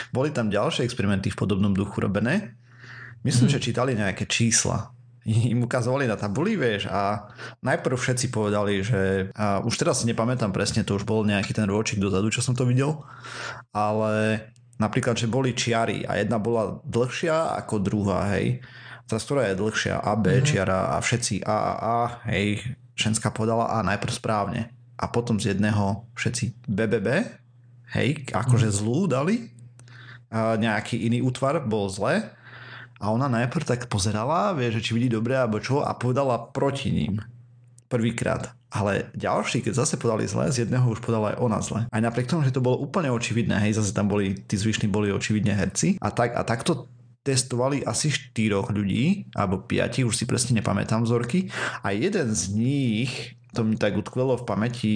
Boli 0.09 0.31
tam 0.31 0.47
ďalšie 0.47 0.81
experimenty 0.81 1.27
v 1.27 1.37
podobnom 1.37 1.73
duchu 1.73 1.99
robené. 1.99 2.55
Myslím, 3.19 3.45
Mhm. 3.45 3.53
že 3.53 3.59
čítali 3.61 3.91
nejaké 3.93 4.23
čísla. 4.25 4.95
Im 5.27 5.61
ukazovali 5.61 6.07
na 6.07 6.15
tabuli, 6.15 6.55
vieš, 6.55 6.87
a 6.87 7.27
najprv 7.59 7.93
všetci 7.93 8.31
povedali, 8.31 8.79
že 8.79 9.27
a 9.35 9.59
už 9.59 9.75
teraz 9.75 10.01
si 10.01 10.07
nepamätám 10.07 10.49
presne, 10.49 10.81
to 10.81 10.95
už 10.95 11.03
bol 11.03 11.21
nejaký 11.21 11.51
ten 11.51 11.67
ročík 11.67 11.99
dozadu, 11.99 12.31
čo 12.31 12.39
som 12.39 12.55
to 12.55 12.63
videl, 12.63 13.03
ale 13.69 14.47
napríklad, 14.79 15.13
že 15.13 15.27
boli 15.27 15.51
čiary 15.51 16.01
a 16.01 16.15
jedna 16.15 16.39
bola 16.39 16.79
dlhšia 16.81 17.59
ako 17.59 17.75
druhá, 17.77 18.31
hej. 18.33 18.63
Teraz, 19.05 19.27
ktorá 19.27 19.51
je 19.51 19.59
dlhšia, 19.59 19.99
A, 19.99 20.15
B, 20.15 20.39
Mhm. 20.39 20.45
čiara 20.47 20.79
a 20.87 20.97
všetci 20.97 21.43
A 21.43 21.57
a 21.59 21.73
A, 21.75 21.97
hej, 22.25 22.63
ženská 22.99 23.31
povedala 23.31 23.71
A 23.71 23.87
najprv 23.87 24.11
správne 24.11 24.61
a 24.99 25.07
potom 25.07 25.39
z 25.39 25.55
jedného 25.55 26.03
všetci 26.19 26.67
BBB, 26.67 27.07
hej, 27.95 28.27
akože 28.35 28.67
zlú 28.67 29.07
dali 29.07 29.55
a 30.27 30.59
nejaký 30.59 31.07
iný 31.07 31.23
útvar 31.23 31.63
bol 31.63 31.87
zle 31.87 32.27
a 32.99 33.05
ona 33.07 33.31
najprv 33.31 33.63
tak 33.63 33.87
pozerala, 33.87 34.51
vie, 34.53 34.69
že 34.75 34.83
či 34.83 34.91
vidí 34.91 35.07
dobre 35.07 35.39
alebo 35.39 35.63
čo 35.63 35.81
a 35.81 35.95
povedala 35.95 36.51
proti 36.51 36.91
ním 36.91 37.23
prvýkrát. 37.87 38.53
Ale 38.69 39.09
ďalší, 39.17 39.65
keď 39.65 39.81
zase 39.81 39.97
podali 39.97 40.29
zle, 40.29 40.53
z 40.53 40.67
jedného 40.67 40.85
už 40.93 41.01
podala 41.01 41.33
aj 41.33 41.37
ona 41.41 41.57
zle. 41.57 41.81
Aj 41.89 42.01
napriek 42.03 42.29
tomu, 42.29 42.45
že 42.45 42.53
to 42.53 42.61
bolo 42.61 42.77
úplne 42.77 43.09
očividné, 43.09 43.57
hej, 43.65 43.81
zase 43.81 43.97
tam 43.97 44.05
boli, 44.05 44.37
tí 44.45 44.53
zvyšní 44.53 44.85
boli 44.85 45.09
očividne 45.09 45.57
herci. 45.57 45.97
A, 45.97 46.13
tak, 46.13 46.37
a 46.37 46.45
takto 46.45 46.85
testovali 47.23 47.83
asi 47.83 48.09
štyroch 48.09 48.71
ľudí, 48.71 49.29
alebo 49.35 49.63
piatich, 49.63 50.07
už 50.07 50.15
si 50.15 50.25
presne 50.25 50.59
nepamätám 50.59 51.03
vzorky. 51.03 51.51
A 51.83 51.91
jeden 51.91 52.31
z 52.31 52.43
nich, 52.55 53.11
to 53.51 53.67
mi 53.67 53.75
tak 53.75 53.99
utkvelo 53.99 54.39
v 54.39 54.47
pamäti, 54.47 54.95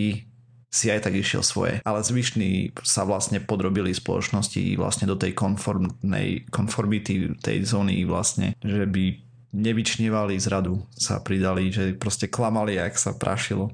si 0.74 0.89
aj 0.89 1.05
tak 1.05 1.13
išiel 1.13 1.45
svoje. 1.45 1.78
Ale 1.86 2.01
zvyšní 2.01 2.74
sa 2.82 3.05
vlastne 3.05 3.38
podrobili 3.38 3.93
spoločnosti 3.93 4.74
vlastne 4.74 5.05
do 5.05 5.13
tej 5.13 5.38
konformnej, 5.38 6.49
konformity 6.49 7.38
tej 7.38 7.61
zóny 7.61 8.01
vlastne, 8.09 8.57
že 8.57 8.89
by 8.89 9.21
nevyčnievali 9.53 10.34
zradu, 10.41 10.82
sa 10.97 11.21
pridali, 11.21 11.69
že 11.69 11.93
proste 11.93 12.26
klamali, 12.26 12.82
ak 12.82 12.97
sa 12.97 13.13
prašilo. 13.13 13.69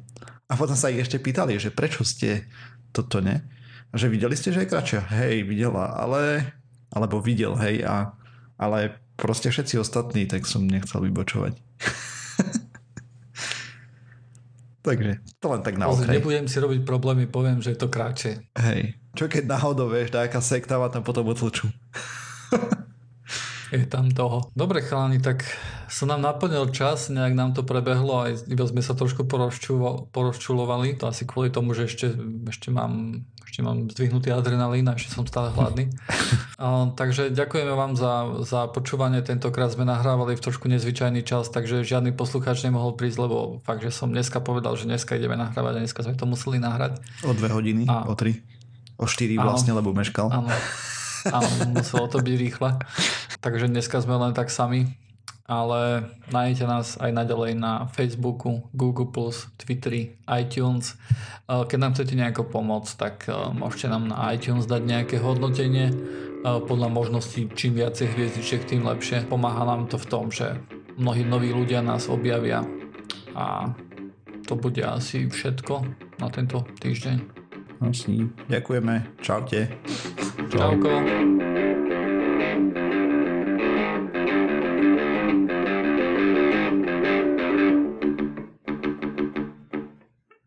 A 0.51 0.59
potom 0.59 0.75
sa 0.75 0.91
ich 0.91 0.99
ešte 0.99 1.23
pýtali, 1.23 1.55
že 1.55 1.71
prečo 1.71 2.03
ste 2.03 2.51
toto 2.91 3.23
ne? 3.23 3.47
Že 3.95 4.11
videli 4.11 4.35
ste, 4.35 4.51
že 4.51 4.67
je 4.67 4.71
kratšia? 4.75 5.07
Hej, 5.07 5.47
videla, 5.47 5.95
ale... 5.95 6.51
Alebo 6.91 7.23
videl, 7.23 7.55
hej, 7.63 7.87
a... 7.87 8.11
Ale 8.59 8.99
proste 9.15 9.49
všetci 9.49 9.79
ostatní, 9.79 10.27
tak 10.27 10.43
som 10.43 10.67
nechcel 10.67 10.99
vybočovať. 11.07 11.55
Takže 14.85 15.19
to 15.43 15.47
len 15.51 15.61
tak 15.63 15.75
na 15.75 15.91
okraj. 15.91 16.07
nebudem 16.07 16.47
si 16.47 16.59
robiť 16.59 16.87
problémy, 16.87 17.27
poviem, 17.27 17.59
že 17.59 17.75
je 17.75 17.79
to 17.79 17.91
kratšie. 17.91 18.39
Hej. 18.55 18.95
Čo 19.15 19.27
keď 19.27 19.43
náhodou, 19.47 19.91
vieš, 19.91 20.15
sekta 20.43 20.79
ma 20.79 20.87
tam 20.87 21.03
potom 21.03 21.27
otlčú. 21.27 21.67
Je 23.69 23.85
tam 23.85 24.09
toho. 24.09 24.49
Dobre 24.57 24.81
chalani, 24.81 25.21
tak 25.21 25.45
sa 25.89 26.05
nám 26.09 26.25
naplnil 26.25 26.73
čas, 26.73 27.09
nejak 27.13 27.33
nám 27.37 27.53
to 27.53 27.61
prebehlo, 27.61 28.25
aj 28.25 28.49
iba 28.49 28.65
sme 28.65 28.81
sa 28.81 28.97
trošku 28.97 29.29
porozčulo- 29.29 30.09
porozčulovali, 30.09 30.97
to 30.97 31.05
asi 31.05 31.25
kvôli 31.25 31.53
tomu, 31.53 31.77
že 31.77 31.85
ešte, 31.85 32.13
ešte 32.49 32.73
mám 32.73 33.25
ešte 33.49 33.65
mám 33.65 33.89
zdvihnutý 33.89 34.29
adrenalín 34.29 34.85
a 34.87 34.93
ešte 34.93 35.09
som 35.09 35.25
stále 35.25 35.49
hladný. 35.57 35.89
A, 36.61 36.91
takže 36.93 37.31
ďakujeme 37.33 37.73
vám 37.73 37.95
za, 37.97 38.43
za 38.45 38.67
počúvanie. 38.69 39.23
Tentokrát 39.25 39.73
sme 39.73 39.87
nahrávali 39.89 40.35
v 40.37 40.43
trošku 40.43 40.67
nezvyčajný 40.69 41.25
čas, 41.25 41.49
takže 41.49 41.81
žiadny 41.87 42.13
poslucháč 42.13 42.61
nemohol 42.67 42.93
prísť, 42.93 43.25
lebo 43.25 43.63
fakt, 43.65 43.81
že 43.81 43.89
som 43.95 44.11
dneska 44.11 44.43
povedal, 44.43 44.75
že 44.75 44.85
dneska 44.85 45.15
ideme 45.17 45.39
nahrávať 45.39 45.73
a 45.75 45.81
dneska 45.81 46.03
sme 46.05 46.19
to 46.19 46.27
museli 46.29 46.59
nahrať. 46.61 46.99
O 47.25 47.33
dve 47.33 47.49
hodiny, 47.49 47.87
A- 47.89 48.05
o 48.05 48.13
tri, 48.13 48.43
o 49.01 49.07
štyri 49.09 49.39
Áno. 49.39 49.49
vlastne, 49.49 49.71
lebo 49.73 49.95
meškal. 49.95 50.29
Áno, 50.29 50.51
áno, 51.31 51.49
muselo 51.73 52.05
to 52.11 52.19
byť 52.21 52.35
rýchle. 52.37 52.69
Takže 53.39 53.71
dneska 53.71 54.03
sme 54.03 54.19
len 54.19 54.35
tak 54.35 54.51
sami, 54.51 54.99
ale 55.47 56.11
nájdete 56.29 56.65
nás 56.67 56.99
aj 56.99 57.09
naďalej 57.15 57.55
na 57.55 57.87
Facebooku, 57.87 58.67
Google+, 58.75 59.07
Twitteri, 59.55 60.19
iTunes. 60.27 60.99
Eh, 61.47 61.63
Keď 61.63 61.77
nám 61.79 61.91
chcete 61.95 62.13
nejako 62.19 62.43
pomôcť, 62.51 62.91
tak 62.99 63.15
eh, 63.31 63.33
môžete 63.33 63.87
nám 63.87 64.11
na 64.11 64.29
iTunes 64.35 64.67
dať 64.67 64.81
nejaké 64.83 65.15
hodnotenie. 65.23 65.89
Eh, 65.89 66.59
Podľa 66.59 66.91
možností, 66.91 67.47
čím 67.55 67.79
viacej 67.79 68.11
hviezdičiek, 68.11 68.67
tým 68.67 68.83
lepšie. 68.83 69.25
Pomáha 69.25 69.63
nám 69.63 69.87
to 69.87 69.95
v 69.95 70.09
tom, 70.11 70.29
že 70.29 70.59
mnohí 70.99 71.23
noví 71.23 71.55
ľudia 71.55 71.79
nás 71.79 72.11
objavia 72.11 72.67
a 73.39 73.71
to 74.43 74.59
bude 74.59 74.83
asi 74.83 75.31
všetko 75.31 75.87
na 76.19 76.27
tento 76.27 76.67
týždeň. 76.83 77.39
Ďakujeme. 78.51 79.23
Čaute. 79.23 79.71
Čau. 80.51 80.75
Čauko. 80.75 81.38